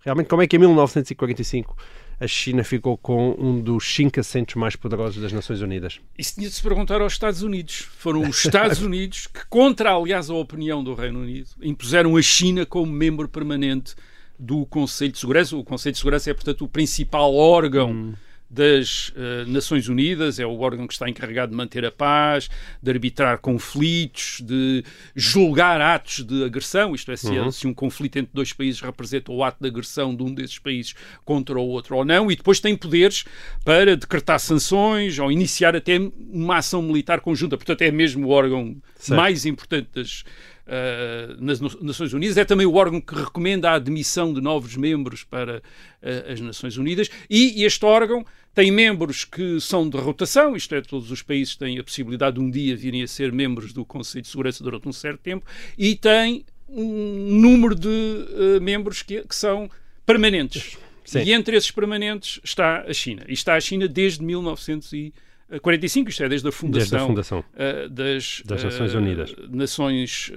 Realmente, 0.08 0.28
como 0.30 0.42
é 0.42 0.48
que 0.48 0.56
em 0.56 0.60
1945 0.60 1.76
a 2.18 2.26
China 2.26 2.64
ficou 2.64 2.98
com 2.98 3.36
um 3.38 3.60
dos 3.60 3.94
cinco 3.94 4.22
assentos 4.22 4.56
mais 4.56 4.74
poderosos 4.74 5.22
das 5.22 5.34
Nações 5.34 5.60
Unidas? 5.60 6.00
Isso 6.18 6.36
tinha 6.36 6.48
de 6.48 6.56
se 6.56 6.64
perguntar 6.64 7.02
aos 7.02 7.12
Estados 7.12 7.42
Unidos. 7.42 7.90
Foram 7.98 8.22
os 8.22 8.40
Estados 8.46 8.82
Unidos 8.82 9.28
que, 9.28 9.46
contra, 9.50 9.94
aliás, 9.94 10.30
a 10.30 10.34
opinião 10.34 10.82
do 10.82 10.94
Reino 10.94 11.20
Unido, 11.20 11.50
impuseram 11.62 12.16
a 12.16 12.22
China 12.22 12.66
como 12.66 12.90
membro 12.90 13.28
permanente 13.28 13.96
do 14.40 14.66
Conselho 14.68 15.12
de 15.12 15.20
Segurança. 15.20 15.58
O 15.58 15.64
Conselho 15.66 15.92
de 15.92 15.98
Segurança 15.98 16.32
é, 16.32 16.34
portanto, 16.34 16.64
o 16.64 16.70
principal 16.70 17.36
órgão 17.36 18.14
das 18.50 19.12
eh, 19.16 19.44
Nações 19.46 19.90
Unidas, 19.90 20.40
é 20.40 20.46
o 20.46 20.60
órgão 20.60 20.88
que 20.88 20.94
está 20.94 21.10
encarregado 21.10 21.52
de 21.52 21.58
manter 21.58 21.86
a 21.86 21.92
paz, 21.92 22.50
de 22.82 22.90
arbitrar 22.90 23.40
conflitos, 23.40 24.42
de 24.42 24.84
julgar 25.16 25.82
atos 25.82 26.24
de 26.24 26.46
agressão, 26.46 26.96
isto 26.96 27.12
é, 27.12 27.18
se, 27.18 27.28
se 27.52 27.68
um 27.68 27.74
conflito 27.74 28.18
entre 28.18 28.32
dois 28.34 28.54
países 28.54 28.80
representa 28.80 29.32
o 29.32 29.44
ato 29.44 29.58
de 29.62 29.68
agressão 29.68 30.16
de 30.16 30.24
um 30.24 30.34
desses 30.34 30.60
países 30.60 30.96
contra 31.26 31.60
o 31.60 31.68
outro 31.68 31.98
ou 31.98 32.06
não, 32.06 32.32
e 32.32 32.36
depois 32.36 32.60
tem 32.60 32.76
poderes 32.76 33.26
para 33.66 33.98
decretar 33.98 34.40
sanções 34.40 35.20
ou 35.20 35.32
iniciar 35.32 35.76
até 35.76 35.98
uma 35.98 36.58
ação 36.58 36.82
militar 36.82 37.20
conjunta. 37.20 37.58
Portanto, 37.58 37.82
é 37.82 37.92
mesmo 37.92 38.28
o 38.28 38.30
órgão 38.30 38.76
Certo. 38.96 39.18
mais 39.18 39.46
importante 39.46 39.90
das, 39.94 40.24
uh, 40.68 41.36
nas 41.40 41.60
Nações 41.60 42.14
Unidas. 42.14 42.38
É 42.38 42.46
também 42.46 42.66
o 42.66 42.76
órgão 42.76 43.00
que 43.00 43.16
recomenda 43.16 43.72
a 43.72 43.76
admissão 43.76 44.34
de 44.34 44.42
novos 44.42 44.76
membros 44.76 45.24
para 45.24 45.58
uh, 45.58 46.32
as 46.32 46.40
Nações 46.40 46.78
Unidas. 46.78 47.10
E 47.30 47.64
este 47.64 47.86
órgão 47.86 48.26
tem 48.58 48.72
membros 48.72 49.24
que 49.24 49.62
são 49.62 49.88
de 49.88 49.96
rotação, 49.98 50.56
isto 50.56 50.74
é, 50.74 50.82
todos 50.82 51.12
os 51.12 51.22
países 51.22 51.56
têm 51.56 51.78
a 51.78 51.84
possibilidade 51.84 52.38
de 52.38 52.42
um 52.42 52.50
dia 52.50 52.76
virem 52.76 53.04
a 53.04 53.08
ser 53.08 53.32
membros 53.32 53.72
do 53.72 53.86
Conselho 53.86 54.24
de 54.24 54.30
Segurança 54.30 54.64
durante 54.64 54.90
um 54.90 54.92
certo 54.92 55.20
tempo, 55.20 55.46
e 55.78 55.96
tem 55.96 56.44
um 56.68 57.40
número 57.40 57.76
de 57.76 57.88
uh, 57.88 58.60
membros 58.60 59.04
que, 59.04 59.22
que 59.22 59.36
são 59.36 59.70
permanentes. 60.08 60.76
Sim. 61.06 61.20
E 61.20 61.34
entre 61.34 61.56
esses 61.56 61.70
permanentes 61.70 62.40
está 62.44 62.82
a 62.82 62.94
China. 62.94 63.24
E 63.28 63.34
está 63.34 63.54
a 63.54 63.62
China 63.62 63.88
desde 63.88 64.24
1945, 64.24 66.10
isto 66.10 66.24
é, 66.24 66.28
desde 66.28 66.48
a 66.48 66.52
fundação, 66.52 66.80
desde 66.80 66.96
a 66.96 67.06
fundação 67.06 67.40
uh, 67.40 67.90
das, 67.90 68.42
das, 68.44 68.64
Nações 68.64 68.96
Unidas. 68.96 69.36
Nações 69.52 70.32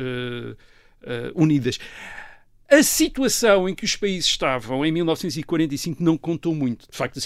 Unidas. 1.34 1.78
A 2.70 2.84
situação 2.84 3.68
em 3.68 3.74
que 3.74 3.84
os 3.84 3.96
países 3.96 4.26
estavam 4.26 4.86
em 4.86 4.92
1945 4.92 6.00
não 6.00 6.16
contou 6.16 6.54
muito. 6.54 6.86
De 6.88 6.96
facto, 6.96 7.18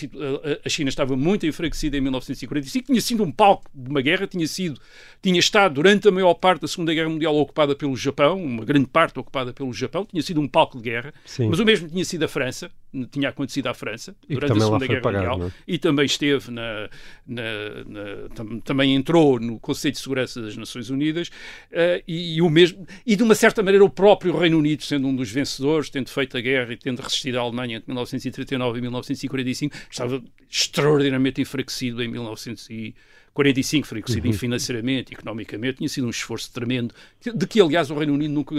a 0.65 0.69
China 0.71 0.89
estava 0.89 1.15
muito 1.17 1.47
enfraquecida 1.47 1.99
em 1.99 2.01
1945, 2.01 2.87
tinha 2.87 3.01
sido 3.01 3.23
um 3.23 3.31
palco 3.31 3.71
de 3.75 3.91
uma 3.91 4.01
guerra, 4.01 4.27
tinha 4.27 4.47
sido, 4.47 4.81
tinha 5.23 5.39
estado 5.39 5.75
durante 5.75 6.09
a 6.09 6.11
maior 6.11 6.33
parte 6.33 6.63
da 6.63 6.69
Segunda 6.69 6.95
Guerra 6.95 7.11
Mundial 7.11 7.37
ocupada 7.37 7.77
pelo 7.77 7.95
Japão, 7.95 8.43
uma 8.43 8.65
grande 8.65 8.87
parte 8.87 9.19
ocupada 9.19 9.53
pelo 9.53 9.71
Japão, 9.75 10.07
tinha 10.07 10.23
sido 10.23 10.41
um 10.41 10.49
palco 10.49 10.79
de 10.79 10.85
guerra, 10.85 11.13
Sim. 11.27 11.49
mas 11.51 11.59
o 11.59 11.65
mesmo 11.65 11.89
tinha 11.89 12.05
sido 12.07 12.23
a 12.23 12.29
França, 12.29 12.71
tinha 13.11 13.29
acontecido 13.29 13.67
à 13.67 13.75
França 13.75 14.15
e 14.29 14.35
durante 14.35 14.53
a 14.53 14.61
Segunda 14.61 14.87
Guerra 14.87 15.13
Mundial 15.13 15.47
é? 15.47 15.51
e 15.67 15.79
também 15.79 16.07
esteve 16.07 16.51
na, 16.51 16.89
na, 17.27 17.43
na 17.87 18.29
tam, 18.35 18.61
também 18.61 18.95
entrou 18.95 19.41
no 19.41 19.59
Conselho 19.59 19.93
de 19.93 19.99
Segurança 19.99 20.41
das 20.41 20.57
Nações 20.57 20.91
Unidas 20.91 21.29
uh, 21.29 22.03
e, 22.07 22.37
e, 22.37 22.43
o 22.43 22.49
mesmo 22.49 22.87
e 23.05 23.17
de 23.17 23.23
uma 23.23 23.35
certa 23.35 23.63
maneira 23.63 23.85
o 23.85 23.91
próprio 23.91 24.37
Reino 24.37 24.59
Unido 24.59 24.83
sendo 24.83 25.09
um 25.09 25.15
dos 25.15 25.31
vencedores, 25.31 25.91
tendo 25.91 26.09
feito 26.09 26.37
a 26.37 26.41
guerra 26.41 26.73
e 26.73 26.77
tendo 26.77 27.01
resistido 27.01 27.39
à 27.39 27.43
Alemanha 27.43 27.77
entre 27.77 27.91
1939 27.91 28.79
e 28.79 28.83
1945, 28.83 29.77
estava 29.91 30.23
extraordinariamente 30.51 31.41
enfraquecido 31.41 32.03
em 32.03 32.09
1945, 32.09 33.87
enfraquecido 33.87 34.27
uhum. 34.29 34.33
financeiramente, 34.33 35.13
economicamente, 35.13 35.79
tinha 35.79 35.89
sido 35.89 36.07
um 36.07 36.11
esforço 36.11 36.53
tremendo, 36.53 36.95
de 37.21 37.47
que, 37.47 37.61
aliás, 37.61 37.91
o 37.91 37.95
Reino 37.95 38.15
Unido 38.15 38.33
nunca, 38.33 38.55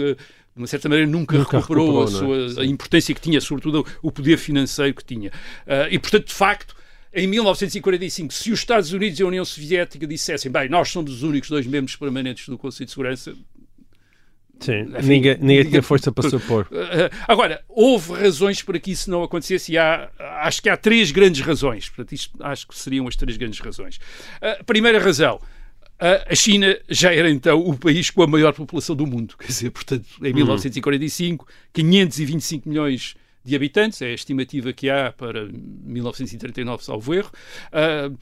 de 0.56 0.62
uma 0.62 0.66
certa 0.66 0.88
maneira, 0.88 1.08
nunca, 1.10 1.36
nunca 1.36 1.58
recuperou, 1.58 2.06
recuperou, 2.06 2.38
a, 2.40 2.48
sua, 2.48 2.62
a 2.62 2.64
importância 2.64 3.14
que 3.14 3.20
tinha, 3.20 3.38
sobretudo 3.42 3.86
o 4.00 4.10
poder 4.10 4.38
financeiro 4.38 4.94
que 4.94 5.04
tinha. 5.04 5.28
Uh, 5.66 5.86
e, 5.90 5.98
portanto, 5.98 6.28
de 6.28 6.32
facto, 6.32 6.74
em 7.12 7.26
1945, 7.26 8.32
se 8.32 8.50
os 8.50 8.58
Estados 8.58 8.90
Unidos 8.90 9.20
e 9.20 9.22
a 9.22 9.26
União 9.26 9.44
Soviética 9.44 10.06
dissessem, 10.06 10.50
bem, 10.50 10.66
nós 10.70 10.88
somos 10.88 11.12
os 11.12 11.22
únicos 11.22 11.50
dois 11.50 11.66
membros 11.66 11.94
permanentes 11.94 12.48
do 12.48 12.56
Conselho 12.56 12.86
de 12.86 12.90
Segurança, 12.90 13.34
Sim, 14.58 14.86
Enfim, 14.98 15.06
ninguém, 15.06 15.36
ninguém 15.38 15.68
tinha 15.68 15.82
força 15.82 16.10
para 16.10 16.30
se 16.30 16.36
opor. 16.36 16.66
Eh, 16.72 17.10
agora, 17.28 17.62
houve 17.68 18.14
razões 18.14 18.62
para 18.62 18.78
que 18.80 18.90
isso 18.90 19.10
não 19.10 19.22
acontecesse 19.22 19.72
e 19.72 19.76
há, 19.76 20.10
acho 20.40 20.62
que 20.62 20.70
há 20.70 20.76
três 20.78 21.10
grandes 21.10 21.42
razões. 21.42 21.90
Portanto, 21.90 22.12
isto, 22.14 22.42
acho 22.42 22.66
que 22.66 22.74
seriam 22.74 23.06
as 23.06 23.16
três 23.16 23.36
grandes 23.36 23.60
razões. 23.60 24.00
A 24.40 24.64
primeira 24.64 24.98
razão, 24.98 25.38
a 25.98 26.34
China 26.34 26.78
já 26.88 27.14
era 27.14 27.30
então 27.30 27.58
o 27.60 27.76
país 27.76 28.10
com 28.10 28.22
a 28.22 28.26
maior 28.26 28.52
população 28.52 28.94
do 28.94 29.06
mundo. 29.06 29.36
Quer 29.38 29.46
dizer, 29.46 29.70
portanto, 29.70 30.06
em 30.22 30.32
1945, 30.32 31.46
525 31.72 32.68
milhões 32.68 33.14
de 33.44 33.54
habitantes, 33.54 34.02
é 34.02 34.06
a 34.06 34.14
estimativa 34.14 34.72
que 34.72 34.90
há 34.90 35.12
para 35.12 35.46
1939, 35.46 36.84
salvo 36.84 37.14
erro. 37.14 37.30
Uh, 37.68 38.16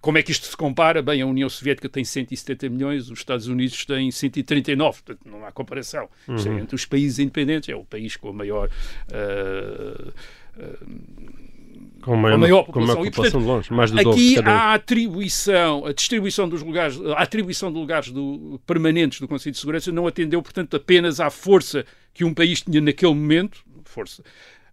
como 0.00 0.18
é 0.18 0.22
que 0.22 0.32
isto 0.32 0.46
se 0.46 0.56
compara? 0.56 1.00
Bem, 1.00 1.22
a 1.22 1.26
União 1.26 1.48
Soviética 1.48 1.88
tem 1.88 2.04
170 2.04 2.68
milhões, 2.68 3.08
os 3.08 3.20
Estados 3.20 3.46
Unidos 3.46 3.84
têm 3.86 4.10
139, 4.10 5.02
portanto 5.02 5.30
não 5.30 5.46
há 5.46 5.52
comparação. 5.52 6.08
É 6.26 6.32
uhum. 6.32 6.58
entre 6.58 6.74
os 6.74 6.84
países 6.84 7.20
independentes, 7.20 7.68
é 7.68 7.76
o 7.76 7.84
país 7.84 8.16
com 8.16 8.30
a 8.30 8.32
maior. 8.32 8.68
Uh, 9.08 10.08
uh, 10.60 11.41
com 12.02 12.14
a 12.14 12.16
maior, 12.16 12.38
maior 12.38 12.64
população. 12.64 12.96
Com 12.96 13.04
população 13.04 13.06
e, 13.06 13.10
portanto, 13.10 13.40
de 13.40 13.46
longe, 13.46 13.72
mais 13.72 13.90
do 13.90 14.10
aqui 14.10 14.38
há 14.38 14.50
a 14.50 14.74
atribuição, 14.74 15.86
a 15.86 15.92
distribuição 15.92 16.48
dos 16.48 16.62
lugares, 16.62 17.00
a 17.00 17.22
atribuição 17.22 17.72
de 17.72 17.78
lugares 17.78 18.10
do, 18.10 18.60
permanentes 18.66 19.20
do 19.20 19.28
Conselho 19.28 19.52
de 19.52 19.58
Segurança 19.58 19.90
não 19.90 20.06
atendeu, 20.06 20.42
portanto, 20.42 20.76
apenas 20.76 21.20
à 21.20 21.30
força 21.30 21.84
que 22.12 22.24
um 22.24 22.34
país 22.34 22.60
tinha 22.60 22.80
naquele 22.80 23.14
momento, 23.14 23.64
força, 23.84 24.22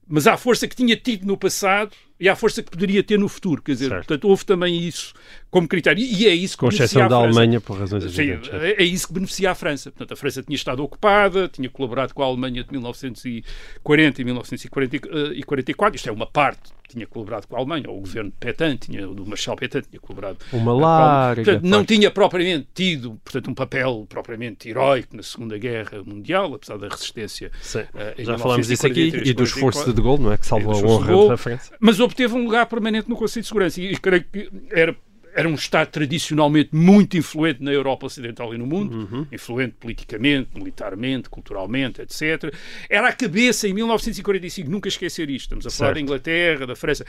mas 0.07 0.25
à 0.25 0.36
força 0.36 0.67
que 0.67 0.75
tinha 0.75 0.95
tido 0.95 1.25
no 1.27 1.38
passado 1.38 1.91
e 2.19 2.27
à 2.27 2.36
força 2.36 2.63
que 2.63 2.71
poderia 2.71 3.03
ter 3.03 3.19
no 3.19 3.30
futuro. 3.30 3.61
Quer 3.61 3.73
dizer, 3.73 3.89
certo. 3.89 4.07
portanto, 4.07 4.27
houve 4.27 4.43
também 4.43 4.75
isso 4.75 5.13
como 5.51 5.67
critério. 5.67 6.03
E 6.03 6.27
é 6.27 6.34
isso 6.34 6.57
que 6.57 6.61
Com 6.61 6.69
exceção 6.69 7.07
da 7.07 7.15
Alemanha, 7.15 7.61
por 7.61 7.77
razões 7.77 8.03
evidentes. 8.03 8.49
É, 8.51 8.82
é 8.82 8.84
isso 8.84 9.07
que 9.07 9.13
beneficia 9.13 9.51
a 9.51 9.55
França. 9.55 9.91
Portanto, 9.91 10.11
a 10.13 10.15
França 10.15 10.41
tinha 10.41 10.55
estado 10.55 10.84
ocupada, 10.84 11.47
tinha 11.47 11.69
colaborado 11.69 12.13
com 12.13 12.23
a 12.23 12.25
Alemanha 12.25 12.63
de 12.63 12.71
1940 12.71 14.21
e 14.21 14.25
1944. 14.25 15.95
Isto 15.95 16.09
é 16.09 16.11
uma 16.11 16.25
parte. 16.25 16.78
Tinha 16.89 17.07
colaborado 17.07 17.47
com 17.47 17.55
a 17.55 17.59
Alemanha, 17.59 17.89
o 17.89 17.99
governo 17.99 18.31
de 18.31 18.35
Petain, 18.37 18.75
tinha, 18.75 19.07
do 19.07 19.25
Marshal 19.25 19.55
Petain, 19.55 19.81
tinha 19.81 19.99
colaborado. 19.99 20.39
Uma 20.51 20.73
larga. 20.73 21.43
Portanto, 21.43 21.63
não 21.63 21.85
tinha 21.85 22.11
propriamente 22.11 22.67
tido 22.73 23.19
portanto, 23.23 23.49
um 23.49 23.53
papel 23.53 24.05
propriamente 24.09 24.69
heróico 24.69 25.15
na 25.15 25.23
Segunda 25.23 25.57
Guerra 25.57 26.03
Mundial, 26.03 26.53
apesar 26.53 26.77
da 26.77 26.87
resistência. 26.87 27.51
Uh, 27.75 28.23
Já 28.23 28.37
falámos 28.37 28.67
disso 28.67 28.87
aqui 28.87 29.11
e 29.23 29.33
do 29.33 29.43
esforço 29.43 29.85
de 29.85 29.93
De 29.93 30.01
Gaulle, 30.01 30.23
não 30.23 30.31
é? 30.31 30.37
Que 30.37 30.45
salvou 30.45 30.73
a 30.73 30.77
honra 30.77 31.29
da 31.29 31.37
França. 31.37 31.75
Mas 31.79 31.99
obteve 31.99 32.33
um 32.33 32.43
lugar 32.43 32.65
permanente 32.65 33.09
no 33.09 33.15
Conselho 33.15 33.43
de 33.43 33.47
Segurança 33.47 33.81
e 33.81 33.95
creio 33.97 34.23
que 34.23 34.49
era 34.71 34.95
era 35.39 35.47
um 35.47 35.55
Estado 35.55 35.87
tradicionalmente 35.87 36.71
muito 36.73 37.15
influente 37.17 37.63
na 37.63 37.71
Europa 37.71 38.05
Ocidental 38.05 38.53
e 38.53 38.57
no 38.57 38.67
mundo, 38.67 39.07
uhum. 39.09 39.25
influente 39.31 39.75
politicamente, 39.79 40.49
militarmente, 40.53 41.29
culturalmente, 41.29 42.01
etc. 42.01 42.53
Era 42.89 43.07
a 43.07 43.13
cabeça 43.13 43.65
em 43.65 43.73
1945, 43.73 44.69
nunca 44.69 44.89
esquecer 44.89 45.29
isto. 45.29 45.43
Estamos 45.43 45.65
a 45.65 45.69
falar 45.69 45.87
certo. 45.87 45.95
da 45.95 46.01
Inglaterra, 46.01 46.67
da 46.67 46.75
França. 46.75 47.05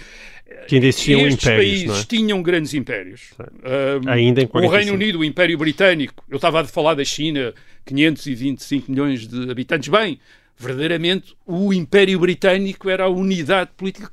Que 0.69 0.77
ainda 0.77 0.87
existiam 0.87 1.27
Estes 1.27 1.45
impérios. 1.45 1.83
países 1.83 2.05
é? 2.05 2.07
tinham 2.07 2.41
grandes 2.41 2.73
impérios. 2.73 3.31
Um, 3.41 4.09
ainda 4.09 4.43
em 4.43 4.47
45. 4.47 4.59
O 4.59 4.69
Reino 4.69 4.93
Unido, 4.93 5.19
o 5.19 5.25
Império 5.25 5.59
Britânico, 5.59 6.25
eu 6.29 6.37
estava 6.37 6.61
a 6.61 6.65
falar 6.65 6.95
da 6.95 7.05
China, 7.05 7.53
525 7.85 8.93
milhões 8.93 9.27
de 9.27 9.51
habitantes. 9.51 9.89
Bem, 9.89 10.21
verdadeiramente 10.57 11.35
o 11.45 11.75
Império 11.75 12.21
Britânico 12.21 12.89
era 12.89 13.07
a 13.07 13.09
unidade 13.09 13.71
política 13.77 14.09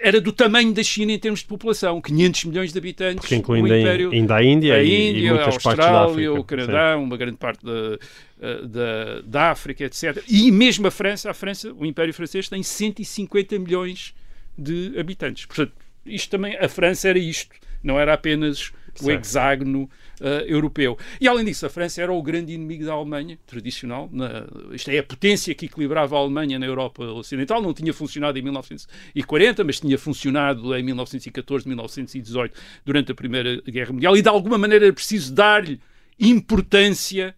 era 0.00 0.20
do 0.20 0.32
tamanho 0.32 0.72
da 0.72 0.82
China 0.82 1.12
em 1.12 1.18
termos 1.18 1.40
de 1.40 1.46
população, 1.46 2.00
500 2.00 2.44
milhões 2.44 2.72
de 2.72 2.78
habitantes. 2.78 3.20
Porque 3.20 3.34
incluindo 3.36 3.66
Império, 3.66 4.10
ainda 4.10 4.36
a 4.36 4.44
Índia, 4.44 4.74
a 4.74 4.82
Índia 4.82 5.18
e 5.18 5.28
muitas 5.28 5.46
a 5.46 5.68
Austrália, 5.70 6.32
o 6.32 6.44
Canadá, 6.44 6.94
sim. 6.96 7.02
uma 7.02 7.16
grande 7.16 7.36
parte 7.36 7.64
da, 7.64 7.98
eh, 8.40 8.62
da, 8.66 9.20
da 9.24 9.50
África, 9.50 9.84
etc. 9.84 10.22
E 10.28 10.50
mesmo 10.50 10.86
a 10.86 10.90
França, 10.90 11.30
a 11.30 11.34
França, 11.34 11.72
o 11.72 11.84
Império 11.84 12.14
Francês 12.14 12.48
tem 12.48 12.62
150 12.62 13.58
milhões 13.58 14.14
de 14.56 14.94
habitantes. 14.98 15.46
Portanto, 15.46 15.72
isto 16.04 16.30
também, 16.30 16.56
a 16.56 16.68
França 16.68 17.08
era 17.08 17.18
isto, 17.18 17.54
não 17.82 17.98
era 17.98 18.14
apenas 18.14 18.72
o 19.02 19.10
hexágono 19.10 19.88
uh, 20.20 20.44
europeu. 20.46 20.96
E 21.20 21.28
além 21.28 21.44
disso, 21.44 21.66
a 21.66 21.68
França 21.68 22.02
era 22.02 22.12
o 22.12 22.22
grande 22.22 22.52
inimigo 22.52 22.84
da 22.84 22.92
Alemanha, 22.92 23.38
tradicional. 23.46 24.08
Na, 24.12 24.46
isto 24.72 24.90
é 24.90 24.98
a 24.98 25.02
potência 25.02 25.54
que 25.54 25.66
equilibrava 25.66 26.16
a 26.16 26.18
Alemanha 26.18 26.58
na 26.58 26.66
Europa 26.66 27.04
Ocidental. 27.04 27.62
Não 27.62 27.74
tinha 27.74 27.92
funcionado 27.92 28.38
em 28.38 28.42
1940, 28.42 29.64
mas 29.64 29.80
tinha 29.80 29.98
funcionado 29.98 30.74
em 30.76 30.82
1914, 30.82 31.66
1918, 31.66 32.58
durante 32.84 33.12
a 33.12 33.14
Primeira 33.14 33.60
Guerra 33.62 33.92
Mundial. 33.92 34.16
E 34.16 34.22
de 34.22 34.28
alguma 34.28 34.58
maneira 34.58 34.86
era 34.86 34.94
preciso 34.94 35.32
dar-lhe 35.32 35.80
importância 36.18 37.34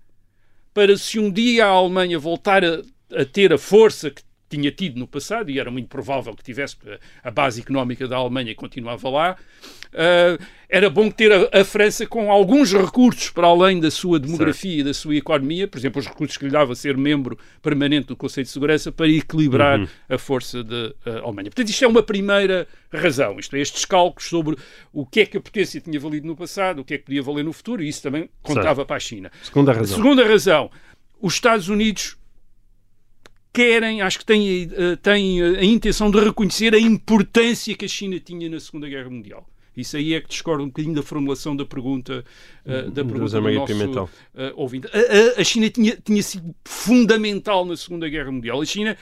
para 0.72 0.96
se 0.96 1.18
um 1.18 1.30
dia 1.30 1.66
a 1.66 1.70
Alemanha 1.70 2.18
voltar 2.18 2.64
a, 2.64 2.82
a 3.12 3.24
ter 3.24 3.52
a 3.52 3.58
força 3.58 4.10
que 4.10 4.22
tinha 4.50 4.70
tido 4.70 4.98
no 4.98 5.06
passado, 5.06 5.50
e 5.50 5.58
era 5.58 5.70
muito 5.70 5.88
provável 5.88 6.34
que 6.34 6.42
tivesse 6.42 6.76
a 7.22 7.30
base 7.30 7.60
económica 7.60 8.08
da 8.08 8.16
Alemanha 8.16 8.54
continuava 8.54 9.08
lá, 9.08 9.36
uh, 9.92 10.44
era 10.68 10.90
bom 10.90 11.10
ter 11.10 11.32
a, 11.32 11.60
a, 11.60 11.64
França 11.64 12.06
com 12.06 12.30
alguns 12.30 12.72
recursos 12.72 13.30
para 13.30 13.46
além 13.46 13.80
da 13.80 13.90
sua 13.90 14.18
demografia 14.18 14.70
certo. 14.70 14.80
e 14.80 14.84
da 14.84 14.94
sua 14.94 15.16
economia, 15.16 15.68
por 15.68 15.78
exemplo, 15.78 16.00
os 16.00 16.06
recursos 16.06 16.36
que 16.36 16.44
lhe 16.44 16.50
dava 16.50 16.74
ser 16.74 16.96
membro 16.96 17.38
permanente 17.62 18.08
do 18.08 18.16
Conselho 18.16 18.44
de 18.44 18.50
Segurança 18.50 18.90
para 18.90 19.08
equilibrar 19.08 19.80
uhum. 19.80 19.88
a 20.08 20.18
força 20.18 20.62
da 20.62 20.92
uh, 21.06 21.24
Alemanha. 21.24 21.50
Portanto, 21.50 21.68
isto 21.68 21.84
é 21.84 21.88
uma 21.88 22.02
primeira 22.02 22.66
razão, 22.92 23.38
isto 23.38 23.54
é, 23.56 23.60
estes 23.60 23.84
cálculos 23.84 24.28
sobre 24.28 24.56
o 24.92 25.06
que 25.06 25.20
é 25.20 25.26
que 25.26 25.36
a 25.36 25.40
potência 25.40 25.80
tinha 25.80 25.98
valido 25.98 26.26
no 26.26 26.36
passado, 26.36 26.80
o 26.80 26.84
que 26.84 26.94
é 26.94 26.98
que 26.98 27.04
podia 27.04 27.22
valer 27.22 27.44
no 27.44 27.52
futuro, 27.52 27.82
e 27.82 27.88
isso 27.88 28.02
também 28.02 28.28
contava 28.42 28.76
certo. 28.76 28.86
para 28.88 28.96
a 28.96 29.00
China. 29.00 29.30
Segunda 29.42 29.72
razão. 29.72 29.96
Segunda 29.96 30.26
razão, 30.26 30.70
os 31.20 31.34
Estados 31.34 31.68
Unidos 31.68 32.16
querem, 33.52 34.02
acho 34.02 34.18
que 34.18 34.24
têm, 34.24 34.66
uh, 34.66 34.96
têm 34.96 35.42
a 35.42 35.64
intenção 35.64 36.10
de 36.10 36.20
reconhecer 36.20 36.74
a 36.74 36.78
importância 36.78 37.74
que 37.74 37.84
a 37.84 37.88
China 37.88 38.18
tinha 38.20 38.48
na 38.48 38.60
Segunda 38.60 38.88
Guerra 38.88 39.10
Mundial. 39.10 39.46
Isso 39.76 39.96
aí 39.96 40.14
é 40.14 40.20
que 40.20 40.28
discorda 40.28 40.62
um 40.62 40.66
bocadinho 40.66 40.94
da 40.94 41.02
formulação 41.02 41.56
da 41.56 41.64
pergunta, 41.64 42.24
uh, 42.66 42.90
da 42.90 43.04
pergunta 43.04 43.40
do 43.40 43.50
nosso 43.50 44.02
uh, 44.02 44.08
ouvinte. 44.56 44.88
A, 44.88 45.38
a, 45.38 45.40
a, 45.40 45.44
China 45.44 45.70
tinha, 45.70 45.96
tinha 45.96 46.22
sido 46.22 46.54
fundamental 46.64 47.64
na 47.64 47.76
Segunda 47.76 48.08
Guerra 48.08 48.30
Mundial. 48.30 48.60
A 48.60 48.64
China 48.64 48.96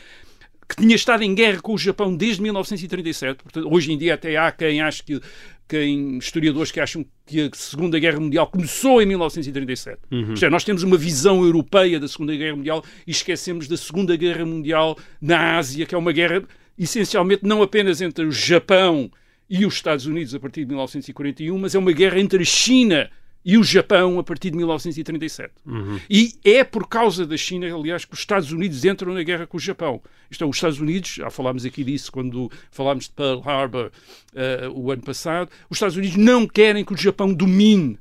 que 0.69 0.77
tinha 0.77 0.95
estado 0.95 1.23
em 1.23 1.35
guerra 1.35 1.61
com 1.63 1.73
o 1.73 1.79
Japão 1.79 2.15
desde 2.15 2.43
1937, 2.43 3.43
portanto, 3.43 3.73
hoje 3.73 3.91
em 3.91 3.97
dia 3.97 4.15
até 4.15 4.37
há 4.37 4.53
quem 4.53 4.83
ache 4.83 5.03
que 5.03 5.21
quem, 5.69 6.19
historiadores 6.19 6.73
que 6.73 6.81
acham 6.81 7.05
que 7.27 7.43
a 7.43 7.51
Segunda 7.53 7.99
Guerra 7.99 8.19
Mundial 8.19 8.47
começou 8.47 9.03
em 9.03 9.07
1937. 9.07 9.99
Uhum. 10.11 10.33
Isto 10.33 10.47
é, 10.47 10.51
nós 10.51 10.65
temos 10.65 10.83
uma 10.83 10.97
visão 10.97 11.45
europeia 11.45 12.01
da 12.01 12.09
Segunda 12.09 12.35
Guerra 12.35 12.57
Mundial 12.57 12.83
e 13.07 13.11
esquecemos 13.11 13.69
da 13.69 13.77
Segunda 13.77 14.17
Guerra 14.17 14.45
Mundial 14.47 14.99
na 15.21 15.59
Ásia, 15.59 15.85
que 15.85 15.95
é 15.95 15.99
uma 15.99 16.13
guerra 16.13 16.43
essencialmente 16.79 17.45
não 17.45 17.63
apenas 17.63 18.01
entre 18.01 18.25
o 18.25 18.33
Japão 18.33 19.11
e 19.51 19.67
os 19.67 19.75
Estados 19.75 20.07
Unidos 20.07 20.35
a 20.35 20.41
partir 20.41 20.61
de 20.61 20.69
1941, 20.69 21.59
mas 21.59 21.75
é 21.75 21.79
uma 21.79 21.93
guerra 21.93 22.19
entre 22.19 22.43
a 22.43 22.47
China 22.47 23.11
e 23.49 23.57
o 23.57 23.65
Japão 23.65 24.19
a 24.19 24.23
partir 24.23 24.51
de 24.51 24.59
1937. 24.59 25.55
Uhum. 25.65 25.99
E 26.11 26.35
é 26.45 26.63
por 26.63 26.87
causa 26.87 27.25
da 27.25 27.35
China, 27.35 27.67
aliás, 27.75 28.05
que 28.05 28.13
os 28.13 28.21
Estados 28.21 28.53
Unidos 28.53 28.85
entram 28.85 29.15
na 29.15 29.23
guerra 29.23 29.47
com 29.47 29.57
o 29.57 29.61
Japão. 29.61 30.03
Isto 30.31 30.45
é, 30.45 30.47
os 30.47 30.57
Estados 30.57 30.79
Unidos, 30.79 31.15
já 31.15 31.31
falámos 31.31 31.65
aqui 31.65 31.83
disso 31.83 32.13
quando 32.13 32.53
falámos 32.71 33.05
de 33.05 33.13
Pearl 33.13 33.41
Harbor 33.41 33.91
uh, 34.35 34.71
o 34.79 34.93
ano 34.93 35.01
passado, 35.01 35.49
os 35.71 35.79
Estados 35.79 35.97
Unidos 35.97 36.19
não 36.19 36.47
querem 36.47 36.85
que 36.85 36.93
o 36.93 36.97
Japão 36.97 37.33
domine 37.33 37.99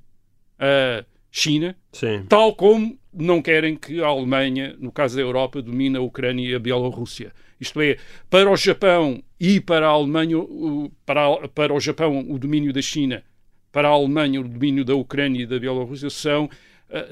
a 0.60 1.06
China, 1.32 1.78
Sim. 1.94 2.26
tal 2.28 2.54
como 2.54 3.00
não 3.14 3.42
querem 3.42 3.78
que 3.78 4.04
a 4.04 4.08
Alemanha, 4.08 4.76
no 4.78 4.92
caso 4.92 5.16
da 5.16 5.22
Europa, 5.22 5.62
domine 5.62 5.96
a 5.96 6.02
Ucrânia 6.02 6.46
e 6.46 6.56
a 6.56 6.60
Bielorrússia. 6.60 7.32
Isto 7.58 7.80
é, 7.80 7.96
para 8.30 8.52
o 8.52 8.58
Japão 8.58 9.24
e 9.40 9.62
para 9.62 9.88
a 9.88 9.92
Alemanha, 9.92 10.36
para, 11.06 11.48
para 11.48 11.74
o 11.74 11.80
Japão, 11.80 12.26
o 12.30 12.38
domínio 12.38 12.74
da 12.74 12.82
China, 12.82 13.24
para 13.72 13.88
a 13.88 13.92
Alemanha, 13.92 14.42
o 14.42 14.48
domínio 14.48 14.84
da 14.84 14.96
Ucrânia 14.96 15.44
e 15.44 15.46
da 15.46 15.60
Bielorrússia 15.60 16.10
são, 16.10 16.50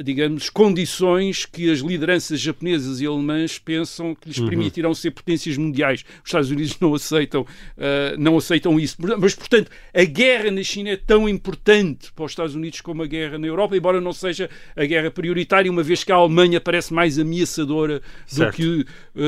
digamos, 0.03 0.49
condições 0.49 1.45
que 1.45 1.69
as 1.69 1.79
lideranças 1.79 2.39
japonesas 2.39 3.01
e 3.01 3.05
alemãs 3.05 3.59
pensam 3.59 4.15
que 4.15 4.29
lhes 4.29 4.39
permitirão 4.39 4.93
ser 4.93 5.11
potências 5.11 5.57
mundiais. 5.57 6.05
Os 6.23 6.29
Estados 6.29 6.49
Unidos 6.49 6.77
não 6.79 6.93
aceitam, 6.93 7.45
ah, 7.77 8.15
não 8.17 8.37
aceitam 8.37 8.79
isso. 8.79 8.95
Mas, 9.19 9.35
portanto, 9.35 9.69
a 9.93 10.03
guerra 10.05 10.49
na 10.51 10.63
China 10.63 10.89
é 10.91 10.95
tão 10.97 11.27
importante 11.27 12.11
para 12.13 12.25
os 12.25 12.31
Estados 12.31 12.55
Unidos 12.55 12.79
como 12.81 13.03
a 13.03 13.07
guerra 13.07 13.37
na 13.37 13.47
Europa, 13.47 13.75
embora 13.75 13.99
não 13.99 14.13
seja 14.13 14.49
a 14.75 14.85
guerra 14.85 15.11
prioritária, 15.11 15.69
uma 15.69 15.83
vez 15.83 16.03
que 16.03 16.11
a 16.11 16.15
Alemanha 16.15 16.61
parece 16.61 16.93
mais 16.93 17.19
ameaçadora 17.19 17.99
do 17.99 18.03
Certo. 18.35 18.55
que 18.55 18.85
ah, 19.17 19.21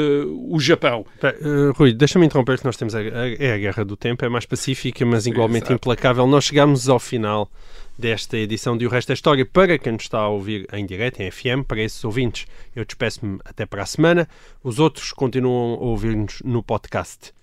o 0.49 0.59
Japão. 0.59 1.05
Eh, 1.21 1.35
Rui, 1.75 1.93
deixa-me 1.93 2.25
interromper 2.25 2.57
que 2.57 2.65
nós 2.65 2.77
temos 2.77 2.95
a, 2.95 2.99
a- 2.99 3.03
é 3.37 3.53
a 3.53 3.57
Guerra 3.57 3.83
do 3.83 3.97
Tempo, 3.97 4.23
é 4.23 4.29
mais 4.29 4.45
pacífica, 4.45 5.05
mas 5.05 5.25
igualmente 5.27 5.65
Exato. 5.65 5.73
implacável. 5.73 6.25
Nós 6.25 6.45
chegamos 6.45 6.87
ao 6.87 6.99
final 6.99 7.51
desta 7.97 8.37
edição 8.37 8.77
de 8.77 8.85
O 8.85 8.89
Resto 8.89 9.09
da 9.09 9.13
História. 9.13 9.45
Para 9.45 9.77
quem 9.77 9.93
nos 9.93 10.03
está 10.03 10.19
a 10.19 10.27
ouvir 10.27 10.67
em 10.71 10.85
direto, 10.85 11.21
em 11.21 11.31
FM, 11.31 11.65
para 11.67 11.81
esses 11.81 12.03
ouvintes, 12.03 12.45
eu 12.75 12.85
despeço-me 12.85 13.39
até 13.43 13.65
para 13.65 13.83
a 13.83 13.85
semana. 13.85 14.27
Os 14.63 14.79
outros 14.79 15.11
continuam 15.11 15.73
a 15.73 15.85
ouvir-nos 15.85 16.41
no 16.43 16.61
podcast. 16.61 17.33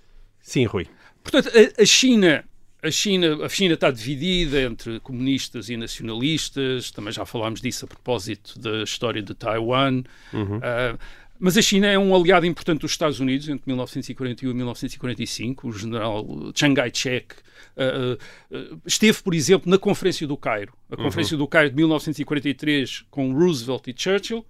Sim, 0.40 0.66
Rui. 0.66 0.86
Portanto, 1.22 1.50
a, 1.78 1.84
China, 1.84 2.44
a 2.82 2.90
China, 2.90 3.44
a 3.44 3.48
China 3.48 3.74
está 3.74 3.90
dividida 3.90 4.60
entre 4.60 5.00
comunistas 5.00 5.68
e 5.70 5.76
nacionalistas. 5.76 6.90
Também 6.90 7.12
já 7.12 7.24
falámos 7.24 7.60
disso 7.60 7.86
a 7.86 7.88
propósito 7.88 8.58
da 8.58 8.82
história 8.82 9.22
de 9.22 9.34
Taiwan. 9.34 10.02
Ah, 10.62 10.96
mas 11.44 11.58
a 11.58 11.60
China 11.60 11.86
é 11.86 11.98
um 11.98 12.16
aliado 12.16 12.46
importante 12.46 12.80
dos 12.80 12.92
Estados 12.92 13.20
Unidos 13.20 13.50
entre 13.50 13.64
1941 13.66 14.50
e 14.50 14.54
1945. 14.54 15.68
O 15.68 15.72
general 15.74 16.26
Chiang 16.54 16.74
Kai-shek 16.74 17.34
ah, 17.76 18.16
ah, 18.50 18.56
esteve, 18.86 19.22
por 19.22 19.34
exemplo, 19.34 19.70
na 19.70 19.76
Conferência 19.76 20.26
do 20.26 20.38
Cairo. 20.38 20.72
A 20.90 20.96
Conferência 20.96 21.36
do 21.36 21.46
Cairo 21.46 21.68
de 21.68 21.76
1943 21.76 23.04
com 23.10 23.34
Roosevelt 23.34 23.86
e 23.88 23.94
Churchill 23.94 24.42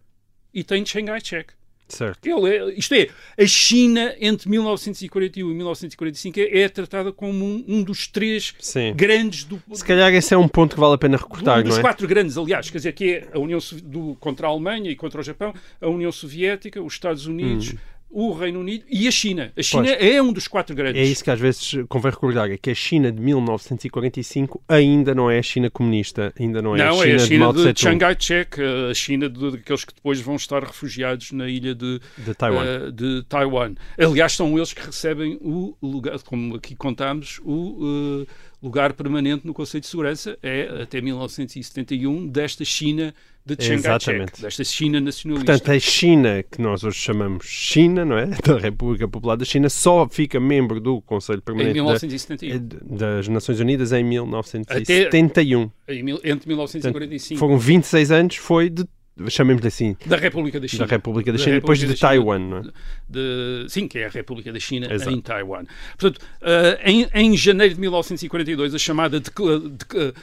e 0.55 0.63
tem 0.63 0.87
Chiang 0.87 1.09
Kai-shek. 1.09 1.55
Certo. 1.89 2.27
Ele 2.27 2.49
é, 2.49 2.75
isto 2.79 2.95
é, 2.95 3.09
a 3.39 3.47
China 3.47 4.15
entre 4.19 4.49
1941 4.49 5.51
e 5.51 5.55
1945 5.55 6.41
é, 6.41 6.61
é 6.61 6.69
tratada 6.69 7.13
como 7.13 7.45
um, 7.45 7.65
um 7.69 7.83
dos 7.83 8.07
três 8.07 8.55
Sim. 8.59 8.95
grandes 8.97 9.45
do, 9.45 9.63
Se 9.73 9.85
calhar 9.85 10.13
esse 10.15 10.33
é 10.33 10.39
um 10.39 10.49
ponto 10.49 10.75
que 10.75 10.81
vale 10.81 10.95
a 10.95 10.99
pena 10.99 11.17
um 11.17 11.21
recortar, 11.21 11.63
dos 11.63 11.73
não 11.73 11.79
é? 11.79 11.81
quatro 11.83 12.09
grandes, 12.09 12.39
aliás, 12.39 12.71
quer 12.71 12.79
dizer, 12.79 12.93
que 12.93 13.13
é 13.13 13.29
a 13.33 13.39
União 13.39 13.59
do, 13.83 14.17
contra 14.19 14.47
a 14.47 14.51
Alemanha 14.51 14.91
e 14.91 14.97
contra 14.97 15.21
o 15.21 15.25
Japão, 15.25 15.53
a 15.81 15.89
União 15.89 16.11
Soviética, 16.11 16.83
os 16.83 16.95
Estados 16.95 17.27
Unidos, 17.27 17.75
o 18.15 18.33
Reino 18.33 18.61
Unido 18.61 18.85
e 18.89 19.09
a 19.09 19.11
China. 19.11 19.53
A 19.57 19.63
China. 19.63 19.85
Pois. 19.85 19.99
é 20.15 20.23
um 20.23 20.33
dos 20.33 20.47
quatro 20.47 20.75
grandes. 20.77 21.01
É 21.03 21.05
isso 21.05 21.25
que 21.25 21.31
às 21.31 21.41
vezes 21.41 21.75
convém 21.89 22.13
recordar, 22.13 22.49
é 22.51 22.57
que 22.57 22.71
a 22.71 22.75
China 22.75 23.11
de 23.11 23.21
1945 23.21 24.63
ainda 24.69 25.15
não 25.15 25.31
é 25.31 25.39
a 25.39 25.43
China 25.43 25.69
comunista, 25.71 26.33
ainda 26.39 26.63
não 26.63 26.75
é 26.77 26.79
Não, 26.79 27.01
a 27.01 27.03
China, 27.05 27.07
é 27.11 27.15
a 27.15 27.17
de 27.19 27.27
China 27.27 27.47
de, 27.53 27.59
Tse-tung, 27.59 27.81
Chiang 27.81 27.99
Kai-shek, 27.99 28.61
a 28.91 28.95
China 28.95 29.29
de- 29.29 29.51
daqueles 29.53 29.85
que 29.85 29.95
depois 29.95 30.21
vão 30.21 30.37
estar 30.37 30.63
refugiados 30.63 31.33
na 31.33 31.49
ilha 31.49 31.75
de, 31.75 32.01
de 32.19 32.35
Taiwan. 32.35 32.65
eh, 32.65 32.91
de 32.93 33.23
Taiwan. 33.29 33.75
Aliás, 33.99 34.33
são 34.33 34.57
eles 34.57 34.73
que 34.73 34.85
recebem 34.87 35.39
o 35.41 35.77
lugar, 35.83 36.19
como 36.23 36.55
aqui 36.57 36.75
contámos, 36.77 37.41
o 37.45 38.25
eh, 38.29 38.33
lugar 38.65 38.95
permanente 38.95 39.47
no 39.47 39.53
Conselho 39.53 39.83
de 39.83 39.87
Segurança, 39.87 40.39
é 40.43 40.83
até 40.83 41.01
1971, 41.01 42.27
desta 42.27 42.65
China 42.65 43.15
de 43.45 43.63
Chiang 43.63 43.83
Kai-shek, 43.83 44.41
desta 44.41 44.65
China 44.65 45.01
nacionalista. 45.03 45.53
Portanto, 45.53 45.71
a 45.71 45.79
China, 45.79 46.43
que 46.51 46.63
nós 46.63 46.83
hoje 46.83 46.97
chamamos 46.99 47.45
China, 47.47 48.05
não 48.07 48.17
é? 48.17 48.27
Da 48.43 48.59
República 48.59 49.07
Popular 49.07 49.37
da 49.37 49.45
China, 49.45 49.69
só 49.69 50.09
fica 50.09 50.41
membro 50.41 50.81
do 50.81 51.03
Conselho 51.03 51.39
em 51.39 51.43
Permanente 51.43 51.75
da- 51.75 51.83
1971, 51.85 52.97
das 52.97 53.29
Nações 53.29 53.61
Unidas 53.61 53.93
em 53.93 54.03
1971. 54.03 55.71
em 55.89 56.03
mil- 56.03 56.21
entre 56.25 56.49
1945, 56.49 57.39
Foram 57.39 57.59
26 57.59 58.11
anos, 58.11 58.37
foi 58.37 58.71
de, 58.71 58.85
chamemos-lhe 59.29 59.69
assim, 59.69 59.97
da 60.07 60.17
República 60.17 60.59
da 60.59 60.67
China. 60.67 60.87
da 60.87 60.91
República 60.91 61.31
da 61.33 61.39
Da 61.39 61.45
China, 61.45 61.57
depois 61.57 61.79
República 61.81 61.95
de 61.97 62.01
da 62.01 62.09
China. 62.13 62.25
Taiwan, 62.25 62.39
não 62.51 62.59
é? 62.59 62.63
de- 63.09 63.67
sim, 63.69 63.87
que 63.89 63.99
é 63.99 64.07
a 64.07 64.09
República 64.09 64.53
da 64.53 64.59
China 64.61 64.93
Exato. 64.93 65.11
em 65.11 65.21
Taiwan. 65.21 65.65
Portanto, 65.99 66.25
eh, 66.43 66.81
em, 66.85 67.09
em 67.15 67.37
janeiro 67.37 67.75
de 67.75 67.81
1942, 67.81 68.75
a 68.75 68.79
chamada 68.79 69.21
decla- 69.21 69.61
de- 69.61 70.15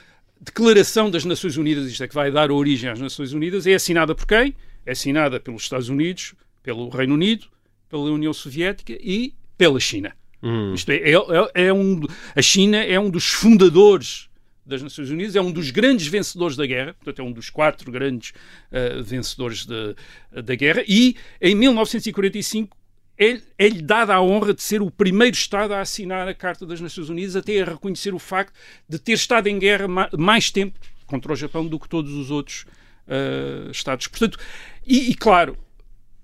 Declaração 0.43 1.11
das 1.11 1.23
Nações 1.23 1.55
Unidas, 1.55 1.85
isto 1.91 2.03
é 2.03 2.07
que 2.07 2.15
vai 2.15 2.31
dar 2.31 2.51
origem 2.51 2.89
às 2.89 2.99
Nações 2.99 3.31
Unidas, 3.31 3.67
é 3.67 3.75
assinada 3.75 4.15
por 4.15 4.25
quem? 4.25 4.55
É 4.85 4.91
assinada 4.93 5.39
pelos 5.39 5.61
Estados 5.61 5.87
Unidos, 5.87 6.33
pelo 6.63 6.89
Reino 6.89 7.13
Unido, 7.13 7.45
pela 7.87 8.03
União 8.09 8.33
Soviética 8.33 8.93
e 8.99 9.35
pela 9.55 9.79
China. 9.79 10.11
Hum. 10.41 10.73
Isto 10.73 10.89
é, 10.91 10.95
é- 11.11 11.67
é 11.67 11.71
um, 11.73 12.01
a 12.35 12.41
China 12.41 12.77
é 12.77 12.99
um 12.99 13.11
dos 13.11 13.27
fundadores 13.27 14.27
das 14.65 14.81
Nações 14.83 15.09
Unidas, 15.09 15.35
é 15.35 15.41
um 15.41 15.51
dos 15.51 15.71
grandes 15.71 16.07
vencedores 16.07 16.55
da 16.55 16.65
guerra, 16.65 16.93
portanto 16.93 17.19
é 17.19 17.23
um 17.23 17.31
dos 17.31 17.49
quatro 17.49 17.91
grandes 17.91 18.31
eh, 18.71 19.01
vencedores 19.01 19.65
da- 19.65 19.95
da 20.41 20.55
guerra, 20.55 20.83
e 20.87 21.15
em 21.41 21.55
1945 21.55 22.77
é- 23.17 23.41
é-lhe 23.57 23.81
dada 23.81 24.13
a 24.15 24.21
honra 24.21 24.53
de 24.53 24.61
ser 24.63 24.81
o 24.81 24.89
primeiro 24.89 25.35
Estado 25.35 25.73
a 25.73 25.81
assinar 25.81 26.27
a 26.27 26.33
Carta 26.33 26.65
das 26.65 26.79
Nações 26.81 27.09
Unidas, 27.09 27.35
até 27.35 27.61
a 27.61 27.65
reconhecer 27.65 28.13
o 28.13 28.19
facto 28.19 28.53
de 28.87 28.97
ter 28.99 29.13
estado 29.13 29.47
em 29.47 29.59
guerra 29.59 29.87
ma- 29.87 30.09
mais 30.17 30.49
tempo 30.49 30.79
contra 31.05 31.31
o 31.33 31.35
Japão 31.35 31.65
do 31.67 31.79
que 31.79 31.89
todos 31.89 32.13
os 32.13 32.31
outros 32.31 32.65
eh, 33.07 33.69
Estados. 33.71 34.07
Portanto, 34.07 34.39
e, 34.85 35.11
e, 35.11 35.15
claro, 35.15 35.57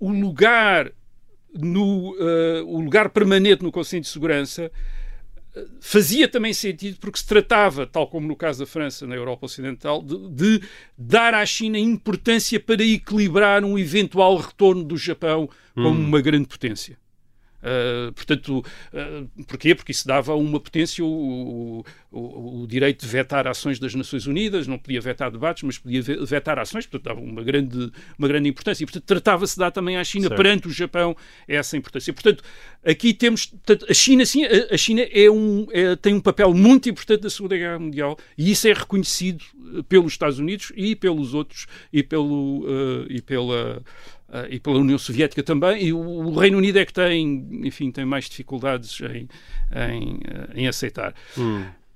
o 0.00 0.10
lugar 0.10 0.90
no 1.54 2.16
eh, 2.20 2.62
o 2.64 2.80
lugar 2.80 3.08
permanente 3.10 3.62
no 3.62 3.72
Conselho 3.72 4.02
de 4.02 4.08
Segurança 4.08 4.70
fazia 5.80 6.28
também 6.28 6.52
sentido 6.52 6.98
porque 7.00 7.18
se 7.18 7.26
tratava, 7.26 7.86
tal 7.86 8.06
como 8.08 8.26
no 8.26 8.36
caso 8.36 8.60
da 8.60 8.66
França 8.66 9.06
na 9.06 9.14
Europa 9.14 9.46
Ocidental, 9.46 10.02
de, 10.02 10.28
de 10.30 10.62
dar 10.96 11.34
à 11.34 11.44
China 11.46 11.78
importância 11.78 12.58
para 12.60 12.82
equilibrar 12.84 13.64
um 13.64 13.78
eventual 13.78 14.36
retorno 14.36 14.84
do 14.84 14.96
Japão 14.96 15.48
como 15.74 15.88
uma 15.90 16.20
grande 16.20 16.46
potência. 16.48 16.96
Uh, 17.60 18.12
portanto, 18.12 18.64
uh, 18.92 19.44
porquê? 19.44 19.74
Porque 19.74 19.90
isso 19.90 20.06
dava 20.06 20.30
a 20.30 20.36
uma 20.36 20.60
potência 20.60 21.04
o, 21.04 21.84
o- 22.08 22.62
o 22.62 22.66
direito 22.68 23.00
de 23.04 23.08
vetar 23.10 23.48
ações 23.48 23.80
das 23.80 23.92
Nações 23.96 24.28
Unidas, 24.28 24.68
não 24.68 24.78
podia 24.78 25.00
vetar 25.00 25.28
debates, 25.28 25.64
mas 25.64 25.76
podia 25.76 26.00
ve- 26.00 26.24
vetar 26.24 26.56
ações, 26.60 26.86
portanto, 26.86 27.02
dava 27.16 27.20
uma 27.20 27.42
grande, 27.42 27.90
uma 28.16 28.28
grande 28.28 28.48
importância. 28.48 28.84
E, 28.84 28.86
portanto, 28.86 29.02
tratava-se 29.04 29.54
de 29.54 29.58
dar 29.58 29.72
também 29.72 29.96
à 29.96 30.04
China, 30.04 30.28
Certo. 30.28 30.36
perante 30.40 30.68
o 30.68 30.70
Japão, 30.70 31.16
essa 31.48 31.76
importância. 31.76 32.12
Portanto, 32.12 32.44
aqui 32.84 33.12
temos. 33.14 33.46
portanto, 33.46 33.86
a 33.88 33.94
China, 33.94 34.24
sim, 34.26 34.44
a, 34.44 34.76
China 34.76 35.02
é 35.02 35.30
um, 35.30 35.66
é- 35.70 35.96
tem 35.96 36.14
um 36.14 36.20
papel 36.20 36.52
muito 36.54 36.88
importante 36.88 37.24
na 37.24 37.30
Segunda 37.30 37.56
Guerra 37.56 37.78
Mundial 37.78 38.16
e 38.36 38.50
isso 38.50 38.66
é 38.68 38.72
reconhecido 38.72 39.44
eh, 39.76 39.82
pelos 39.88 40.12
Estados 40.12 40.38
Unidos 40.38 40.72
e 40.76 40.94
pelos 40.96 41.34
outros, 41.34 41.66
e, 41.92 42.02
pelo, 42.02 42.64
eh, 42.68 43.06
e 43.16 43.22
pela. 43.22 43.82
Uh, 44.30 44.44
e 44.50 44.60
pela 44.60 44.76
União 44.78 44.98
Soviética 44.98 45.42
também, 45.42 45.82
e 45.86 45.90
o, 45.90 45.98
o 45.98 46.38
Reino 46.38 46.58
Unido 46.58 46.78
é 46.78 46.84
que 46.84 46.92
tem, 46.92 47.48
enfim, 47.64 47.90
tem 47.90 48.04
mais 48.04 48.28
dificuldades 48.28 49.00
em, 49.00 49.26
em, 49.74 50.16
uh, 50.16 50.52
em 50.54 50.68
aceitar. 50.68 51.14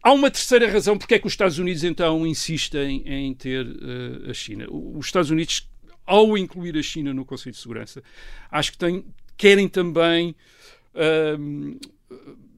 Há 0.03 0.13
uma 0.15 0.31
terceira 0.31 0.67
razão 0.73 0.97
porque 0.97 1.13
é 1.13 1.19
que 1.19 1.27
os 1.27 1.35
Estados 1.35 1.59
Unidos 1.59 1.85
então 1.85 2.27
insistem 2.27 3.03
em 3.07 3.35
ter 3.35 3.67
uh, 3.67 4.31
a 4.31 4.33
China. 4.33 4.65
Os 4.71 5.05
Estados 5.05 5.29
Unidos, 5.31 5.69
ao 6.07 6.39
incluir 6.39 6.75
a 6.79 6.83
China 6.83 7.13
no 7.13 7.23
Conselho 7.27 7.53
de 7.53 7.61
Segurança, 7.61 8.03
acho 8.51 8.73
que 8.73 8.79
têm- 8.79 9.05
querem 9.37 9.69
também 9.69 10.35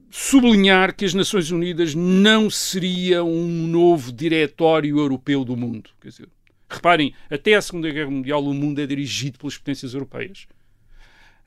sublinhar 0.09 0.95
que 0.95 1.05
as 1.05 1.13
Nações 1.13 1.51
Unidas 1.51 1.93
não 1.93 2.49
seria 2.49 3.23
um 3.23 3.67
novo 3.67 4.11
diretório 4.11 4.97
europeu 4.97 5.43
do 5.43 5.57
mundo. 5.57 5.89
Quer 6.01 6.09
dizer, 6.09 6.29
reparem, 6.69 7.13
até 7.29 7.55
a 7.55 7.61
Segunda 7.61 7.89
Guerra 7.91 8.09
Mundial 8.09 8.43
o 8.43 8.53
mundo 8.53 8.79
é 8.79 8.85
dirigido 8.85 9.37
pelas 9.37 9.57
potências 9.57 9.93
europeias. 9.93 10.47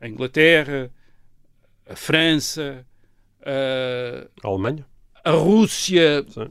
A 0.01 0.07
Inglaterra, 0.09 0.91
a 1.89 1.97
França, 1.97 2.87
a, 3.43 4.29
A 4.45 4.49
Alemanha? 4.49 4.85
a 5.25 5.31
Rússia, 5.31 6.25
Sim. 6.29 6.49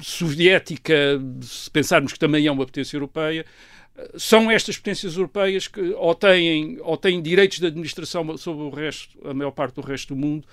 soviética, 0.00 1.20
se 1.40 1.70
pensarmos 1.70 2.12
que 2.12 2.18
também 2.18 2.46
é 2.46 2.50
uma 2.52 2.66
potência 2.66 2.96
europeia, 2.96 3.44
são 4.16 4.50
estas 4.50 4.76
potências 4.76 5.16
europeias 5.16 5.66
que 5.66 5.80
ou 5.80 6.14
têm, 6.14 6.78
ou 6.82 6.96
têm 6.96 7.20
direitos 7.20 7.58
de 7.58 7.66
administração 7.66 8.36
sobre 8.36 8.62
o 8.64 8.70
resto, 8.70 9.18
a 9.24 9.34
maior 9.34 9.50
parte 9.50 9.74
do 9.74 9.80
resto 9.80 10.14
do 10.14 10.20
mundo, 10.20 10.46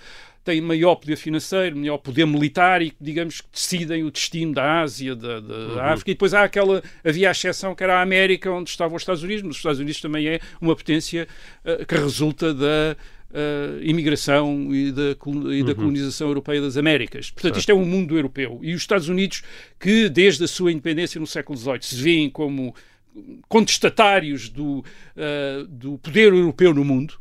têm 0.46 0.62
maior 0.62 0.96
poder 0.96 1.16
financeiro, 1.16 1.76
maior 1.76 1.98
poder 1.98 2.26
militar 2.26 2.82
e, 2.82 2.94
digamos, 3.02 3.42
que 3.42 3.48
decidem 3.52 4.04
o 4.04 4.12
destino 4.12 4.54
da 4.54 4.82
Ásia, 4.82 5.16
da, 5.16 5.40
da 5.40 5.56
uhum. 5.56 5.80
África. 5.80 6.12
E 6.12 6.14
depois 6.14 6.34
há 6.34 6.44
aquela, 6.44 6.84
havia 7.04 7.30
a 7.30 7.32
exceção 7.32 7.74
que 7.74 7.84
era 7.84 7.98
a 7.98 8.02
América, 8.02 8.52
onde 8.52 8.70
estavam 8.70 8.96
os 8.96 9.02
Estados 9.02 9.24
Unidos, 9.24 9.42
mas 9.42 9.52
os 9.52 9.58
Estados 9.58 9.80
Unidos 9.80 10.00
também 10.00 10.28
é 10.28 10.40
uma 10.62 10.76
potência 10.76 11.28
uh, 11.66 11.84
que 11.86 11.96
resulta 11.96 12.54
da 12.54 12.96
uh, 13.32 13.82
imigração 13.82 14.74
e 14.74 14.92
da, 14.92 15.02
e 15.52 15.64
da 15.64 15.70
uhum. 15.70 15.76
colonização 15.76 16.28
europeia 16.28 16.62
das 16.62 16.78
Américas. 16.78 17.32
Portanto, 17.32 17.58
isto 17.58 17.72
é 17.72 17.74
um 17.74 17.86
mundo 17.86 18.16
europeu. 18.16 18.60
E 18.62 18.76
os 18.76 18.82
Estados 18.82 19.10
Unidos, 19.10 19.42
que 19.80 20.08
desde 20.10 20.44
a 20.44 20.48
sua 20.48 20.72
independência 20.72 21.20
no 21.20 21.26
século 21.26 21.58
XVIII 21.58 21.82
se 21.82 21.96
veem 21.96 22.30
como 22.30 22.76
contestatários 23.48 24.50
do, 24.50 24.80
uh, 24.80 25.68
do 25.68 25.98
poder 25.98 26.34
europeu 26.34 26.74
no 26.74 26.84
mundo, 26.84 27.16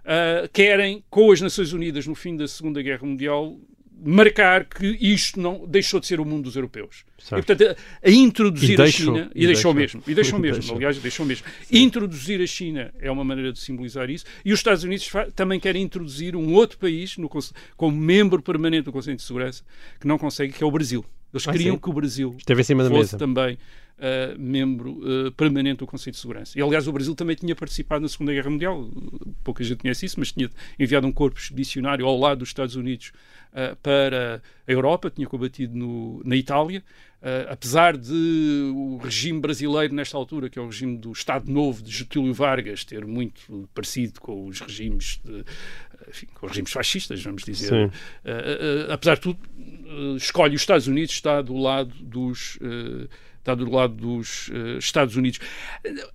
uh, 0.00 0.48
querem, 0.52 1.04
com 1.10 1.30
as 1.32 1.40
Nações 1.40 1.72
Unidas 1.72 2.06
no 2.06 2.14
fim 2.14 2.36
da 2.36 2.46
Segunda 2.46 2.82
Guerra 2.82 3.06
Mundial, 3.06 3.58
marcar 4.02 4.64
que 4.64 4.86
isto 5.00 5.38
não 5.38 5.66
deixou 5.66 6.00
de 6.00 6.06
ser 6.06 6.20
o 6.20 6.24
mundo 6.24 6.44
dos 6.44 6.56
europeus. 6.56 7.04
Certo. 7.18 7.42
E, 7.42 7.44
portanto, 7.44 7.76
a, 8.02 8.08
a 8.08 8.10
introduzir 8.10 8.78
e 8.78 8.82
a 8.82 8.86
China, 8.86 9.30
e, 9.34 9.44
e 9.44 9.46
deixou, 9.46 9.74
mesmo, 9.74 10.02
e 10.06 10.14
deixou 10.14 10.38
mesmo, 10.40 10.60
deixou. 10.60 10.76
aliás, 10.76 10.98
deixou 10.98 11.26
mesmo. 11.26 11.46
Sim. 11.64 11.82
Introduzir 11.82 12.40
a 12.40 12.46
China 12.46 12.92
é 12.98 13.10
uma 13.10 13.24
maneira 13.24 13.52
de 13.52 13.58
simbolizar 13.58 14.08
isso, 14.08 14.24
e 14.44 14.52
os 14.52 14.58
Estados 14.58 14.84
Unidos 14.84 15.10
também 15.34 15.60
querem 15.60 15.82
introduzir 15.82 16.34
um 16.34 16.54
outro 16.54 16.78
país 16.78 17.16
no, 17.18 17.30
como 17.76 17.96
membro 17.96 18.40
permanente 18.42 18.84
do 18.84 18.92
Conselho 18.92 19.16
de 19.16 19.22
Segurança 19.22 19.62
que 20.00 20.06
não 20.06 20.16
consegue, 20.16 20.52
que 20.52 20.64
é 20.64 20.66
o 20.66 20.70
Brasil. 20.70 21.04
Eles 21.32 21.46
ah, 21.46 21.52
queriam 21.52 21.76
sim. 21.76 21.80
que 21.80 21.90
o 21.90 21.92
Brasil 21.92 22.34
Esteve 22.38 22.60
em 22.60 22.64
cima 22.64 22.82
da 22.82 22.88
fosse 22.88 23.14
mesa. 23.14 23.18
também 23.18 23.58
uh, 24.00 24.38
membro 24.38 24.92
uh, 24.92 25.32
permanente 25.32 25.78
do 25.78 25.86
Conselho 25.86 26.12
de 26.12 26.18
Segurança. 26.20 26.58
E, 26.58 26.62
aliás, 26.62 26.88
o 26.88 26.92
Brasil 26.92 27.14
também 27.14 27.36
tinha 27.36 27.54
participado 27.54 28.02
na 28.02 28.08
Segunda 28.08 28.32
Guerra 28.32 28.50
Mundial, 28.50 28.90
pouca 29.44 29.62
gente 29.62 29.78
conhece 29.78 30.06
isso, 30.06 30.18
mas 30.18 30.32
tinha 30.32 30.50
enviado 30.78 31.06
um 31.06 31.12
corpo 31.12 31.38
expedicionário 31.38 32.06
ao 32.06 32.18
lado 32.18 32.38
dos 32.38 32.48
Estados 32.48 32.74
Unidos 32.74 33.12
uh, 33.52 33.76
para 33.76 34.42
a 34.66 34.72
Europa, 34.72 35.10
tinha 35.10 35.26
combatido 35.26 35.76
no, 35.76 36.22
na 36.24 36.36
Itália. 36.36 36.82
Apesar 37.50 37.98
de 37.98 38.72
o 38.74 38.96
regime 38.96 39.40
brasileiro, 39.40 39.94
nesta 39.94 40.16
altura, 40.16 40.48
que 40.48 40.58
é 40.58 40.62
o 40.62 40.64
regime 40.64 40.96
do 40.96 41.12
Estado 41.12 41.52
Novo 41.52 41.82
de 41.82 41.90
Getúlio 41.90 42.32
Vargas, 42.32 42.82
ter 42.82 43.04
muito 43.04 43.68
parecido 43.74 44.18
com 44.22 44.46
os 44.46 44.58
regimes, 44.58 45.20
de, 45.22 45.44
enfim, 46.08 46.26
com 46.32 46.46
os 46.46 46.52
regimes 46.52 46.72
fascistas, 46.72 47.22
vamos 47.22 47.44
dizer, 47.44 47.92
apesar 48.90 49.16
de 49.16 49.20
tudo, 49.20 49.38
escolhe 50.16 50.54
os 50.54 50.62
Estados 50.62 50.86
Unidos, 50.86 51.14
está 51.14 51.42
do 51.42 51.56
lado 51.56 51.94
dos 52.00 52.58
está 53.40 53.54
do 53.54 53.70
lado 53.70 53.94
dos 53.94 54.48
uh, 54.48 54.78
Estados 54.78 55.16
Unidos. 55.16 55.40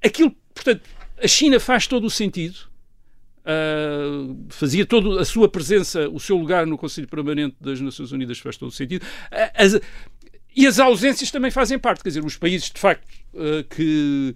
Aquilo, 0.03 0.35
portanto, 0.53 0.83
a 1.21 1.27
China 1.27 1.59
faz 1.59 1.87
todo 1.87 2.05
o 2.05 2.09
sentido. 2.09 2.55
Uh, 3.41 4.45
fazia 4.49 4.85
toda 4.85 5.21
a 5.21 5.25
sua 5.25 5.47
presença, 5.47 6.09
o 6.09 6.19
seu 6.19 6.35
lugar 6.35 6.65
no 6.65 6.77
Conselho 6.77 7.07
Permanente 7.07 7.55
das 7.61 7.79
Nações 7.79 8.11
Unidas 8.11 8.39
faz 8.39 8.57
todo 8.57 8.69
o 8.69 8.71
sentido. 8.71 9.05
As, 9.53 9.79
e 10.55 10.65
as 10.65 10.79
ausências 10.79 11.29
também 11.29 11.51
fazem 11.51 11.77
parte, 11.77 12.01
quer 12.01 12.09
dizer, 12.09 12.25
os 12.25 12.37
países 12.37 12.71
de 12.71 12.79
facto 12.79 13.05
uh, 13.33 13.63
que 13.69 14.35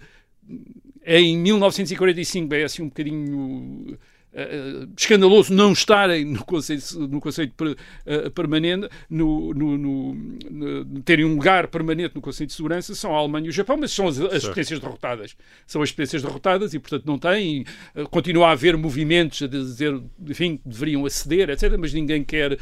em 1.06 1.38
1945 1.38 2.54
é 2.54 2.64
assim 2.64 2.84
um 2.84 2.90
bocadinho 2.90 3.98
Uh, 4.32 4.88
escandaloso 4.96 5.52
não 5.52 5.74
estarem 5.74 6.24
no 6.24 6.46
Conselho, 6.46 6.82
no 7.08 7.20
conselho 7.20 7.52
per, 7.58 7.70
uh, 7.70 8.30
Permanente, 8.30 8.88
no, 9.10 9.56
no, 9.56 9.76
no, 9.76 10.14
no, 10.14 11.02
terem 11.02 11.26
um 11.26 11.34
lugar 11.34 11.68
permanente 11.68 12.14
no 12.14 12.22
Conselho 12.22 12.46
de 12.46 12.54
Segurança, 12.54 12.94
são 12.94 13.16
a 13.16 13.18
Alemanha 13.18 13.48
e 13.48 13.50
o 13.50 13.52
Japão, 13.52 13.76
mas 13.76 13.92
são 13.92 14.08
as, 14.08 14.20
as 14.20 14.46
potências 14.46 14.80
derrotadas. 14.80 15.36
São 15.66 15.82
as 15.82 15.90
potências 15.90 16.22
derrotadas 16.22 16.76
e, 16.76 16.80
portanto, 16.80 17.06
não 17.08 17.18
têm. 17.18 17.66
Uh, 17.96 18.08
continua 18.08 18.50
a 18.50 18.52
haver 18.52 18.78
movimentos 18.78 19.42
a 19.42 19.48
dizer, 19.48 20.00
enfim, 20.28 20.60
deveriam 20.64 21.08
aceder, 21.08 21.50
etc., 21.50 21.76
mas 21.80 21.92
ninguém 21.92 22.24
quer, 22.24 22.56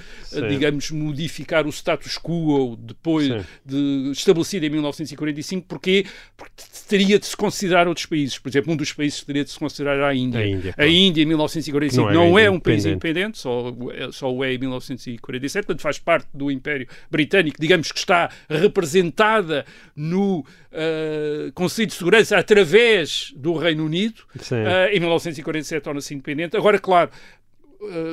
digamos, 0.49 0.89
modificar 0.91 1.67
o 1.67 1.69
status 1.69 2.17
quo 2.17 2.77
depois 2.77 3.27
Sim. 3.27 3.45
de 3.65 4.11
estabelecido 4.11 4.65
em 4.65 4.69
1945. 4.69 5.67
Porquê? 5.67 6.05
Porque 6.37 6.53
teria 6.87 7.19
de 7.19 7.25
se 7.25 7.35
considerar 7.35 7.89
outros 7.89 8.05
países. 8.05 8.39
Por 8.39 8.47
exemplo, 8.47 8.71
um 8.71 8.77
dos 8.77 8.93
países 8.93 9.19
que 9.19 9.25
teria 9.25 9.43
de 9.43 9.51
se 9.51 9.59
considerar 9.59 10.01
a 10.01 10.15
Índia. 10.15 10.39
A 10.39 10.47
Índia, 10.47 10.75
a 10.77 10.87
Índia 10.87 11.23
em 11.23 11.25
1945 11.25 11.56
não 11.95 12.09
é, 12.09 12.13
não 12.13 12.39
é 12.39 12.49
um 12.49 12.59
país 12.59 12.85
independente, 12.85 13.37
só, 13.37 13.73
só 14.11 14.33
o 14.33 14.43
é 14.43 14.53
em 14.53 14.57
1947, 14.57 15.65
portanto 15.65 15.81
faz 15.81 15.99
parte 15.99 16.27
do 16.33 16.51
Império 16.51 16.87
Britânico, 17.09 17.57
digamos 17.59 17.91
que 17.91 17.99
está 17.99 18.29
representada 18.49 19.65
no 19.95 20.39
uh, 20.39 21.51
Conselho 21.53 21.87
de 21.87 21.93
Segurança 21.93 22.37
através 22.37 23.33
do 23.35 23.53
Reino 23.53 23.85
Unido. 23.85 24.21
Uh, 24.35 24.93
em 24.93 24.99
1947 24.99 25.83
torna-se 25.83 26.13
independente. 26.13 26.55
Agora, 26.57 26.79
claro, 26.79 27.09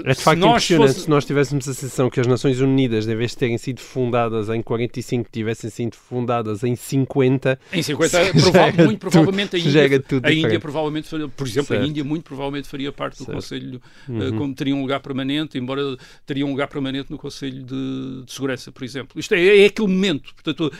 é 0.04 0.12
de 0.12 0.20
facto 0.20 0.44
impressionante 0.44 0.92
fosse... 0.92 1.04
se 1.04 1.10
nós 1.10 1.24
tivéssemos 1.24 1.68
a 1.68 1.74
sensação 1.74 2.10
que 2.10 2.20
as 2.20 2.26
Nações 2.26 2.60
Unidas, 2.60 3.08
em 3.08 3.16
vez 3.16 3.30
de 3.30 3.38
terem 3.38 3.56
sido 3.56 3.80
fundadas 3.80 4.48
em 4.48 4.62
45, 4.62 5.28
tivessem 5.32 5.70
sido 5.70 5.96
fundadas 5.96 6.62
em 6.62 6.76
50. 6.76 7.58
Em 7.72 7.82
50, 7.82 8.18
prova 8.32 8.84
muito 8.84 8.98
provavelmente 8.98 9.56
a 9.56 9.58
Índia, 9.58 10.02
a 10.22 10.32
Índia 10.32 10.60
provavelmente, 10.60 11.08
por 11.08 11.46
exemplo, 11.46 11.68
certo. 11.68 11.82
a 11.82 11.86
Índia 11.86 12.04
muito 12.04 12.24
provavelmente 12.24 12.68
faria 12.68 12.92
parte 12.92 13.18
do 13.18 13.24
certo. 13.24 13.34
Conselho, 13.34 13.80
uhum. 14.08 14.36
como 14.36 14.54
teria 14.54 14.74
um 14.76 14.82
lugar 14.82 15.00
permanente, 15.00 15.56
embora 15.56 15.96
teria 16.26 16.44
um 16.44 16.50
lugar 16.50 16.68
permanente 16.68 17.10
no 17.10 17.16
Conselho 17.16 17.62
de, 17.62 18.24
de 18.24 18.32
Segurança, 18.32 18.70
por 18.70 18.84
exemplo. 18.84 19.18
Isto 19.18 19.34
é, 19.34 19.62
é 19.62 19.66
aquele 19.66 19.88
momento. 19.88 20.34
Portanto, 20.34 20.72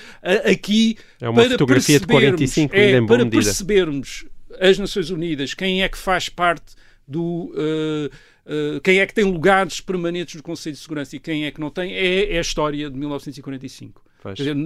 aqui. 0.45 0.97
É 1.21 1.29
uma 1.29 1.43
fotografia 1.43 1.99
de 1.99 2.07
45, 2.07 2.75
é, 2.75 3.01
para 3.01 3.25
medida. 3.25 3.31
percebermos 3.31 4.27
as 4.61 4.79
Nações 4.79 5.11
Unidas, 5.11 5.55
quem 5.55 5.83
é 5.83 5.89
que 5.89 5.99
faz 5.99 6.29
parte 6.29 6.75
do. 7.07 7.53
Uh, 7.55 8.34
uh, 8.47 8.81
quem 8.81 8.99
é 8.99 9.07
que 9.07 9.15
tem 9.15 9.25
lugares 9.25 9.81
permanentes 9.81 10.35
no 10.35 10.43
Conselho 10.43 10.75
de 10.75 10.81
Segurança 10.81 11.17
e 11.17 11.21
quem 11.21 11.45
é 11.45 11.51
que 11.51 11.61
não 11.61 11.71
tem, 11.71 11.93
é, 11.93 12.35
é 12.35 12.39
a 12.39 12.41
história 12.41 12.91
de 12.91 12.97
1945. 12.97 14.03
Dizer, 14.35 14.57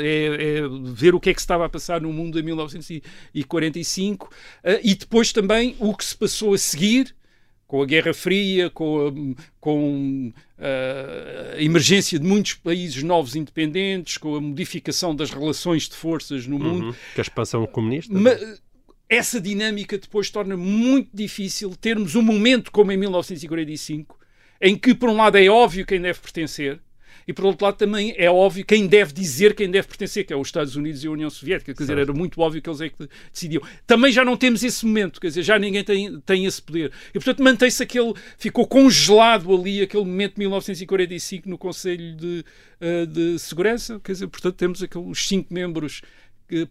é, 0.00 0.58
é, 0.58 0.62
ver 0.92 1.14
o 1.14 1.20
que 1.20 1.30
é 1.30 1.34
que 1.34 1.40
se 1.40 1.44
estava 1.44 1.64
a 1.64 1.68
passar 1.68 1.98
no 1.98 2.12
mundo 2.12 2.38
em 2.38 2.42
1945 2.42 4.26
uh, 4.26 4.30
eh, 4.64 4.80
e 4.84 4.94
depois 4.94 5.32
também 5.32 5.74
o 5.78 5.96
que 5.96 6.04
se 6.04 6.14
passou 6.14 6.52
a 6.52 6.58
seguir 6.58 7.16
com 7.68 7.82
a 7.82 7.86
Guerra 7.86 8.14
Fria, 8.14 8.70
com 8.70 9.08
a, 9.08 9.12
com 9.60 10.32
uh, 10.58 11.56
a 11.56 11.62
emergência 11.62 12.18
de 12.18 12.26
muitos 12.26 12.54
países 12.54 13.02
novos 13.02 13.36
independentes, 13.36 14.16
com 14.16 14.34
a 14.34 14.40
modificação 14.40 15.14
das 15.14 15.30
relações 15.30 15.86
de 15.86 15.94
forças 15.94 16.46
no 16.46 16.58
mundo. 16.58 16.86
Uhum. 16.86 16.92
Com 17.14 17.20
a 17.20 17.22
expansão 17.22 17.66
comunista. 17.66 18.12
Mas, 18.12 18.60
essa 19.08 19.40
dinâmica 19.40 19.96
depois 19.96 20.30
torna 20.30 20.56
muito 20.56 21.10
difícil 21.14 21.74
termos 21.76 22.14
um 22.14 22.22
momento 22.22 22.70
como 22.70 22.92
em 22.92 22.96
1945, 22.96 24.18
em 24.60 24.76
que, 24.76 24.94
por 24.94 25.08
um 25.08 25.16
lado, 25.16 25.38
é 25.38 25.48
óbvio 25.48 25.86
quem 25.86 26.00
deve 26.00 26.18
pertencer, 26.18 26.80
e 27.28 27.32
por 27.34 27.44
outro 27.44 27.66
lado 27.66 27.76
também 27.76 28.14
é 28.16 28.30
óbvio 28.30 28.64
quem 28.64 28.86
deve 28.86 29.12
dizer 29.12 29.54
quem 29.54 29.70
deve 29.70 29.86
pertencer, 29.86 30.24
que 30.24 30.32
é 30.32 30.36
os 30.36 30.48
Estados 30.48 30.76
Unidos 30.76 31.04
e 31.04 31.08
a 31.08 31.10
União 31.10 31.28
Soviética. 31.28 31.74
Quer 31.74 31.82
dizer, 31.82 31.98
era 31.98 32.12
muito 32.14 32.40
óbvio 32.40 32.62
que 32.62 32.70
eles 32.70 32.80
é 32.80 32.88
que 32.88 33.06
decidiam. 33.30 33.62
Também 33.86 34.10
já 34.10 34.24
não 34.24 34.34
temos 34.34 34.64
esse 34.64 34.86
momento, 34.86 35.20
quer 35.20 35.28
dizer, 35.28 35.42
já 35.42 35.58
ninguém 35.58 35.84
tem, 35.84 36.18
tem 36.22 36.46
esse 36.46 36.62
poder. 36.62 36.90
E 37.10 37.12
portanto 37.12 37.42
mantém-se 37.42 37.82
aquele, 37.82 38.14
ficou 38.38 38.66
congelado 38.66 39.54
ali 39.54 39.82
aquele 39.82 40.04
momento 40.04 40.34
de 40.34 40.38
1945 40.40 41.50
no 41.50 41.58
Conselho 41.58 42.16
de, 42.16 42.44
uh, 42.80 43.06
de 43.06 43.38
Segurança, 43.38 44.00
quer 44.02 44.12
dizer, 44.12 44.26
portanto 44.28 44.54
temos 44.54 44.82
aqueles 44.82 45.26
cinco 45.26 45.52
membros 45.52 46.00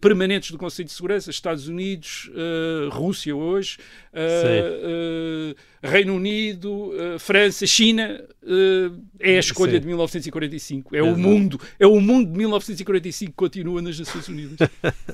permanentes 0.00 0.50
do 0.50 0.58
Conselho 0.58 0.86
de 0.86 0.92
Segurança, 0.92 1.30
Estados 1.30 1.68
Unidos, 1.68 2.30
uh, 2.34 2.88
Rússia 2.90 3.34
hoje, 3.34 3.78
uh, 4.12 5.52
uh, 5.52 5.56
Reino 5.82 6.14
Unido, 6.14 6.92
França, 7.18 7.66
China, 7.66 8.20
é 9.20 9.36
a 9.36 9.40
escolha 9.40 9.72
Sim. 9.72 9.80
de 9.80 9.86
1945. 9.86 10.96
É, 10.96 11.02
o 11.02 11.16
mundo, 11.16 11.60
é 11.78 11.86
o 11.86 12.00
mundo 12.00 12.32
de 12.32 12.36
1945 12.38 13.30
que 13.30 13.36
continua 13.36 13.80
nas 13.80 13.98
Nações 13.98 14.26
Unidas. 14.28 14.68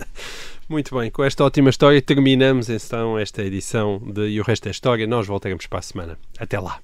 Muito 0.68 0.98
bem, 0.98 1.10
com 1.10 1.22
esta 1.22 1.44
ótima 1.44 1.68
história 1.68 2.00
terminamos 2.00 2.70
então 2.70 3.18
esta 3.18 3.42
edição 3.42 3.98
de 3.98 4.28
E 4.28 4.40
o 4.40 4.44
Resto 4.44 4.68
é 4.68 4.70
História. 4.70 5.06
Nós 5.06 5.26
voltaremos 5.26 5.66
para 5.66 5.80
a 5.80 5.82
semana. 5.82 6.18
Até 6.38 6.58
lá. 6.58 6.80